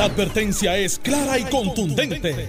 La 0.00 0.06
advertencia 0.06 0.78
es 0.78 0.98
clara 0.98 1.38
y 1.38 1.44
contundente. 1.44 2.48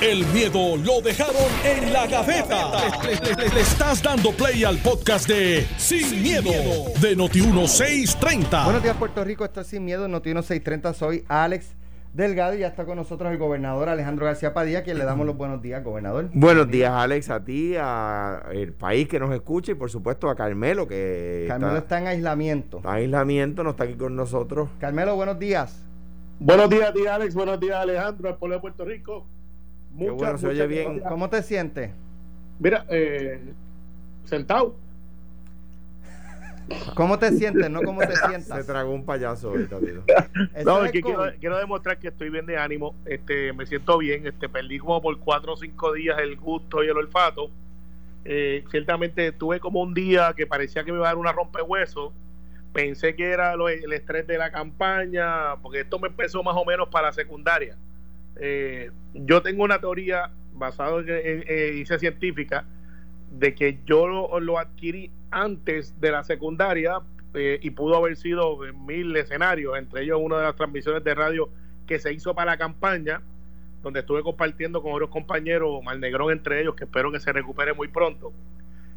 El 0.00 0.24
miedo 0.26 0.76
lo 0.76 1.00
dejaron 1.00 1.34
en 1.64 1.92
la 1.92 2.06
gaveta. 2.06 2.70
Le, 3.02 3.60
estás 3.60 4.00
dando 4.00 4.30
play 4.30 4.62
al 4.62 4.78
podcast 4.78 5.26
de 5.26 5.66
Sin, 5.78 6.22
miedo, 6.22 6.52
de 7.00 7.16
Noti1630. 7.16 8.64
Buenos 8.66 8.84
días, 8.84 8.96
Puerto 8.96 9.24
Rico. 9.24 9.44
Esto 9.44 9.62
es 9.62 9.66
Sin 9.66 9.84
Miedo, 9.84 10.06
Noti1630. 10.06 10.94
Soy 10.94 11.24
Alex 11.26 11.74
Delgado 12.14 12.54
y 12.54 12.60
ya 12.60 12.68
está 12.68 12.84
con 12.84 12.98
nosotros 12.98 13.32
el 13.32 13.38
gobernador 13.38 13.88
Alejandro 13.88 14.26
García 14.26 14.54
Padilla, 14.54 14.84
quien 14.84 14.96
le 14.96 15.04
damos 15.04 15.26
los 15.26 15.36
buenos 15.36 15.60
días, 15.60 15.82
gobernador. 15.82 16.30
Buenos 16.32 16.70
días, 16.70 16.92
Alex, 16.92 17.30
a 17.30 17.44
ti, 17.44 17.74
al 17.74 18.74
país 18.78 19.08
que 19.08 19.18
nos 19.18 19.34
escucha 19.34 19.72
y 19.72 19.74
por 19.74 19.90
supuesto 19.90 20.30
a 20.30 20.36
Carmelo, 20.36 20.86
que 20.86 21.46
Carmelo 21.48 21.78
está, 21.78 21.98
en 21.98 22.06
aislamiento. 22.06 22.76
Está 22.76 22.90
en 22.90 22.96
aislamiento, 23.06 23.64
no 23.64 23.70
está 23.70 23.82
aquí 23.82 23.94
con 23.94 24.14
nosotros. 24.14 24.68
Carmelo, 24.78 25.16
buenos 25.16 25.40
días. 25.40 25.82
Buenos 26.44 26.68
días 26.70 26.88
a 26.88 26.92
ti, 26.92 27.06
Alex. 27.06 27.34
Buenos 27.36 27.60
días, 27.60 27.76
Alejandro, 27.76 28.28
al 28.28 28.36
pueblo 28.36 28.56
de 28.56 28.60
Puerto 28.60 28.84
Rico. 28.84 29.24
Muchas, 29.92 30.16
bueno, 30.16 30.38
se 30.38 30.48
oye 30.48 30.66
bien. 30.66 30.98
¿Cómo 31.08 31.30
te 31.30 31.40
sientes? 31.40 31.92
Mira, 32.58 32.84
eh, 32.88 33.40
sentado. 34.24 34.74
¿Cómo 36.96 37.16
te 37.20 37.30
sientes? 37.30 37.70
No 37.70 37.80
cómo 37.82 38.00
te 38.00 38.16
sientas. 38.28 38.58
Se 38.58 38.64
tragó 38.64 38.92
un 38.92 39.04
payaso 39.04 39.50
ahorita, 39.50 39.78
No, 40.64 40.84
es 40.84 40.90
que 40.90 41.00
quiero, 41.00 41.58
demostrar 41.58 42.00
que 42.00 42.08
estoy 42.08 42.28
bien 42.28 42.46
de 42.46 42.58
ánimo. 42.58 42.96
Este, 43.04 43.52
me 43.52 43.64
siento 43.64 43.98
bien. 43.98 44.26
Este, 44.26 44.48
perdí 44.48 44.80
como 44.80 45.00
por 45.00 45.16
cuatro 45.20 45.52
o 45.52 45.56
cinco 45.56 45.92
días 45.92 46.18
el 46.18 46.36
gusto 46.36 46.82
y 46.82 46.88
el 46.88 46.96
olfato. 46.96 47.50
Eh, 48.24 48.64
ciertamente 48.68 49.30
tuve 49.30 49.60
como 49.60 49.80
un 49.80 49.94
día 49.94 50.34
que 50.36 50.48
parecía 50.48 50.82
que 50.82 50.90
me 50.90 50.98
iba 50.98 51.06
a 51.06 51.10
dar 51.10 51.18
una 51.18 51.30
rompehueso 51.30 52.12
pensé 52.72 53.14
que 53.14 53.30
era 53.30 53.54
el 53.54 53.92
estrés 53.92 54.26
de 54.26 54.38
la 54.38 54.50
campaña, 54.50 55.56
porque 55.62 55.80
esto 55.80 55.98
me 55.98 56.08
empezó 56.08 56.42
más 56.42 56.56
o 56.56 56.64
menos 56.64 56.88
para 56.88 57.08
la 57.08 57.12
secundaria. 57.12 57.76
Eh, 58.40 58.90
yo 59.14 59.42
tengo 59.42 59.62
una 59.62 59.78
teoría 59.78 60.30
basada 60.54 61.00
en, 61.00 61.44
en, 61.46 61.98
científica 61.98 62.64
de 63.30 63.54
que 63.54 63.78
yo 63.84 64.06
lo, 64.06 64.58
adquirí 64.58 65.10
antes 65.30 65.98
de 66.00 66.10
la 66.10 66.24
secundaria 66.24 66.98
eh, 67.34 67.58
y 67.62 67.70
pudo 67.70 67.96
haber 67.96 68.16
sido 68.16 68.64
en 68.66 68.84
mil 68.84 69.16
escenarios, 69.16 69.76
entre 69.78 70.02
ellos 70.02 70.18
una 70.22 70.38
de 70.38 70.44
las 70.44 70.56
transmisiones 70.56 71.02
de 71.04 71.14
radio 71.14 71.48
que 71.86 71.98
se 71.98 72.12
hizo 72.12 72.34
para 72.34 72.52
la 72.52 72.58
campaña, 72.58 73.22
donde 73.82 74.00
estuve 74.00 74.22
compartiendo 74.22 74.82
con 74.82 74.92
otros 74.92 75.10
compañeros, 75.10 75.82
Malnegrón 75.82 76.30
entre 76.30 76.60
ellos, 76.60 76.74
que 76.74 76.84
espero 76.84 77.10
que 77.10 77.20
se 77.20 77.32
recupere 77.32 77.72
muy 77.72 77.88
pronto. 77.88 78.32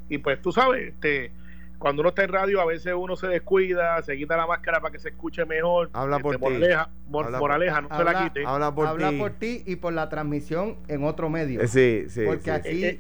Y 0.10 0.20
pues 0.20 0.42
tú 0.42 0.52
sabes, 0.52 0.94
este 0.94 1.32
cuando 1.78 2.02
uno 2.02 2.10
está 2.10 2.24
en 2.24 2.32
radio, 2.32 2.62
a 2.62 2.66
veces 2.66 2.94
uno 2.98 3.16
se 3.16 3.28
descuida, 3.28 4.02
se 4.02 4.18
quita 4.18 4.38
la 4.38 4.48
máscara 4.48 4.80
para 4.80 4.92
que 4.92 5.00
se 5.00 5.10
escuche 5.10 5.46
mejor. 5.46 5.90
Habla 5.94 6.20
por 6.20 6.36
este, 6.36 6.48
ti. 6.48 6.74
moraleja, 7.10 7.82
no 7.82 7.96
se 7.96 8.04
la 8.04 8.24
quite. 8.24 8.46
Habla 8.46 8.74
por, 8.74 9.32
ti. 9.34 9.64
y 9.66 9.76
por 9.76 9.94
la 9.94 10.10
transmisión 10.10 10.78
en 10.88 11.04
otro 11.04 11.30
medio. 11.30 11.62
Eh, 11.62 11.68
sí, 11.68 12.06
sí. 12.10 12.24
Porque 12.26 12.52
aquí, 12.52 12.86
eh, 12.86 13.00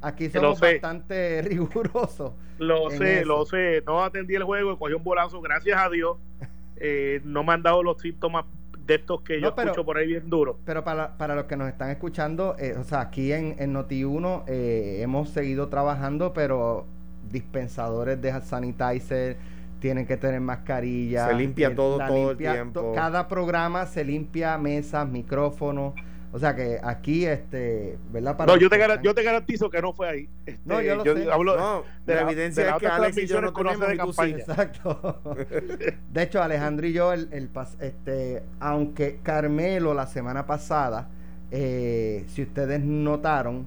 aquí 0.00 0.30
somos 0.30 0.60
bastante 0.60 1.42
rigurosos. 1.48 2.32
Lo 2.58 2.90
sé, 2.90 3.24
lo 3.24 3.44
sé. 3.44 3.82
No 3.86 4.04
atendí 4.04 4.34
el 4.34 4.44
juego, 4.44 4.78
cogí 4.78 4.94
un 4.94 5.02
bolazo, 5.02 5.40
gracias 5.40 5.78
a 5.80 5.88
Dios. 5.88 6.16
Eh, 6.84 7.20
no 7.22 7.44
me 7.44 7.52
han 7.52 7.62
dado 7.62 7.80
los 7.84 8.00
síntomas 8.00 8.44
de 8.84 8.96
estos 8.96 9.20
que 9.20 9.40
yo 9.40 9.54
escucho 9.56 9.84
por 9.84 9.98
ahí 9.98 10.08
bien 10.08 10.28
duro. 10.28 10.58
Pero 10.64 10.82
para, 10.82 11.16
para 11.16 11.36
los 11.36 11.44
que 11.44 11.56
nos 11.56 11.68
están 11.68 11.90
escuchando, 11.90 12.56
o 12.76 12.82
sea, 12.82 13.02
aquí 13.02 13.32
en, 13.32 13.54
en 13.60 13.72
Noti1 13.72 14.42
hemos 14.48 15.28
seguido 15.28 15.68
trabajando, 15.68 16.32
pero 16.32 16.88
dispensadores 17.32 18.20
de 18.20 18.40
sanitizer, 18.42 19.36
tienen 19.80 20.06
que 20.06 20.16
tener 20.16 20.40
mascarilla. 20.40 21.28
Se 21.28 21.34
limpia 21.34 21.74
todo, 21.74 21.98
todo 21.98 22.30
el 22.30 22.36
tiempo. 22.36 22.92
Cada 22.94 23.26
programa 23.26 23.86
se 23.86 24.04
limpia 24.04 24.56
mesas, 24.58 25.08
micrófonos. 25.08 25.94
O 26.34 26.38
sea 26.38 26.56
que 26.56 26.80
aquí, 26.82 27.26
este, 27.26 27.98
¿verdad? 28.10 28.38
no, 28.46 28.56
yo 28.56 28.70
te, 28.70 28.78
yo 29.02 29.14
te 29.14 29.22
garantizo 29.22 29.68
que 29.68 29.82
no 29.82 29.92
fue 29.92 30.08
ahí. 30.08 30.28
no, 30.64 30.80
yo 30.80 30.96
lo 30.96 31.04
sé. 31.04 31.30
Hablo 31.30 31.56
no, 31.58 31.84
de 32.06 32.14
la, 32.14 32.22
evidencia 32.22 32.70
es 32.70 32.76
que 32.76 32.86
Alex 32.86 33.18
y 33.18 33.26
yo 33.26 33.42
no 33.42 33.52
tenemos 33.52 33.86
de 33.86 33.96
campaña. 33.98 34.38
Exacto. 34.38 35.20
de 36.10 36.22
hecho, 36.22 36.42
Alejandro 36.42 36.86
y 36.86 36.94
yo, 36.94 37.12
el, 37.12 37.28
el, 37.32 37.50
este, 37.80 38.42
aunque 38.60 39.18
Carmelo 39.22 39.92
la 39.92 40.06
semana 40.06 40.46
pasada, 40.46 41.10
eh, 41.50 42.24
si 42.28 42.42
ustedes 42.42 42.80
notaron, 42.80 43.66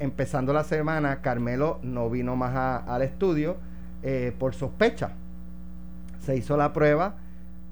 empezando 0.00 0.52
la 0.52 0.64
semana, 0.64 1.20
Carmelo 1.20 1.78
no 1.82 2.10
vino 2.10 2.36
más 2.36 2.82
al 2.86 3.02
estudio 3.02 3.56
eh, 4.02 4.32
por 4.38 4.54
sospecha. 4.54 5.12
Se 6.20 6.36
hizo 6.36 6.56
la 6.56 6.72
prueba 6.72 7.16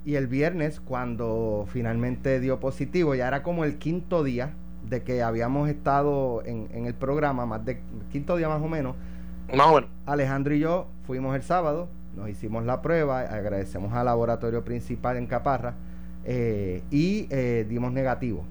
y 0.05 0.17
el 0.17 0.27
viernes, 0.27 0.81
cuando 0.81 1.67
finalmente 1.69 2.41
dio 2.41 2.61
positivo, 2.61 3.15
ya 3.15 3.29
era 3.29 3.43
como 3.43 3.65
el 3.65 3.79
quinto 3.79 4.23
día 4.23 4.53
de 4.89 5.03
que 5.03 5.23
habíamos 5.23 5.69
estado 5.69 6.43
en, 6.45 6.87
el 6.87 6.95
programa, 6.95 7.47
más 7.47 7.65
de 7.65 7.81
quinto 8.13 8.37
día 8.37 8.49
más 8.49 8.63
o 8.63 8.69
menos. 8.69 8.97
Alejandro 10.07 10.55
y 10.55 10.61
yo 10.61 10.89
fuimos 11.07 11.35
el 11.37 11.43
sábado, 11.43 11.89
nos 12.17 12.29
hicimos 12.29 12.65
la 12.65 12.83
prueba, 12.83 13.21
agradecemos 13.21 13.93
al 13.93 14.07
laboratorio 14.07 14.65
principal 14.65 15.17
en 15.17 15.27
Caparra 15.27 15.75
eh, 16.25 16.83
y 16.91 17.27
eh, 17.31 17.67
dimos 17.69 17.93
negativo. 17.93 18.45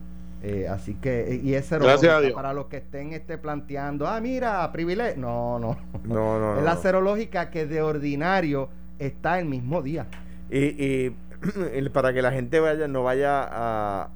Eh, 0.45 0.67
así 0.67 0.95
que, 0.95 1.39
y 1.41 1.53
es 1.53 1.67
serológica 1.67 2.19
para 2.35 2.53
los 2.53 2.65
que 2.65 2.77
estén 2.77 3.13
este, 3.13 3.37
planteando, 3.37 4.05
ah, 4.05 4.19
mira, 4.19 4.69
privilegio. 4.73 5.21
No, 5.21 5.57
no. 5.57 5.77
No, 6.03 6.37
no. 6.37 6.57
es 6.59 6.63
la 6.65 6.75
serológica 6.75 7.49
que 7.49 7.65
de 7.65 7.81
ordinario 7.81 8.67
está 8.99 9.39
el 9.39 9.45
mismo 9.45 9.81
día. 9.81 10.07
Y, 10.51 11.11
para 11.93 12.13
que 12.13 12.21
la 12.21 12.33
gente 12.33 12.59
vaya, 12.59 12.89
no 12.89 13.03
vaya 13.03 13.47
a 13.49 14.09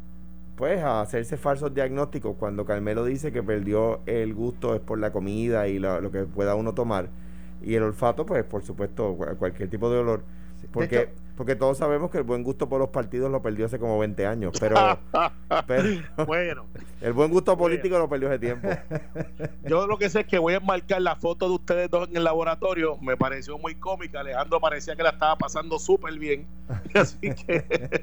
pues 0.58 0.84
a 0.84 1.02
hacerse 1.02 1.38
falsos 1.38 1.74
diagnósticos 1.74 2.36
cuando 2.36 2.66
Carmelo 2.66 3.06
dice 3.06 3.32
que 3.32 3.44
perdió 3.44 4.02
el 4.08 4.34
gusto 4.34 4.74
es 4.74 4.82
por 4.82 4.98
la 4.98 5.12
comida 5.12 5.68
y 5.68 5.78
lo, 5.78 6.12
que 6.12 6.24
pueda 6.24 6.56
uno 6.56 6.74
tomar 6.74 7.10
y 7.62 7.76
el 7.76 7.84
olfato 7.84 8.26
pues 8.26 8.44
por 8.44 8.64
supuesto 8.64 9.16
cualquier 9.38 9.70
tipo 9.70 9.92
de 9.92 10.00
olor 10.00 10.24
porque 10.72 11.10
porque 11.38 11.56
todos 11.56 11.78
sabemos 11.78 12.10
que 12.10 12.18
el 12.18 12.24
buen 12.24 12.44
gusto 12.44 12.68
por 12.68 12.80
los 12.80 12.90
partidos 12.90 13.32
lo 13.32 13.44
perdió 13.44 13.68
hace 13.68 13.78
como 13.78 14.00
20 14.00 14.26
años, 14.26 14.60
pero, 14.60 14.98
bueno, 16.26 16.66
el 17.00 17.14
buen 17.14 17.30
gusto 17.30 17.56
político 17.56 17.98
lo 18.00 18.10
perdió 18.10 18.28
hace 18.28 18.40
tiempo. 18.40 18.68
Yo 19.66 19.86
lo 19.86 19.98
que 19.98 20.10
sé 20.10 20.22
es 20.22 20.26
que 20.26 20.40
voy 20.40 20.56
a 20.56 20.60
marcar 20.60 21.00
la 21.02 21.16
foto 21.16 21.48
de 21.48 21.54
ustedes 21.54 21.90
dos 21.92 22.10
en 22.10 22.18
el 22.18 22.24
laboratorio, 22.24 22.98
me 22.98 23.16
pareció 23.16 23.60
muy 23.60 23.76
cómica, 23.76 24.22
Alejandro 24.22 24.60
parecía 24.60 24.96
que 24.96 25.04
la 25.04 25.12
estaba 25.12 25.38
pasando 25.38 25.78
súper 25.78 26.18
bien, 26.18 26.48
así 26.96 27.34
que... 27.36 28.02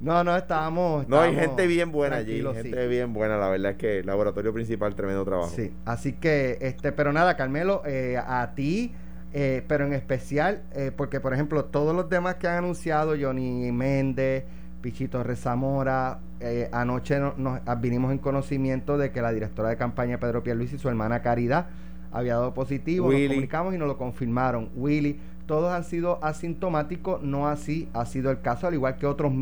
No, 0.00 0.24
no, 0.24 0.36
estábamos, 0.36 1.06
No, 1.06 1.20
hay 1.20 1.32
gente 1.36 1.66
bien 1.68 1.92
buena 1.92 2.16
allí, 2.16 2.42
gente 2.42 2.88
bien 2.88 3.12
buena, 3.12 3.36
la 3.36 3.50
verdad 3.50 3.72
es 3.72 3.76
que 3.76 3.98
el 4.00 4.06
laboratorio 4.06 4.52
principal, 4.52 4.96
tremendo 4.96 5.24
trabajo. 5.24 5.52
Sí, 5.54 5.72
así 5.84 6.14
que, 6.14 6.58
este, 6.60 6.90
pero 6.90 7.12
nada, 7.12 7.36
Carmelo, 7.36 7.82
eh, 7.84 8.16
a 8.16 8.52
ti 8.56 8.92
eh, 9.32 9.64
pero 9.66 9.86
en 9.86 9.94
especial, 9.94 10.62
eh, 10.72 10.92
porque 10.94 11.20
por 11.20 11.32
ejemplo, 11.32 11.64
todos 11.64 11.94
los 11.94 12.08
demás 12.08 12.36
que 12.36 12.48
han 12.48 12.58
anunciado, 12.58 13.14
Johnny 13.18 13.72
Méndez, 13.72 14.44
Pichito 14.82 15.22
Rezamora, 15.22 16.18
eh, 16.40 16.68
anoche 16.72 17.18
nos, 17.18 17.60
ah, 17.64 17.74
vinimos 17.76 18.12
en 18.12 18.18
conocimiento 18.18 18.98
de 18.98 19.10
que 19.10 19.22
la 19.22 19.32
directora 19.32 19.70
de 19.70 19.76
campaña 19.76 20.18
Pedro 20.18 20.42
Pierluisi 20.42 20.76
y 20.76 20.78
su 20.78 20.88
hermana 20.88 21.22
Caridad 21.22 21.66
había 22.12 22.34
dado 22.34 22.54
positivo, 22.54 23.10
nos 23.10 23.28
comunicamos 23.28 23.74
y 23.74 23.78
nos 23.78 23.88
lo 23.88 23.96
confirmaron. 23.96 24.70
Willy, 24.74 25.18
todos 25.46 25.72
han 25.72 25.84
sido 25.84 26.22
asintomáticos, 26.22 27.22
no 27.22 27.48
así 27.48 27.88
ha 27.92 28.06
sido 28.06 28.30
el 28.30 28.40
caso, 28.40 28.66
al 28.66 28.74
igual 28.74 28.96
que 28.96 29.06
otros, 29.06 29.32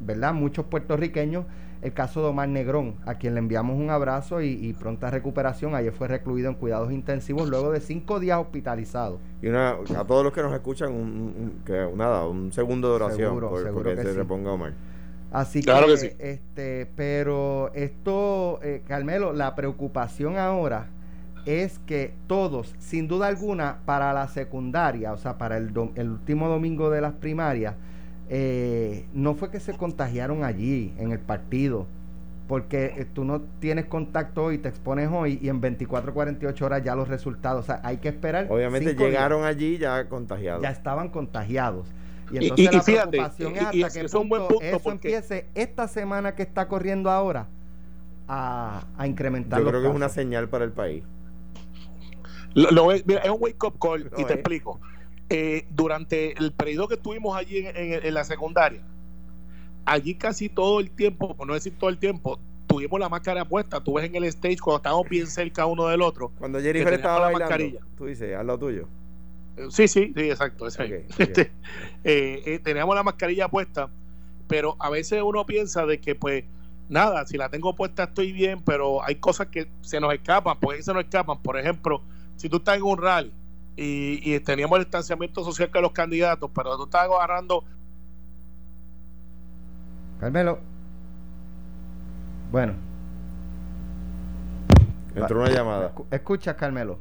¿verdad? 0.00 0.34
Muchos 0.34 0.66
puertorriqueños 0.66 1.44
el 1.82 1.92
caso 1.94 2.20
de 2.22 2.28
Omar 2.28 2.48
Negrón, 2.48 2.96
a 3.06 3.14
quien 3.14 3.34
le 3.34 3.38
enviamos 3.38 3.78
un 3.78 3.90
abrazo 3.90 4.42
y, 4.42 4.74
pronta 4.78 5.10
recuperación. 5.10 5.74
Ayer 5.74 5.92
fue 5.92 6.08
recluido 6.08 6.48
en 6.48 6.54
cuidados 6.54 6.92
intensivos 6.92 7.48
luego 7.48 7.72
de 7.72 7.80
cinco 7.80 8.20
días 8.20 8.38
hospitalizado. 8.38 9.18
Y 9.40 9.48
a 9.48 10.04
todos 10.06 10.24
los 10.24 10.32
que 10.32 10.42
nos 10.42 10.52
escuchan, 10.52 10.92
un, 10.92 11.62
que, 11.64 11.88
nada, 11.96 12.26
un 12.26 12.52
segundo 12.52 12.88
de 12.88 12.94
oración 12.96 13.40
por, 13.40 13.72
porque 13.72 13.96
se 13.96 14.12
reponga 14.12 14.52
Omar. 14.52 14.74
Así 15.32 15.62
que, 15.62 16.16
este, 16.18 16.90
pero 16.96 17.72
esto, 17.72 18.58
eh, 18.62 18.82
Carmelo, 18.86 19.32
la 19.32 19.54
preocupación 19.54 20.36
ahora 20.36 20.88
es 21.46 21.78
que 21.80 22.14
todos, 22.26 22.74
sin 22.78 23.08
duda 23.08 23.26
alguna, 23.26 23.78
para 23.84 24.12
la 24.12 24.28
secundaria, 24.28 25.12
o 25.12 25.16
sea, 25.16 25.38
para 25.38 25.56
el, 25.56 25.72
el 25.94 26.10
último 26.10 26.48
domingo 26.48 26.90
de 26.90 27.00
las 27.00 27.12
primarias, 27.14 27.74
eh, 28.28 29.06
no 29.12 29.34
fue 29.34 29.50
que 29.50 29.58
se 29.58 29.76
contagiaron 29.76 30.44
allí, 30.44 30.94
en 30.98 31.10
el 31.10 31.18
partido, 31.18 31.86
porque 32.46 32.94
eh, 32.96 33.06
tú 33.12 33.24
no 33.24 33.42
tienes 33.58 33.86
contacto 33.86 34.44
hoy, 34.44 34.58
te 34.58 34.68
expones 34.68 35.08
hoy 35.12 35.38
y 35.42 35.48
en 35.48 35.60
24, 35.60 36.14
48 36.14 36.64
horas 36.66 36.84
ya 36.84 36.94
los 36.94 37.08
resultados. 37.08 37.64
O 37.64 37.66
sea, 37.66 37.80
hay 37.82 37.98
que 37.98 38.08
esperar. 38.08 38.46
Obviamente 38.48 38.94
llegaron 38.94 39.44
allí 39.44 39.78
ya 39.78 40.08
contagiados. 40.08 40.62
Ya 40.62 40.70
estaban 40.70 41.08
contagiados. 41.08 41.88
Y 42.32 42.48
entonces 42.48 42.94
la 42.94 43.10
preocupación 43.10 43.56
es 43.56 43.62
hasta 43.62 43.90
que 43.90 44.06
eso 44.06 44.90
empiece 44.90 45.46
esta 45.54 45.88
semana 45.88 46.34
que 46.34 46.42
está 46.42 46.68
corriendo 46.68 47.10
ahora 47.10 47.48
a, 48.28 48.84
incrementar. 49.04 49.60
Yo 49.60 49.68
creo 49.68 49.82
que 49.82 49.88
es 49.88 49.94
una 49.94 50.08
señal 50.08 50.48
para 50.48 50.64
el 50.64 50.72
país. 50.72 51.02
Lo, 52.54 52.92
es 52.92 53.04
un 53.06 53.36
wake 53.38 53.64
up 53.64 53.78
call 53.78 54.10
y 54.16 54.24
te 54.24 54.34
explico. 54.34 54.80
Eh, 55.28 55.66
durante 55.70 56.36
el 56.38 56.52
periodo 56.52 56.88
que 56.88 56.94
estuvimos 56.94 57.36
allí 57.36 57.64
en, 57.64 58.14
la 58.14 58.24
secundaria, 58.24 58.82
allí 59.84 60.16
casi 60.16 60.48
todo 60.48 60.80
el 60.80 60.90
tiempo, 60.90 61.36
por 61.36 61.46
no 61.46 61.54
decir 61.54 61.74
todo 61.78 61.88
el 61.90 61.98
tiempo, 61.98 62.40
tuvimos 62.66 62.98
la 62.98 63.08
máscara 63.08 63.44
puesta. 63.44 63.80
Tú 63.82 63.94
ves 63.94 64.06
en 64.06 64.16
el 64.16 64.24
stage 64.24 64.58
cuando 64.58 64.78
estábamos 64.78 65.08
bien 65.08 65.26
cerca 65.26 65.66
uno 65.66 65.86
del 65.86 66.02
otro. 66.02 66.32
Cuando 66.38 66.60
Jennifer 66.60 66.94
estaba 66.94 67.20
bailando, 67.20 67.38
mascarilla. 67.40 67.80
tú 67.96 68.06
dices, 68.06 68.36
haz 68.36 68.44
lo 68.44 68.58
tuyo. 68.58 68.88
Eh, 69.56 69.66
sí, 69.70 69.88
sí, 69.88 70.12
sí, 70.16 70.30
exacto. 70.30 70.66
Este, 71.18 71.52
eh, 72.04 72.42
eh, 72.46 72.60
teníamos 72.62 72.94
la 72.94 73.02
mascarilla 73.02 73.48
puesta, 73.48 73.90
pero 74.48 74.76
a 74.78 74.90
veces 74.90 75.22
uno 75.22 75.44
piensa 75.46 75.86
de 75.86 76.00
que, 76.00 76.14
pues, 76.14 76.44
nada, 76.88 77.26
si 77.26 77.36
la 77.36 77.48
tengo 77.48 77.74
puesta 77.76 78.04
estoy 78.04 78.32
bien, 78.32 78.62
pero 78.62 79.04
hay 79.04 79.16
cosas 79.16 79.48
que 79.48 79.68
se 79.80 80.00
nos 80.00 80.12
escapan, 80.12 80.58
pues 80.60 80.84
se 80.84 80.92
nos 80.92 81.04
escapan. 81.04 81.40
Por 81.42 81.58
ejemplo, 81.58 82.02
si 82.40 82.48
tú 82.48 82.56
estás 82.56 82.78
en 82.78 82.84
un 82.84 82.96
rally 82.96 83.30
y, 83.76 84.40
teníamos 84.40 84.78
el 84.78 84.84
distanciamiento 84.84 85.44
social 85.44 85.70
con 85.70 85.82
los 85.82 85.92
candidatos, 85.92 86.50
pero 86.54 86.74
tú 86.78 86.84
estás 86.84 87.02
agarrando. 87.02 87.62
Carmelo. 90.18 90.58
Bueno. 92.50 92.72
Entró 95.14 95.42
una 95.42 95.50
llamada. 95.50 95.92
Escucha, 96.10 96.56
Carmelo. 96.56 97.00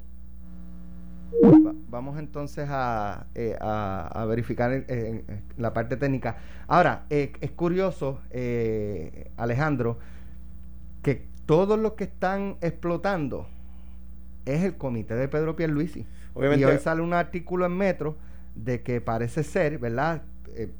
vamos 1.89 2.19
entonces 2.19 2.67
a, 2.69 3.27
eh, 3.33 3.57
a, 3.61 4.25
verificar 4.27 4.85
la 5.55 5.73
parte 5.73 5.95
técnica. 5.95 6.35
Ahora, 6.67 7.05
eh, 7.09 7.31
es 7.39 7.51
curioso, 7.51 8.19
eh, 8.29 9.31
Alejandro, 9.37 9.99
que 11.01 11.29
todos 11.45 11.79
los 11.79 11.93
que 11.93 12.03
están 12.03 12.57
explotando 12.59 13.47
es 14.55 14.63
el 14.63 14.77
comité 14.77 15.15
de 15.15 15.27
Pedro 15.27 15.55
Pierluisi. 15.55 16.05
Obviamente, 16.33 16.61
y 16.61 16.65
hoy 16.65 16.77
sale 16.77 17.01
un 17.01 17.13
artículo 17.13 17.65
en 17.65 17.75
Metro 17.77 18.17
de 18.55 18.81
que 18.81 19.01
parece 19.01 19.43
ser, 19.43 19.79
¿verdad? 19.79 20.23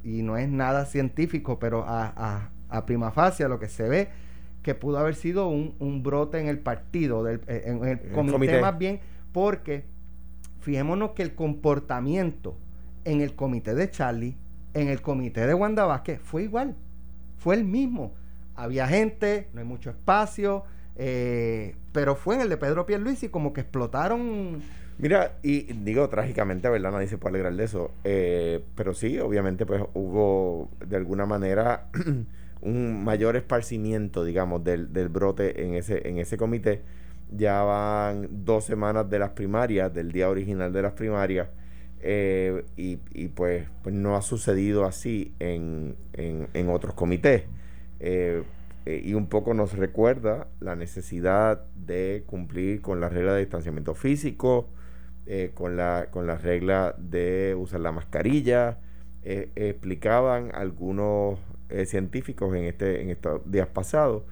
y 0.04 0.24
no 0.24 0.36
es 0.36 0.50
nada 0.50 0.86
científico, 0.86 1.60
pero 1.60 1.86
a, 1.88 2.50
a 2.70 2.86
prima 2.86 3.12
facie 3.12 3.48
lo 3.48 3.60
que 3.60 3.70
se 3.70 3.88
ve 3.88 4.10
que 4.64 4.76
pudo 4.76 4.98
haber 5.00 5.16
sido 5.16 5.48
un, 5.48 6.04
brote 6.04 6.40
en 6.40 6.48
el 6.48 6.60
partido, 6.60 7.24
del, 7.24 7.42
eh, 7.48 7.64
en, 7.66 7.84
el, 7.86 8.12
comité, 8.12 8.60
más 8.60 8.78
bien, 8.78 9.00
porque 9.32 9.86
fijémonos 10.60 11.12
que 11.12 11.24
el 11.24 11.34
comportamiento 11.34 12.58
en 13.06 13.22
el 13.22 13.36
comité 13.36 13.74
de 13.74 13.90
Charlie, 13.90 14.36
en 14.74 14.90
el 14.90 15.02
comité 15.02 15.48
de 15.48 15.54
Wanda 15.54 15.86
Vázquez, 15.86 16.20
fue 16.22 16.44
igual, 16.44 16.76
fue 17.38 17.56
el 17.56 17.64
mismo. 17.64 18.14
Había 18.56 18.88
gente, 18.88 19.48
no 19.54 19.62
hay 19.62 19.66
mucho 19.66 19.90
espacio, 19.90 20.66
eh, 21.00 21.76
pero 21.94 22.16
fue 22.16 22.36
en 22.36 22.42
el 22.42 22.50
de 22.50 22.58
Pedro 22.58 22.86
Pierluisi 22.86 23.30
como 23.30 23.54
que 23.54 23.62
explotaron 23.62 24.62
Mira, 25.00 25.38
y 25.44 25.62
digo 25.72 26.10
trágicamente, 26.10 26.68
¿verdad? 26.68 26.92
Nadie 26.92 27.08
se 27.08 27.18
puede 27.18 27.36
alegrar 27.36 27.56
de 27.56 27.64
eso. 27.64 27.92
Eh, 28.04 28.62
pero 28.76 28.94
sí, 28.94 29.18
obviamente, 29.18 29.66
pues 29.66 29.82
hubo 29.94 30.70
de 30.86 30.98
alguna 30.98 31.26
manera 31.26 31.88
un 32.62 33.06
mayor 33.06 33.38
esparcimiento, 33.38 34.26
digamos, 34.26 34.62
del, 34.66 34.92
del 34.92 35.08
brote 35.08 35.64
en 35.64 35.76
ese, 35.76 36.06
en 36.06 36.18
ese 36.18 36.36
comité. 36.36 36.82
Ya 37.32 37.62
van 37.62 38.28
dos 38.44 38.66
semanas 38.66 39.10
de 39.10 39.20
las 39.20 39.30
primarias, 39.30 39.94
del 39.94 40.12
día 40.12 40.30
original 40.30 40.74
de 40.74 40.82
las 40.82 40.92
primarias, 40.94 41.48
eh, 42.02 42.66
y, 42.76 42.98
pues, 43.30 43.68
pues, 43.82 43.96
no 43.96 44.18
ha 44.18 44.22
sucedido 44.22 44.84
así 44.84 45.34
en, 45.40 45.96
en, 46.12 46.70
otros 46.70 46.94
comités. 46.94 47.44
Eh, 48.90 49.02
y 49.04 49.14
un 49.14 49.28
poco 49.28 49.54
nos 49.54 49.74
recuerda 49.74 50.48
la 50.60 50.76
necesidad 50.76 51.66
de 51.76 52.24
cumplir 52.26 52.82
con 52.82 53.00
la 53.02 53.10
regla 53.10 53.34
de 53.34 53.42
distanciamiento 53.42 53.94
físico, 53.96 54.70
con, 55.54 55.78
la, 55.78 56.08
con 56.10 56.26
la 56.26 56.38
regla 56.38 56.96
de 56.98 57.56
usar 57.56 57.82
la 57.82 57.92
mascarilla. 57.92 58.80
explicaban 59.24 60.50
algunos 60.56 61.38
eh, 61.70 61.86
científicos 61.86 62.56
en, 62.56 62.64
este, 62.64 63.04
en 63.04 63.12
estos 63.12 63.42
días 63.52 63.68
pasados 63.68 64.24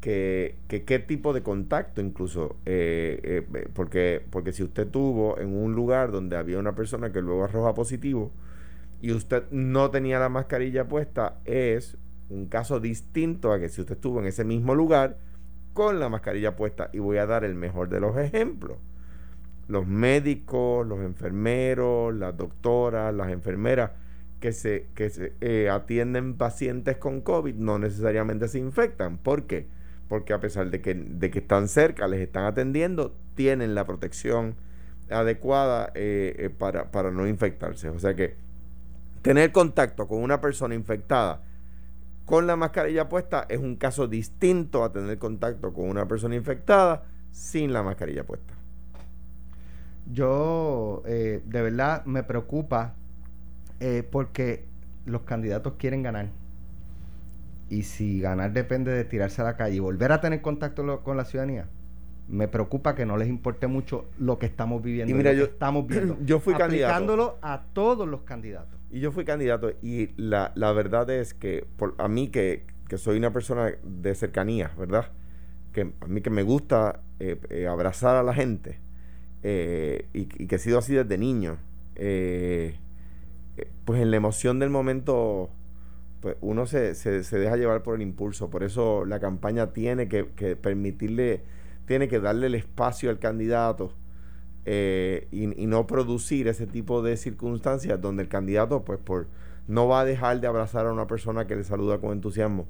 que, 0.00 0.56
qué 0.68 0.98
tipo 0.98 1.32
de 1.32 1.42
contacto 1.42 2.00
incluso, 2.00 2.56
eh, 2.66 3.46
eh, 3.54 3.68
porque, 3.72 4.20
porque 4.30 4.52
si 4.52 4.62
usted 4.64 4.88
tuvo 4.88 5.38
en 5.38 5.56
un 5.56 5.74
lugar 5.74 6.10
donde 6.10 6.36
había 6.36 6.58
una 6.58 6.74
persona 6.74 7.10
que 7.10 7.22
luego 7.22 7.44
arroja 7.44 7.74
positivo 7.74 8.32
y 9.00 9.12
usted 9.12 9.44
no 9.50 9.90
tenía 9.90 10.18
la 10.18 10.28
mascarilla 10.28 10.88
puesta, 10.88 11.38
es 11.44 11.96
un 12.28 12.46
caso 12.46 12.80
distinto 12.80 13.52
a 13.52 13.58
que 13.58 13.68
si 13.68 13.80
usted 13.80 13.94
estuvo 13.94 14.20
en 14.20 14.26
ese 14.26 14.44
mismo 14.44 14.74
lugar 14.74 15.18
con 15.74 15.98
la 16.00 16.08
mascarilla 16.08 16.56
puesta. 16.56 16.88
Y 16.92 17.00
voy 17.00 17.18
a 17.18 17.26
dar 17.26 17.44
el 17.44 17.54
mejor 17.54 17.90
de 17.90 18.00
los 18.00 18.16
ejemplos. 18.16 18.78
Los 19.68 19.86
médicos, 19.86 20.86
los 20.86 21.00
enfermeros, 21.00 22.14
las 22.14 22.36
doctoras, 22.36 23.14
las 23.14 23.30
enfermeras, 23.30 23.90
que 24.40 24.52
se, 24.52 24.88
que 24.94 25.10
se 25.10 25.32
eh, 25.40 25.70
atienden 25.70 26.36
pacientes 26.36 26.98
con 26.98 27.22
COVID 27.22 27.54
no 27.54 27.78
necesariamente 27.78 28.48
se 28.48 28.58
infectan. 28.58 29.18
¿Por 29.18 29.46
qué? 29.46 29.66
Porque 30.08 30.32
a 30.32 30.40
pesar 30.40 30.70
de 30.70 30.80
que, 30.80 30.94
de 30.94 31.30
que 31.30 31.38
están 31.38 31.66
cerca, 31.66 32.06
les 32.06 32.20
están 32.20 32.44
atendiendo, 32.44 33.16
tienen 33.34 33.74
la 33.74 33.86
protección 33.86 34.54
adecuada 35.10 35.90
eh, 35.94 36.36
eh, 36.38 36.50
para, 36.50 36.90
para 36.90 37.10
no 37.10 37.26
infectarse. 37.26 37.88
O 37.88 37.98
sea 37.98 38.14
que 38.14 38.36
tener 39.22 39.50
contacto 39.50 40.06
con 40.06 40.22
una 40.22 40.42
persona 40.42 40.74
infectada 40.74 41.42
con 42.24 42.46
la 42.46 42.56
mascarilla 42.56 43.08
puesta 43.08 43.46
es 43.48 43.58
un 43.58 43.76
caso 43.76 44.06
distinto 44.06 44.84
a 44.84 44.92
tener 44.92 45.18
contacto 45.18 45.72
con 45.72 45.88
una 45.88 46.06
persona 46.06 46.34
infectada 46.34 47.04
sin 47.30 47.72
la 47.72 47.82
mascarilla 47.82 48.24
puesta. 48.24 48.54
Yo 50.12 51.02
de 51.04 51.40
verdad 51.46 52.04
me 52.04 52.22
preocupa 52.22 52.94
eh, 53.80 54.02
porque 54.10 54.64
los 55.04 55.22
candidatos 55.22 55.74
quieren 55.78 56.02
ganar. 56.02 56.28
Y 57.68 57.82
si 57.82 58.20
ganar 58.20 58.52
depende 58.52 58.92
de 58.92 59.04
tirarse 59.04 59.42
a 59.42 59.44
la 59.44 59.56
calle 59.56 59.76
y 59.76 59.80
volver 59.80 60.12
a 60.12 60.20
tener 60.20 60.40
contacto 60.40 61.02
con 61.02 61.16
la 61.16 61.24
ciudadanía, 61.24 61.68
me 62.28 62.48
preocupa 62.48 62.94
que 62.94 63.06
no 63.06 63.16
les 63.16 63.28
importe 63.28 63.66
mucho 63.66 64.06
lo 64.18 64.38
que 64.38 64.46
estamos 64.46 64.82
viviendo. 64.82 65.10
Y 65.10 65.14
mira, 65.14 65.32
yo, 65.32 65.44
estamos 65.44 65.86
viendo. 65.88 66.16
Yo 66.24 66.40
fui 66.40 66.54
aplicándolo 66.54 67.38
a 67.42 67.64
todos 67.72 68.08
los 68.08 68.22
candidatos. 68.22 68.80
Y 68.90 69.00
yo 69.00 69.10
fui 69.10 69.24
candidato 69.24 69.72
y 69.82 70.10
la, 70.16 70.52
la 70.54 70.72
verdad 70.72 71.10
es 71.10 71.34
que 71.34 71.66
por, 71.76 71.94
a 71.98 72.06
mí 72.08 72.28
que, 72.28 72.64
que, 72.88 72.96
soy 72.96 73.18
una 73.18 73.32
persona 73.32 73.72
de 73.82 74.14
cercanía, 74.14 74.70
¿verdad? 74.78 75.10
Que 75.72 75.92
a 76.00 76.06
mí 76.06 76.20
que 76.20 76.30
me 76.30 76.44
gusta 76.44 77.00
eh, 77.18 77.40
eh, 77.50 77.66
abrazar 77.66 78.16
a 78.16 78.22
la 78.22 78.34
gente 78.34 78.78
y, 79.42 80.28
y, 80.42 80.46
que 80.46 80.54
he 80.54 80.58
sido 80.58 80.78
así 80.78 80.94
desde 80.94 81.18
niño. 81.18 81.58
Eh, 81.96 82.76
pues 83.84 84.02
en 84.02 84.10
la 84.10 84.16
emoción 84.16 84.58
del 84.58 84.70
momento, 84.70 85.50
pues 86.20 86.36
uno 86.40 86.66
se, 86.66 86.94
se, 86.94 87.38
deja 87.38 87.56
llevar 87.56 87.82
por 87.82 87.94
el 87.94 88.02
impulso. 88.02 88.50
Por 88.50 88.64
eso 88.64 89.04
la 89.04 89.20
campaña 89.20 89.72
tiene 89.72 90.08
que, 90.08 90.24
permitirle, 90.56 91.42
tiene 91.86 92.08
que 92.08 92.20
darle 92.20 92.46
el 92.46 92.54
espacio 92.54 93.10
al 93.10 93.18
candidato 93.18 93.92
eh, 94.66 95.28
y, 95.30 95.46
no 95.66 95.86
producir 95.86 96.48
ese 96.48 96.66
tipo 96.66 97.02
de 97.02 97.16
circunstancias 97.16 98.00
donde 98.00 98.22
el 98.22 98.28
candidato, 98.28 98.84
pues 98.84 98.98
por 98.98 99.26
no 99.68 99.88
va 99.88 100.00
a 100.00 100.04
dejar 100.04 100.40
de 100.40 100.46
abrazar 100.46 100.86
a 100.86 100.92
una 100.92 101.06
persona 101.06 101.46
que 101.46 101.56
le 101.56 101.64
saluda 101.64 101.98
con 101.98 102.12
entusiasmo. 102.12 102.66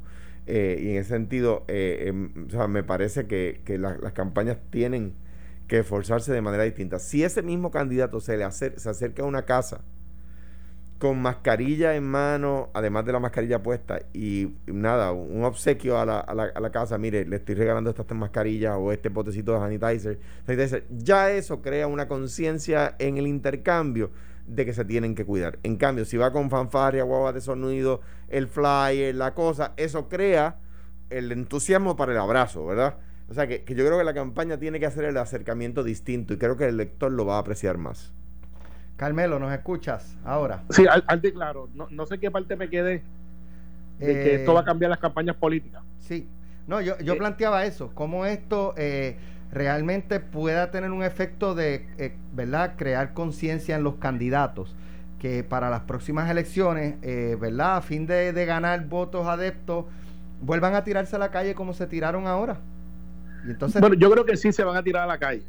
Eh, 0.47 0.79
y 0.83 0.91
en 0.91 0.97
ese 0.97 1.11
sentido, 1.11 1.65
eh, 1.69 2.05
em, 2.09 2.47
o 2.47 2.51
sea, 2.51 2.69
me 2.69 2.83
parece 2.83 3.27
que, 3.27 3.63
que 3.65 3.79
las 3.79 4.13
campañas 4.13 4.59
tienen 4.71 5.15
que 5.69 5.79
esforzarse 5.79 6.33
de 6.33 6.43
manera 6.43 6.65
distinta. 6.65 6.99
Si 6.99 7.25
ese 7.25 7.43
mismo 7.43 7.71
candidato 7.71 8.21
se 8.21 8.37
le 8.37 8.51
se 8.51 8.89
acerca 8.89 9.23
a 9.23 9.27
una 9.27 9.45
casa, 9.45 9.83
con 10.99 11.21
mascarilla 11.21 11.97
en 11.97 12.05
mano, 12.05 12.71
además 12.73 13.05
de 13.05 13.13
la 13.13 13.19
mascarilla 13.19 13.63
puesta, 13.63 14.01
y 14.13 14.55
nada, 14.67 15.13
un 15.13 15.45
obsequio 15.45 15.99
a 15.99 16.07
la, 16.07 16.21
a 16.21 16.35
la, 16.35 16.45
a 16.45 16.61
la 16.61 16.71
casa, 16.71 16.99
mire, 16.99 17.27
le 17.27 17.37
estoy 17.37 17.57
regalando 17.57 17.91
estas 17.91 18.07
mascarillas 18.17 18.77
o 18.79 18.93
este 18.93 19.11
potecito 19.11 19.53
de 19.53 19.59
sanitizer, 19.59 20.19
sanitizer. 20.47 20.85
ya 20.91 21.31
eso 21.31 21.61
crea 21.61 21.87
una 21.89 22.09
conciencia 22.09 22.95
en 22.99 23.19
el 23.19 23.27
intercambio 23.27 24.11
de 24.47 24.65
que 24.65 24.73
se 24.73 24.85
tienen 24.85 25.15
que 25.15 25.25
cuidar. 25.25 25.59
En 25.63 25.77
cambio, 25.77 26.05
si 26.05 26.17
va 26.17 26.33
con 26.33 26.51
fanfarria, 26.51 27.03
guagua 27.03 27.33
de 27.33 27.41
sonido, 27.41 28.01
el 28.29 28.47
flyer, 28.47 29.15
la 29.15 29.35
cosa, 29.35 29.73
eso 29.77 30.09
crea 30.09 30.57
el 31.11 31.33
entusiasmo 31.33 31.97
para 31.97 32.13
el 32.13 32.19
abrazo, 32.19 32.67
¿verdad? 32.67 32.97
O 33.29 33.35
sea 33.35 33.47
que, 33.47 33.65
que 33.65 33.75
yo 33.75 33.85
creo 33.87 33.99
que 33.99 34.05
la 34.05 34.15
campaña 34.15 34.59
tiene 34.59 34.79
que 34.79 34.87
hacer 34.87 35.05
el 35.05 35.17
acercamiento 35.17 35.83
distinto 35.83 36.35
y 36.35 36.39
creo 36.39 36.57
que 36.57 36.67
el 36.67 36.77
lector 36.77 37.11
lo 37.11 37.25
va 37.25 37.37
a 37.37 37.39
apreciar 37.39 37.79
más. 37.79 38.13
Carmelo, 38.97 39.39
¿nos 39.39 39.53
escuchas 39.53 40.17
ahora? 40.25 40.63
Sí, 40.71 40.85
al, 40.89 41.21
claro. 41.21 41.69
No, 41.75 42.07
sé 42.07 42.19
qué 42.19 42.31
parte 42.31 42.57
me 42.57 42.69
quedé 42.69 43.03
de 43.99 44.13
que 44.13 44.35
esto 44.37 44.55
va 44.55 44.61
a 44.61 44.63
eh, 44.63 44.67
cambiar 44.67 44.91
las 44.91 45.01
campañas 45.01 45.37
políticas. 45.37 45.83
Sí. 45.99 46.29
No, 46.67 46.81
yo, 46.81 46.99
yo 46.99 47.15
eh, 47.15 47.17
planteaba 47.17 47.65
eso, 47.67 47.91
cómo 47.95 48.25
esto 48.25 48.73
eh, 48.77 49.17
realmente 49.53 50.21
pueda 50.21 50.71
tener 50.71 50.91
un 50.91 51.03
efecto 51.03 51.55
de, 51.55 52.17
¿verdad?, 52.33 52.75
crear 52.77 53.13
conciencia 53.13 53.77
en 53.77 53.83
los 53.83 53.97
candidatos, 53.97 54.75
que 55.19 55.45
para 55.45 55.71
las 55.71 55.83
próximas 55.83 56.31
elecciones, 56.31 57.01
¿verdad?, 57.39 57.77
a 57.77 57.81
fin 57.83 58.07
de, 58.07 58.33
de, 58.33 58.47
ganar 58.47 58.87
votos 58.87 59.27
adeptos, 59.27 59.87
vuelvan 60.41 60.75
a 60.75 60.85
tirarse 60.85 61.17
a 61.17 61.19
la 61.19 61.31
calle 61.31 61.55
como 61.55 61.75
se 61.75 61.87
tiraron 61.87 62.27
ahora. 62.27 62.59
Y 63.47 63.51
entonces, 63.51 63.81
bueno, 63.81 63.97
yo 63.97 64.11
creo 64.11 64.25
que 64.25 64.37
sí 64.37 64.53
se 64.53 64.65
van 64.65 64.77
a 64.77 64.83
tirar 64.83 65.03
a 65.03 65.07
la 65.07 65.19
calle, 65.19 65.45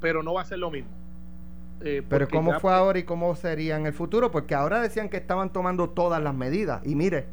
pero 0.00 0.22
no 0.22 0.32
va 0.32 0.42
a 0.42 0.44
ser 0.46 0.58
lo 0.58 0.70
mismo. 0.70 0.99
Eh, 1.82 2.02
Pero 2.08 2.28
¿cómo 2.28 2.60
fue 2.60 2.72
ahora 2.72 2.98
y 2.98 3.04
cómo 3.04 3.34
sería 3.34 3.76
en 3.76 3.86
el 3.86 3.92
futuro? 3.92 4.30
Porque 4.30 4.54
ahora 4.54 4.80
decían 4.80 5.08
que 5.08 5.16
estaban 5.16 5.52
tomando 5.52 5.90
todas 5.90 6.22
las 6.22 6.34
medidas. 6.34 6.82
Y 6.84 6.94
mire, 6.94 7.26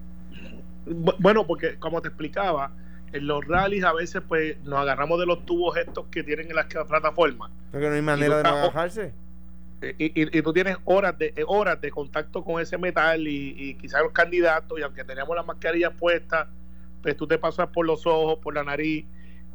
Bueno, 1.20 1.46
porque 1.46 1.78
como 1.78 2.02
te 2.02 2.08
explicaba, 2.08 2.72
en 3.12 3.28
los 3.28 3.46
rallies 3.46 3.84
a 3.84 3.94
veces 3.94 4.22
pues 4.28 4.58
nos 4.64 4.80
agarramos 4.80 5.20
de 5.20 5.26
los 5.26 5.46
tubos 5.46 5.78
estos 5.78 6.06
que 6.08 6.24
tienen 6.24 6.50
en 6.50 6.56
las 6.56 6.66
plataformas. 6.66 7.52
Porque 7.72 7.88
no 7.88 7.96
hay 7.96 8.02
manera 8.02 8.38
de 8.38 8.44
no 8.44 8.50
agarrarse. 8.50 9.14
Eh, 9.82 9.96
y, 10.00 10.38
y, 10.38 10.42
tú 10.42 10.54
tienes 10.54 10.76
horas 10.86 11.18
de 11.20 11.34
eh, 11.36 11.44
horas 11.46 11.80
de 11.80 11.92
contacto 11.92 12.44
con 12.44 12.60
ese 12.60 12.80
metal 12.80 13.28
y, 13.28 13.54
y 13.56 13.76
quizás 13.76 14.02
los 14.02 14.12
candidatos, 14.12 14.80
y 14.80 14.82
aunque 14.82 15.04
teníamos 15.04 15.36
las 15.36 15.46
mascarillas 15.46 15.94
puestas, 15.94 16.48
pues 17.04 17.16
tú 17.16 17.28
te 17.28 17.38
pasas 17.38 17.68
por 17.68 17.86
los 17.86 18.08
ojos, 18.08 18.40
por 18.40 18.56
la 18.56 18.64
nariz, 18.64 19.06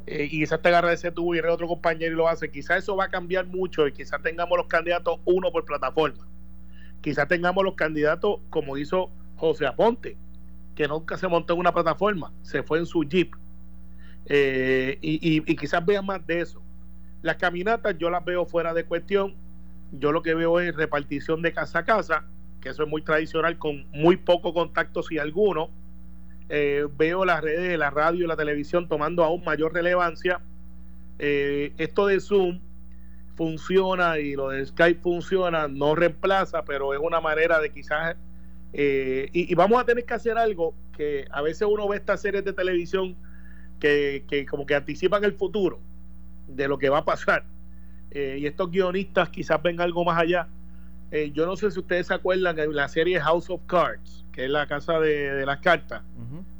eh, 0.05 0.25
y 0.25 0.39
quizás 0.39 0.61
te 0.61 0.69
agarra 0.69 0.93
ese 0.93 1.11
tubo 1.11 1.35
y 1.35 1.39
otro 1.39 1.67
compañero 1.67 2.13
y 2.13 2.17
lo 2.17 2.27
hace. 2.27 2.51
Quizás 2.51 2.79
eso 2.79 2.95
va 2.95 3.05
a 3.05 3.09
cambiar 3.09 3.45
mucho 3.45 3.87
y 3.87 3.91
quizás 3.91 4.21
tengamos 4.21 4.57
los 4.57 4.67
candidatos 4.67 5.19
uno 5.25 5.51
por 5.51 5.65
plataforma. 5.65 6.27
Quizás 7.01 7.27
tengamos 7.27 7.63
los 7.63 7.75
candidatos 7.75 8.39
como 8.49 8.77
hizo 8.77 9.11
José 9.35 9.65
Aponte, 9.65 10.17
que 10.75 10.87
nunca 10.87 11.17
se 11.17 11.27
montó 11.27 11.53
en 11.53 11.59
una 11.59 11.73
plataforma, 11.73 12.31
se 12.41 12.63
fue 12.63 12.79
en 12.79 12.85
su 12.85 13.03
jeep. 13.03 13.35
y, 14.29 14.97
y 15.01 15.55
quizás 15.55 15.85
vean 15.85 16.05
más 16.05 16.25
de 16.25 16.41
eso. 16.41 16.61
Las 17.21 17.37
caminatas 17.37 17.97
yo 17.97 18.09
las 18.09 18.23
veo 18.23 18.45
fuera 18.45 18.73
de 18.73 18.85
cuestión 18.85 19.35
yo 19.99 20.11
lo 20.11 20.23
que 20.23 20.33
veo 20.33 20.59
es 20.59 20.75
repartición 20.75 21.41
de 21.41 21.53
casa 21.53 21.79
a 21.79 21.85
casa, 21.85 22.25
que 22.61 22.69
eso 22.69 22.83
es 22.83 22.89
muy 22.89 23.03
tradicional, 23.03 23.57
con 23.57 23.85
muy 23.91 24.17
poco 24.17 24.53
contacto, 24.53 25.03
si 25.03 25.19
alguno. 25.19 25.69
Eh, 26.49 26.87
veo 26.97 27.25
las 27.25 27.41
redes, 27.41 27.77
la 27.77 27.89
radio 27.89 28.25
y 28.25 28.27
la 28.27 28.35
televisión 28.35 28.87
tomando 28.87 29.23
aún 29.23 29.43
mayor 29.43 29.73
relevancia. 29.73 30.41
Eh, 31.19 31.73
esto 31.77 32.07
de 32.07 32.19
Zoom 32.19 32.59
funciona 33.35 34.19
y 34.19 34.35
lo 34.35 34.49
de 34.49 34.65
Skype 34.65 35.01
funciona, 35.01 35.67
no 35.67 35.95
reemplaza, 35.95 36.63
pero 36.65 36.93
es 36.93 36.99
una 37.01 37.21
manera 37.21 37.59
de 37.59 37.71
quizás... 37.71 38.15
Eh, 38.73 39.29
y, 39.33 39.53
vamos 39.53 39.79
a 39.79 39.85
tener 39.85 40.03
que 40.03 40.13
hacer 40.15 40.37
algo 40.37 40.73
que 40.97 41.25
a 41.29 41.41
veces 41.41 41.67
uno 41.69 41.87
ve 41.87 41.97
estas 41.97 42.21
series 42.21 42.43
de 42.43 42.53
televisión 42.53 43.15
que, 43.79 44.25
que 44.27 44.45
como 44.47 44.65
que 44.65 44.73
anticipan 44.73 45.23
el 45.23 45.33
futuro 45.33 45.79
de 46.47 46.67
lo 46.67 46.79
que 46.79 46.89
va 46.89 46.99
a 46.99 47.05
pasar 47.05 47.45
eh, 48.13 48.37
y 48.39 48.45
estos 48.45 48.69
guionistas 48.69 49.29
quizás 49.29 49.61
ven 49.61 49.81
algo 49.81 50.05
más 50.05 50.19
allá. 50.19 50.47
Eh, 51.13 51.31
yo 51.31 51.45
no 51.45 51.55
sé 51.55 51.69
si 51.69 51.79
ustedes 51.79 52.07
se 52.07 52.13
acuerdan 52.15 52.55
de 52.55 52.65
la 52.69 52.87
serie 52.87 53.21
House 53.21 53.47
of 53.51 53.61
Cards, 53.67 54.25
que 54.31 54.45
es 54.45 54.49
la 54.49 54.65
casa 54.65 54.99
de, 54.99 55.45
las 55.45 55.59
cartas, 55.59 56.01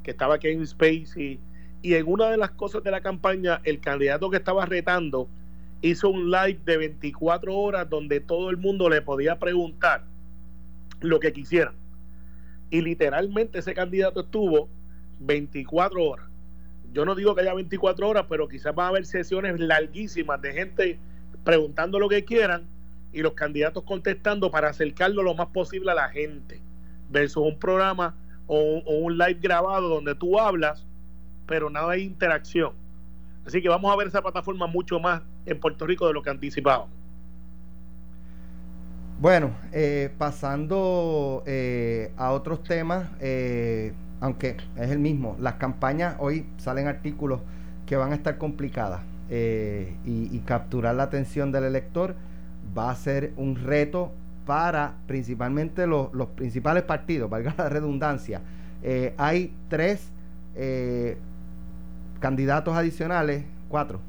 que 0.03 0.11
estaba 0.11 0.35
aquí 0.35 0.49
en 0.49 0.61
Space 0.61 1.39
y 1.81 1.93
en 1.95 2.07
una 2.07 2.29
de 2.29 2.37
las 2.37 2.51
cosas 2.51 2.83
de 2.83 2.91
la 2.91 3.01
campaña, 3.01 3.61
el 3.63 3.79
candidato 3.79 4.29
que 4.29 4.37
estaba 4.37 4.67
retando 4.67 5.27
hizo 5.81 6.07
un 6.07 6.29
live 6.29 6.59
de 6.65 6.77
24 6.77 7.51
horas 7.51 7.89
donde 7.89 8.19
todo 8.19 8.51
el 8.51 8.57
mundo 8.57 8.89
le 8.89 9.01
podía 9.01 9.39
preguntar 9.39 10.03
lo 11.01 11.19
que 11.19 11.33
quisieran. 11.33 11.73
Y 12.69 12.81
literalmente 12.81 13.57
ese 13.57 13.73
candidato 13.73 14.19
estuvo 14.19 14.69
24 15.19 16.03
horas. 16.03 16.27
Yo 16.93 17.05
no 17.05 17.15
digo 17.15 17.33
que 17.33 17.41
haya 17.41 17.55
24 17.55 18.07
horas, 18.07 18.25
pero 18.29 18.47
quizás 18.47 18.71
va 18.77 18.85
a 18.85 18.89
haber 18.89 19.07
sesiones 19.07 19.59
larguísimas 19.59 20.39
de 20.43 20.53
gente 20.53 20.99
preguntando 21.43 21.97
lo 21.97 22.07
que 22.07 22.23
quieran 22.23 22.67
y 23.13 23.21
los 23.21 23.33
candidatos 23.33 23.83
contestando 23.83 24.51
para 24.51 24.69
acercarlo 24.69 25.23
lo 25.23 25.35
más 25.35 25.47
posible 25.47 25.91
a 25.91 25.95
la 25.95 26.09
gente, 26.09 26.61
versus 27.09 27.43
un 27.45 27.57
programa 27.57 28.15
o, 28.47 28.81
un 28.81 29.17
live 29.17 29.39
grabado 29.41 29.87
donde 29.87 30.15
tú 30.15 30.39
hablas, 30.39 30.85
pero 31.45 31.69
nada 31.69 31.91
hay 31.91 32.03
interacción. 32.03 32.73
Así 33.45 33.61
que 33.61 33.69
vamos 33.69 33.91
a 33.91 33.95
ver 33.95 34.07
esa 34.07 34.21
plataforma 34.21 34.67
mucho 34.67 34.99
más 34.99 35.21
en 35.45 35.59
Puerto 35.59 35.85
Rico 35.85 36.07
de 36.07 36.13
lo 36.13 36.21
que 36.21 36.29
anticipábamos. 36.29 36.89
Bueno, 39.19 39.51
eh, 39.71 40.13
pasando 40.17 41.43
eh, 41.45 42.11
a 42.17 42.31
otros 42.31 42.63
temas, 42.63 43.09
eh, 43.21 43.93
aunque 44.19 44.57
es 44.75 44.91
el 44.91 44.99
mismo, 44.99 45.37
las 45.39 45.55
campañas 45.55 46.15
hoy 46.19 46.45
salen 46.57 46.87
artículos 46.87 47.41
que 47.85 47.95
van 47.95 48.11
a 48.11 48.15
estar 48.15 48.37
complicadas. 48.37 49.01
Y, 49.29 50.39
capturar 50.45 50.93
la 50.93 51.03
atención 51.03 51.51
del 51.51 51.63
elector 51.63 52.15
va 52.77 52.91
a 52.91 52.95
ser 52.95 53.33
un 53.37 53.55
reto 53.55 54.11
para 54.45 54.95
principalmente 55.07 55.87
los, 55.87 56.09
principales 56.35 56.83
partidos, 56.83 57.29
valga 57.29 57.53
la 57.57 57.69
redundancia. 57.69 58.41
Eh, 58.81 59.13
hay 59.17 59.53
tres 59.69 60.09
eh, 60.55 61.17
candidatos 62.19 62.75
adicionales, 62.75 63.45
cuatro. 63.69 63.99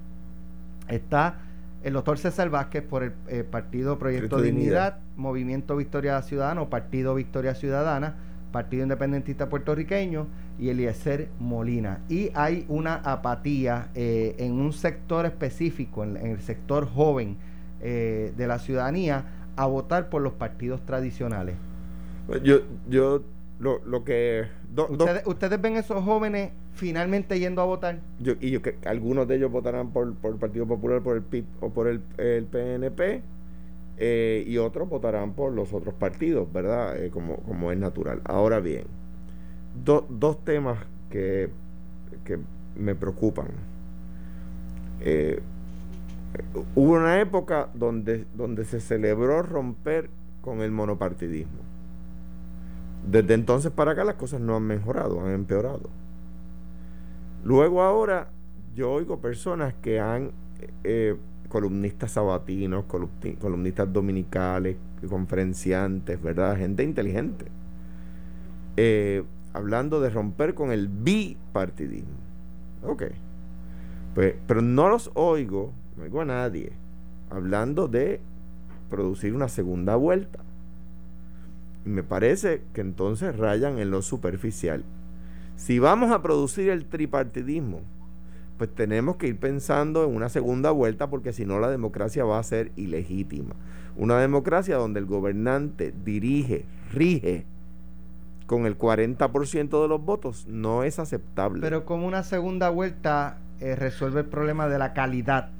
Está 0.89 1.37
el 1.83 1.93
doctor 1.93 2.19
César 2.19 2.49
Vázquez 2.51 2.83
por 2.83 3.03
el 3.03 3.45
Partido 3.45 3.99
Proyecto 3.99 4.41
Dignidad, 4.41 4.99
Movimiento 5.17 5.77
Victoria 5.77 6.21
Ciudadana 6.23 6.63
o 6.63 6.71
Partido 6.71 7.15
Victoria 7.15 7.55
Ciudadana, 7.55 8.15
Partido 8.53 8.85
Independentista 8.85 9.49
Puertorriqueño 9.49 10.27
y 10.59 10.69
Eliezer 10.69 11.29
Molina. 11.41 11.99
Y 12.09 12.31
hay 12.35 12.65
una 12.69 12.95
apatía 12.95 13.89
eh, 13.95 14.37
en 14.39 14.53
un 14.53 14.73
sector 14.73 15.27
específico, 15.27 16.05
en, 16.05 16.17
el 16.17 16.41
sector 16.41 16.89
joven 16.89 17.37
eh, 17.87 18.33
de 18.35 18.47
la 18.47 18.59
ciudadanía, 18.59 19.27
a 19.57 19.67
votar 19.67 20.09
por 20.09 20.23
los 20.23 20.33
partidos 20.33 20.81
tradicionales. 20.87 21.55
Pues 22.27 22.43
yo, 22.43 22.61
yo 22.89 23.23
lo, 23.61 23.85
lo 23.85 24.05
que... 24.05 24.47
¿Ustedes, 25.27 25.61
ven 25.61 25.77
esos 25.77 26.03
jóvenes 26.03 26.53
finalmente 26.73 27.39
yendo 27.39 27.61
a 27.61 27.67
votar? 27.67 27.99
Yo, 28.19 28.33
y 28.41 28.51
yo 28.51 28.63
que 28.63 28.79
algunos 28.87 29.29
de 29.29 29.37
ellos 29.37 29.53
votarán 29.53 29.91
por, 29.91 30.15
por 30.15 30.33
el 30.33 30.39
Partido 30.39 30.67
Popular, 30.67 31.03
por 31.03 31.17
el 31.17 31.23
PIB 31.23 31.45
o 31.61 31.71
por 31.71 31.87
el, 31.87 32.01
el 32.17 32.47
PNP. 32.47 33.23
Eh, 33.99 34.45
y 34.47 34.57
otros 34.57 34.89
votarán 34.89 35.35
por 35.35 35.53
los 35.53 35.73
otros 35.75 35.95
partidos, 35.95 36.53
¿verdad? 36.53 36.97
como, 37.13 37.37
como 37.37 37.71
es 37.71 37.79
natural. 37.79 38.23
Ahora 38.25 38.61
bien, 38.61 38.85
dos 39.85 40.43
temas 40.43 40.79
que, 41.11 41.51
que, 42.25 42.39
me 42.77 42.95
preocupan. 42.95 43.49
Eh, 45.01 45.41
hubo 46.75 46.93
una 46.93 47.21
época 47.21 47.69
donde, 47.75 48.27
donde 48.35 48.65
se 48.65 48.81
celebró 48.81 49.43
romper 49.43 50.11
con 50.41 50.61
el 50.61 50.71
monopartidismo. 50.71 51.63
Desde 53.11 53.35
entonces 53.35 53.71
para 53.71 53.93
acá 53.93 54.05
las 54.05 54.15
cosas 54.15 54.41
no 54.41 54.57
han 54.57 54.63
mejorado, 54.63 55.21
han 55.21 55.33
empeorado. 55.33 55.91
Luego 57.45 57.83
ahora 57.83 58.29
yo 58.75 58.91
oigo 58.93 59.21
personas 59.21 59.75
que 59.75 60.01
han, 60.01 60.33
eh, 60.83 61.17
columnistas 61.49 62.13
sabatinos, 62.13 62.87
columnistas 63.41 63.93
dominicales, 63.93 64.77
conferenciantes, 65.09 66.21
¿verdad? 66.21 66.57
Gente 66.57 66.83
inteligente. 66.83 67.47
Eh, 68.77 69.23
hablando 69.53 70.01
de 70.01 70.11
romper 70.11 70.55
con 70.55 70.73
el 70.73 70.89
bipartidismo. 70.89 72.17
Ok. 72.83 73.05
Pues, 74.15 74.35
pero 74.47 74.63
no 74.63 74.89
los 74.89 75.11
oigo, 75.15 75.73
no 75.97 76.05
oigo 76.05 76.21
a 76.21 76.25
nadie, 76.25 76.73
hablando 77.31 77.89
de 77.89 78.21
producir 78.91 79.35
una 79.35 79.49
segunda 79.49 79.97
vuelta. 79.97 80.41
me 81.85 82.03
parece 82.03 82.63
que 82.73 82.81
entonces 82.81 83.37
rayan 83.37 83.79
en 83.79 83.91
lo 83.91 84.01
superficial. 84.01 84.85
Si 85.57 85.79
vamos 85.79 86.13
a 86.13 86.23
producir 86.23 86.71
el 86.71 86.87
tripartidismo, 86.87 87.83
pues 88.57 88.75
tenemos 88.75 89.17
que 89.17 89.27
ir 89.27 89.37
pensando 89.37 90.05
en 90.05 90.15
una 90.15 90.29
segunda 90.29 90.71
vuelta 90.71 91.11
porque 91.11 91.33
si 91.33 91.45
no 91.45 91.59
la 91.59 91.69
democracia 91.69 92.25
va 92.25 92.39
a 92.39 92.43
ser 92.43 92.73
ilegítima. 92.77 93.55
Una 93.97 94.19
democracia 94.19 94.77
donde 94.77 95.01
el 95.01 95.07
gobernante 95.07 95.93
dirige, 96.05 96.65
rige 96.91 97.45
con 98.47 98.67
el 98.67 98.79
40% 98.79 99.83
de 99.83 99.89
los 99.89 100.05
votos 100.05 100.47
no 100.47 100.85
es 100.85 100.99
aceptable. 100.99 101.61
Pero 101.61 101.85
como 101.85 102.07
una 102.07 102.23
segunda 102.23 102.71
vuelta 102.71 103.39
eh, 103.61 103.77
resuelve 103.77 104.21
el 104.21 104.27
problema 104.27 104.69
de 104.69 104.79
la 104.79 104.93
calidad 104.93 105.51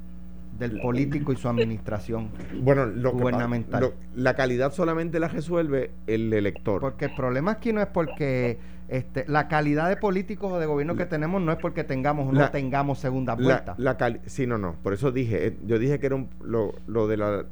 del 0.57 0.79
político 0.79 1.33
y 1.33 1.35
su 1.35 1.47
administración 1.49 2.29
bueno, 2.61 2.85
lo 2.85 3.11
gubernamental. 3.11 3.93
la 4.15 4.35
calidad 4.35 4.71
solamente 4.71 5.19
la 5.19 5.27
resuelve 5.27 5.91
el 6.07 6.31
elector. 6.33 6.81
Porque 6.81 7.05
el 7.05 7.15
problema 7.15 7.51
aquí 7.51 7.73
no 7.73 7.81
es 7.81 7.87
porque 7.87 8.57
este, 8.87 9.25
la 9.27 9.47
calidad 9.47 9.89
de 9.89 9.97
políticos 9.97 10.51
o 10.51 10.59
de 10.59 10.65
gobierno 10.65 10.95
que 10.95 11.05
tenemos 11.05 11.41
no 11.41 11.51
es 11.51 11.57
porque 11.57 11.83
tengamos 11.83 12.29
o 12.29 12.31
no 12.31 12.49
tengamos 12.51 12.99
segunda 12.99 13.35
vuelta. 13.35 13.75
La, 13.77 13.97
sí, 14.25 14.45
no, 14.47 14.57
no. 14.57 14.75
Por 14.83 14.93
eso 14.93 15.11
dije, 15.11 15.47
eh, 15.47 15.57
yo 15.65 15.79
dije 15.79 15.99
que 15.99 16.05
era 16.05 16.15
un, 16.15 16.29
lo, 16.43 16.73
lo 16.87 17.07
de 17.07 17.17
la 17.17 17.45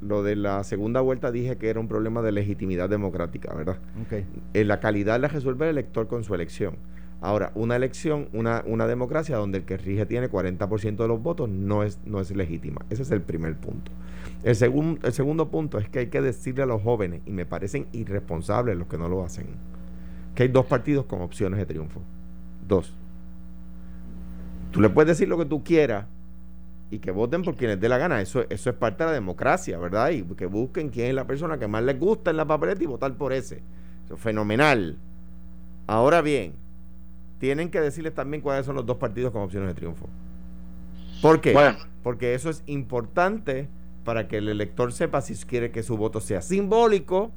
lo 0.00 0.22
de 0.22 0.36
la 0.36 0.64
segunda 0.64 1.00
vuelta 1.00 1.30
dije 1.30 1.56
que 1.56 1.70
era 1.70 1.80
un 1.80 1.88
problema 1.88 2.20
de 2.20 2.32
legitimidad 2.32 2.90
democrática, 2.90 3.54
¿verdad? 3.54 3.78
Eh, 4.52 4.64
la 4.64 4.78
calidad 4.78 5.18
la 5.18 5.28
resuelve 5.28 5.64
el 5.64 5.78
elector 5.78 6.08
con 6.08 6.24
su 6.24 6.34
elección. 6.34 6.76
Ahora, 7.24 7.52
una 7.54 7.74
elección, 7.74 8.28
una, 8.34 8.62
una 8.66 8.86
democracia 8.86 9.38
donde 9.38 9.56
el 9.56 9.64
que 9.64 9.78
rige 9.78 10.04
tiene 10.04 10.30
40% 10.30 10.96
de 10.96 11.08
los 11.08 11.22
votos 11.22 11.48
no 11.48 11.82
es, 11.82 11.98
no 12.04 12.20
es 12.20 12.30
legítima. 12.30 12.82
Ese 12.90 13.00
es 13.00 13.10
el 13.12 13.22
primer 13.22 13.56
punto. 13.56 13.90
El, 14.42 14.50
el 15.02 15.12
segundo 15.14 15.48
punto 15.48 15.78
es 15.78 15.88
que 15.88 16.00
hay 16.00 16.06
que 16.08 16.20
decirle 16.20 16.64
a 16.64 16.66
los 16.66 16.82
jóvenes, 16.82 17.22
y 17.24 17.30
me 17.30 17.46
parecen 17.46 17.86
irresponsables 17.92 18.76
los 18.76 18.88
que 18.88 18.98
no 18.98 19.08
lo 19.08 19.24
hacen, 19.24 19.46
que 20.34 20.42
hay 20.42 20.50
dos 20.50 20.66
partidos 20.66 21.06
con 21.06 21.22
opciones 21.22 21.58
de 21.58 21.64
triunfo. 21.64 22.02
Dos. 22.68 22.92
Tú 24.70 24.82
le 24.82 24.90
puedes 24.90 25.08
decir 25.08 25.26
lo 25.26 25.38
que 25.38 25.46
tú 25.46 25.64
quieras 25.64 26.04
y 26.90 26.98
que 26.98 27.10
voten 27.10 27.40
por 27.40 27.56
quienes 27.56 27.80
dé 27.80 27.88
la 27.88 27.96
gana. 27.96 28.20
Eso, 28.20 28.44
eso 28.50 28.68
es 28.68 28.76
parte 28.76 29.02
de 29.02 29.08
la 29.08 29.14
democracia, 29.14 29.78
¿verdad? 29.78 30.10
Y 30.10 30.24
que 30.24 30.44
busquen 30.44 30.90
quién 30.90 31.06
es 31.06 31.14
la 31.14 31.26
persona 31.26 31.56
que 31.56 31.68
más 31.68 31.84
les 31.84 31.98
gusta 31.98 32.32
en 32.32 32.36
la 32.36 32.44
papeleta 32.44 32.84
y 32.84 32.86
votar 32.86 33.14
por 33.14 33.32
ese. 33.32 33.62
Eso 34.04 34.16
es 34.16 34.20
fenomenal. 34.20 34.98
Ahora 35.86 36.20
bien, 36.20 36.62
tienen 37.44 37.68
que 37.68 37.78
decirles 37.78 38.14
también 38.14 38.40
cuáles 38.40 38.64
son 38.64 38.74
los 38.74 38.86
dos 38.86 38.96
partidos 38.96 39.30
con 39.30 39.42
opciones 39.42 39.68
de 39.68 39.74
triunfo. 39.74 40.08
¿Por 41.20 41.42
qué? 41.42 41.54
Porque 42.02 42.32
eso 42.32 42.48
es 42.48 42.62
importante 42.64 43.68
para 44.02 44.28
que 44.28 44.38
el 44.38 44.48
elector 44.48 44.94
sepa 44.94 45.20
si 45.20 45.34
quiere 45.44 45.70
que 45.70 45.82
su 45.82 45.98
voto 45.98 46.20
sea 46.20 46.40
simbólico 46.40 47.32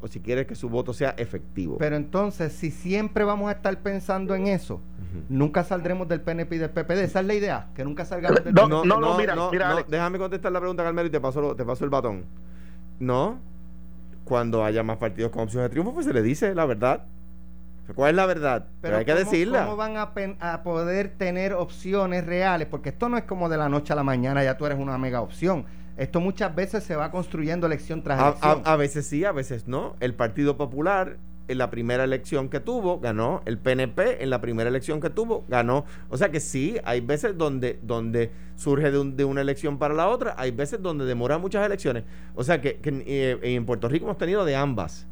o 0.00 0.08
si 0.08 0.18
quiere 0.18 0.46
que 0.46 0.56
su 0.56 0.68
voto 0.68 0.92
sea 0.92 1.10
efectivo. 1.10 1.78
Pero 1.78 1.94
entonces, 1.94 2.52
si 2.52 2.72
siempre 2.72 3.22
vamos 3.22 3.50
a 3.50 3.52
estar 3.52 3.78
pensando 3.82 4.34
en 4.34 4.48
eso, 4.48 4.80
nunca 5.28 5.62
saldremos 5.62 6.08
del 6.08 6.22
PNP 6.22 6.56
y 6.56 6.58
del 6.58 6.70
PPD. 6.70 7.04
Esa 7.04 7.20
es 7.20 7.26
la 7.26 7.34
idea, 7.34 7.68
que 7.76 7.84
nunca 7.84 8.04
salgamos 8.04 8.42
del 8.42 8.52
no, 8.52 8.66
no, 8.66 8.84
no, 8.84 8.98
no, 8.98 9.16
mira, 9.16 9.36
mira, 9.52 9.84
déjame 9.86 10.18
contestar 10.18 10.50
la 10.50 10.58
pregunta, 10.58 10.82
Carmelo, 10.82 11.06
y 11.06 11.12
te 11.12 11.20
paso, 11.20 11.54
te 11.54 11.64
paso 11.64 11.84
el 11.84 11.90
batón. 11.90 12.24
No, 12.98 13.38
cuando 14.24 14.64
haya 14.64 14.82
más 14.82 14.96
partidos 14.96 15.30
con 15.30 15.42
opciones 15.42 15.66
de 15.66 15.70
triunfo, 15.70 15.94
pues 15.94 16.04
se 16.04 16.12
le 16.12 16.20
dice 16.22 16.52
la 16.52 16.66
verdad. 16.66 17.06
¿Cuál 17.94 18.10
es 18.10 18.16
la 18.16 18.26
verdad? 18.26 18.66
Pero, 18.80 18.98
hay 18.98 19.04
que 19.04 19.14
decirla. 19.14 19.64
¿Cómo 19.64 19.76
van 19.76 19.96
a, 19.96 20.62
poder 20.62 21.14
tener 21.16 21.54
opciones 21.54 22.26
reales? 22.26 22.68
Porque 22.68 22.90
esto 22.90 23.08
no 23.08 23.16
es 23.16 23.24
como 23.24 23.48
de 23.48 23.56
la 23.56 23.68
noche 23.68 23.92
a 23.92 23.96
la 23.96 24.02
mañana, 24.02 24.42
ya 24.42 24.56
tú 24.56 24.66
eres 24.66 24.78
una 24.78 24.98
mega 24.98 25.20
opción. 25.20 25.64
Esto 25.96 26.20
muchas 26.20 26.54
veces 26.54 26.84
se 26.84 26.96
va 26.96 27.10
construyendo 27.10 27.66
elección 27.66 28.02
tras 28.02 28.20
elección. 28.20 28.62
A, 28.64 28.76
veces 28.76 29.06
sí, 29.06 29.24
a 29.24 29.32
veces 29.32 29.68
no. 29.68 29.96
El 30.00 30.14
Partido 30.14 30.56
Popular 30.56 31.18
en 31.48 31.58
la 31.58 31.70
primera 31.70 32.04
elección 32.04 32.48
que 32.48 32.60
tuvo, 32.60 32.98
ganó. 32.98 33.42
El 33.44 33.58
PNP 33.58 34.22
en 34.22 34.30
la 34.30 34.40
primera 34.40 34.68
elección 34.70 35.00
que 35.00 35.10
tuvo, 35.10 35.44
ganó. 35.48 35.84
O 36.08 36.16
sea 36.16 36.30
que 36.30 36.40
sí, 36.40 36.78
hay 36.84 37.00
veces 37.00 37.36
donde, 37.36 37.78
donde 37.82 38.30
surge 38.56 38.90
de, 38.90 39.24
una 39.24 39.40
elección 39.40 39.78
para 39.78 39.94
la 39.94 40.08
otra, 40.08 40.34
hay 40.38 40.50
veces 40.50 40.80
donde 40.80 41.04
demora 41.04 41.38
muchas 41.38 41.64
elecciones. 41.64 42.04
O 42.34 42.44
sea 42.44 42.60
que, 42.60 42.80
eh, 42.82 43.38
en 43.42 43.66
Puerto 43.66 43.88
Rico 43.88 44.06
hemos 44.06 44.18
tenido 44.18 44.44
de 44.44 44.56
ambas. 44.56 45.06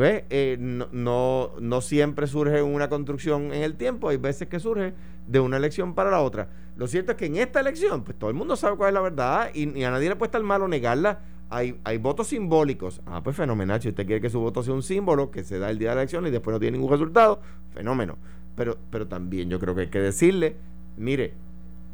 Eh, 0.00 0.56
no, 0.58 1.50
no, 1.60 1.80
siempre 1.80 2.26
surge 2.26 2.62
una 2.62 2.88
construcción 2.88 3.52
en 3.52 3.62
el 3.62 3.74
tiempo, 3.74 4.08
hay 4.08 4.16
veces 4.16 4.48
que 4.48 4.60
surge 4.60 4.94
de 5.26 5.40
una 5.40 5.56
elección 5.56 5.94
para 5.94 6.10
la 6.10 6.20
otra. 6.20 6.48
Lo 6.76 6.86
cierto 6.86 7.12
es 7.12 7.18
que 7.18 7.26
en 7.26 7.36
esta 7.36 7.60
elección, 7.60 8.04
pues 8.04 8.16
todo 8.18 8.30
el 8.30 8.36
mundo 8.36 8.54
sabe 8.56 8.76
cuál 8.76 8.90
es 8.90 8.94
la 8.94 9.00
verdad 9.00 9.50
y, 9.54 9.82
a 9.82 9.90
nadie 9.90 10.08
le 10.08 10.16
puede 10.16 10.28
estar 10.28 10.42
malo 10.42 10.68
negarla. 10.68 11.20
Hay, 11.50 11.80
hay 11.82 11.98
votos 11.98 12.28
simbólicos. 12.28 13.00
Ah, 13.06 13.22
pues 13.24 13.34
fenomenal. 13.34 13.80
Si 13.80 13.88
usted 13.88 14.06
quiere 14.06 14.20
que 14.20 14.30
su 14.30 14.38
voto 14.38 14.62
sea 14.62 14.74
un 14.74 14.82
símbolo 14.82 15.30
que 15.30 15.42
se 15.42 15.58
da 15.58 15.70
el 15.70 15.78
día 15.78 15.90
de 15.90 15.94
la 15.96 16.02
elección 16.02 16.26
y 16.26 16.30
después 16.30 16.54
no 16.54 16.60
tiene 16.60 16.76
ningún 16.76 16.92
resultado, 16.92 17.40
fenómeno. 17.72 18.16
Pero, 18.54 18.76
pero 18.90 19.08
también 19.08 19.48
yo 19.48 19.58
creo 19.58 19.74
que 19.74 19.82
hay 19.82 19.88
que 19.88 20.00
decirle, 20.00 20.56
mire, 20.96 21.32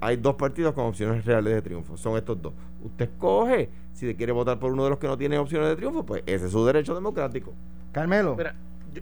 hay 0.01 0.17
dos 0.17 0.35
partidos 0.35 0.75
con 0.75 0.87
opciones 0.87 1.25
reales 1.25 1.55
de 1.55 1.63
triunfo. 1.63 1.97
Son 1.97 2.17
estos 2.17 2.43
dos. 2.43 2.53
Usted 2.83 3.07
escoge 3.07 3.71
si 3.95 4.15
quiere 4.15 4.33
votar 4.33 4.59
por 4.59 4.73
uno 4.73 4.85
de 4.85 4.91
los 4.91 4.99
que 4.99 5.07
no 5.07 5.17
tiene 5.17 5.39
opciones 5.39 5.69
de 5.69 5.77
triunfo, 5.77 6.05
pues 6.05 6.23
ese 6.27 6.47
es 6.47 6.53
su 6.53 6.65
derecho 6.67 6.95
democrático. 6.95 7.55
Carmelo. 7.93 8.35
Mira, 8.37 8.55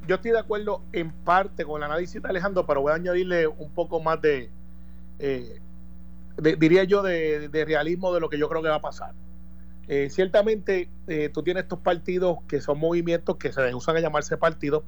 yo, 0.06 0.14
estoy 0.14 0.30
de 0.30 0.38
acuerdo 0.38 0.82
en 0.92 1.10
parte 1.10 1.64
con 1.64 1.82
el 1.82 1.84
análisis 1.84 2.22
de 2.22 2.28
Alejandro, 2.28 2.66
pero 2.66 2.82
voy 2.82 2.92
a 2.92 2.96
añadirle 2.96 3.46
un 3.46 3.70
poco 3.70 4.00
más 4.00 4.20
de, 4.20 4.50
eh, 5.18 5.60
diría 6.58 6.84
yo, 6.84 7.02
de, 7.02 7.48
realismo 7.66 8.12
de 8.12 8.20
lo 8.20 8.28
que 8.28 8.38
yo 8.38 8.48
creo 8.48 8.62
que 8.62 8.68
va 8.68 8.76
a 8.76 8.80
pasar. 8.80 9.12
Eh, 9.88 10.08
ciertamente, 10.10 10.88
eh, 11.08 11.30
tú 11.32 11.42
tienes 11.42 11.64
estos 11.64 11.80
partidos 11.80 12.38
que 12.46 12.60
son 12.60 12.78
movimientos 12.78 13.36
que 13.36 13.52
se 13.52 13.74
usan 13.74 13.96
a 13.96 14.00
llamarse 14.00 14.36
partidos, 14.36 14.84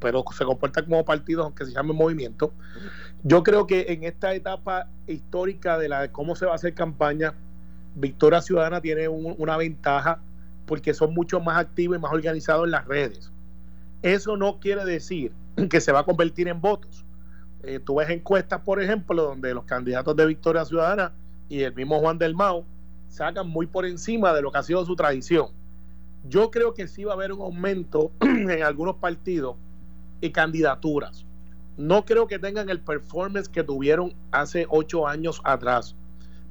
pero 0.00 0.24
se 0.36 0.44
comportan 0.44 0.84
como 0.84 1.04
partidos 1.04 1.44
aunque 1.44 1.64
se 1.64 1.72
llamen 1.72 1.96
movimientos. 1.96 2.50
Yo 3.22 3.42
creo 3.42 3.66
que 3.66 3.86
en 3.88 4.04
esta 4.04 4.34
etapa 4.34 4.88
histórica 5.06 5.78
de 5.78 5.88
la 5.88 6.12
cómo 6.12 6.36
se 6.36 6.44
va 6.44 6.52
a 6.52 6.56
hacer 6.56 6.74
campaña, 6.74 7.34
Victoria 7.94 8.42
Ciudadana 8.42 8.80
tiene 8.80 9.08
una 9.08 9.56
ventaja 9.56 10.20
porque 10.66 10.94
son 10.94 11.14
mucho 11.14 11.40
más 11.40 11.58
activos 11.58 11.96
y 11.96 12.00
más 12.00 12.12
organizados 12.12 12.64
en 12.64 12.72
las 12.72 12.86
redes. 12.86 13.30
Eso 14.02 14.36
no 14.36 14.58
quiere 14.60 14.84
decir 14.84 15.32
que 15.70 15.80
se 15.80 15.92
va 15.92 16.00
a 16.00 16.04
convertir 16.04 16.48
en 16.48 16.60
votos. 16.60 17.04
Eh, 17.62 17.80
tú 17.80 17.96
ves 17.96 18.10
encuestas, 18.10 18.60
por 18.60 18.82
ejemplo, 18.82 19.22
donde 19.22 19.54
los 19.54 19.64
candidatos 19.64 20.14
de 20.16 20.26
Victoria 20.26 20.64
Ciudadana 20.64 21.12
y 21.48 21.62
el 21.62 21.74
mismo 21.74 21.98
Juan 22.00 22.18
del 22.18 22.34
Mao 22.34 22.64
sacan 23.08 23.48
muy 23.48 23.66
por 23.66 23.86
encima 23.86 24.32
de 24.34 24.42
lo 24.42 24.50
que 24.50 24.58
ha 24.58 24.62
sido 24.62 24.84
su 24.84 24.96
tradición. 24.96 25.48
Yo 26.28 26.50
creo 26.50 26.74
que 26.74 26.88
sí 26.88 27.04
va 27.04 27.12
a 27.12 27.14
haber 27.14 27.32
un 27.32 27.40
aumento 27.42 28.10
en 28.20 28.62
algunos 28.62 28.96
partidos 28.96 29.56
y 30.20 30.30
candidaturas. 30.30 31.24
No 31.76 32.04
creo 32.04 32.26
que 32.26 32.38
tengan 32.38 32.70
el 32.70 32.80
performance 32.80 33.48
que 33.48 33.62
tuvieron 33.62 34.14
hace 34.30 34.66
ocho 34.68 35.06
años 35.06 35.40
atrás, 35.44 35.96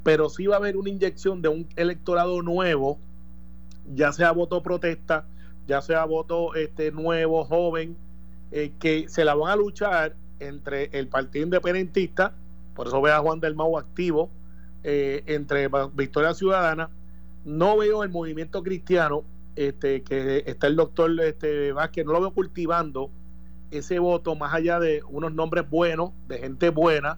pero 0.03 0.29
sí 0.29 0.47
va 0.47 0.55
a 0.55 0.57
haber 0.59 0.77
una 0.77 0.89
inyección 0.89 1.41
de 1.41 1.49
un 1.49 1.67
electorado 1.75 2.41
nuevo, 2.41 2.99
ya 3.93 4.11
sea 4.11 4.31
voto 4.31 4.61
protesta, 4.61 5.25
ya 5.67 5.81
sea 5.81 6.05
voto 6.05 6.55
este 6.55 6.91
nuevo, 6.91 7.45
joven, 7.45 7.95
eh, 8.51 8.71
que 8.79 9.07
se 9.07 9.25
la 9.25 9.33
van 9.33 9.51
a 9.51 9.55
luchar 9.55 10.15
entre 10.39 10.89
el 10.91 11.07
Partido 11.07 11.45
Independentista, 11.45 12.33
por 12.75 12.87
eso 12.87 13.01
ve 13.01 13.11
a 13.11 13.19
Juan 13.19 13.39
del 13.39 13.55
Mau 13.55 13.77
activo, 13.77 14.29
eh, 14.83 15.23
entre 15.27 15.69
Victoria 15.93 16.33
Ciudadana. 16.33 16.89
No 17.45 17.77
veo 17.77 18.03
el 18.03 18.09
movimiento 18.09 18.63
cristiano, 18.63 19.23
este, 19.55 20.01
que 20.03 20.43
está 20.45 20.67
el 20.67 20.75
doctor 20.75 21.11
este, 21.21 21.71
Vázquez, 21.71 22.05
no 22.05 22.13
lo 22.13 22.21
veo 22.21 22.31
cultivando 22.31 23.09
ese 23.71 23.99
voto 23.99 24.35
más 24.35 24.53
allá 24.53 24.79
de 24.79 25.01
unos 25.09 25.33
nombres 25.33 25.69
buenos, 25.69 26.11
de 26.27 26.37
gente 26.39 26.69
buena, 26.69 27.17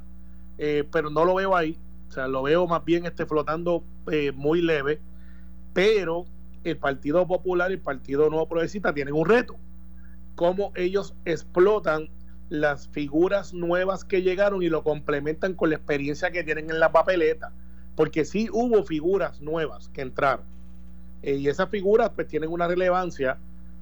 eh, 0.58 0.84
pero 0.92 1.10
no 1.10 1.26
lo 1.26 1.36
veo 1.36 1.56
ahí. 1.56 1.78
Sea, 2.16 2.30
lo 2.30 2.44
veo 2.44 2.66
más 2.66 2.86
bien 2.86 3.06
este, 3.06 3.26
flotando 3.26 3.84
muy 4.36 4.62
leve, 4.62 5.02
pero 5.74 6.24
el 6.64 6.78
Partido 6.78 7.28
Popular 7.28 7.72
y 7.72 7.74
el 7.74 7.82
Partido 7.82 8.30
Nuevo 8.30 8.48
Progresista 8.48 8.94
tienen 8.94 9.14
un 9.14 9.26
reto. 9.26 9.58
Cómo 10.36 10.72
ellos 10.76 11.14
explotan 11.26 12.10
las 12.48 12.88
figuras 12.88 13.54
nuevas 13.54 14.06
que 14.06 14.22
llegaron 14.22 14.64
y 14.64 14.70
lo 14.70 14.82
complementan 14.82 15.56
con 15.56 15.72
la 15.72 15.76
experiencia 15.76 16.32
que 16.32 16.46
tienen 16.46 16.70
en 16.70 16.80
la 16.80 16.94
papeleta. 16.94 17.52
Porque 17.98 18.24
sí 18.24 18.48
hubo 18.50 18.86
figuras 18.86 19.42
nuevas 19.42 19.90
que 19.90 20.02
entraron. 20.02 20.46
Eh, 21.22 21.36
y 21.36 21.50
esas 21.50 21.70
figuras 21.70 22.12
pues 22.16 22.30
tienen 22.30 22.50
una 22.50 22.66
relevancia, 22.66 23.38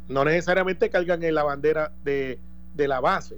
no 0.08 0.26
necesariamente 0.26 0.90
cargan 0.90 1.22
en 1.22 1.36
la 1.36 1.44
bandera 1.44 1.92
de, 2.04 2.40
la 2.76 3.00
base, 3.00 3.38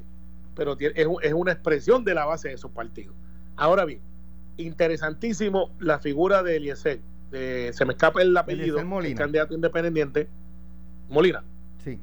pero 0.55 0.77
es, 0.79 0.93
es 0.95 1.33
una 1.33 1.51
expresión 1.51 2.05
de 2.05 2.13
la 2.13 2.23
base 2.23 2.47
de 2.47 2.53
esos 2.53 2.71
partidos. 2.71 3.13
Ahora 3.57 3.83
bien, 3.83 3.99
interesantísimo 4.57 5.71
la 5.79 5.99
figura 5.99 6.43
de 6.43 6.57
Eliezer 6.57 7.01
se 7.31 7.85
me 7.85 7.93
escapa 7.93 8.21
el 8.21 8.35
apellido, 8.37 8.79
el 8.79 9.15
candidato 9.15 9.53
independiente, 9.53 10.27
Molina. 11.09 11.43
Sí. 11.83 11.99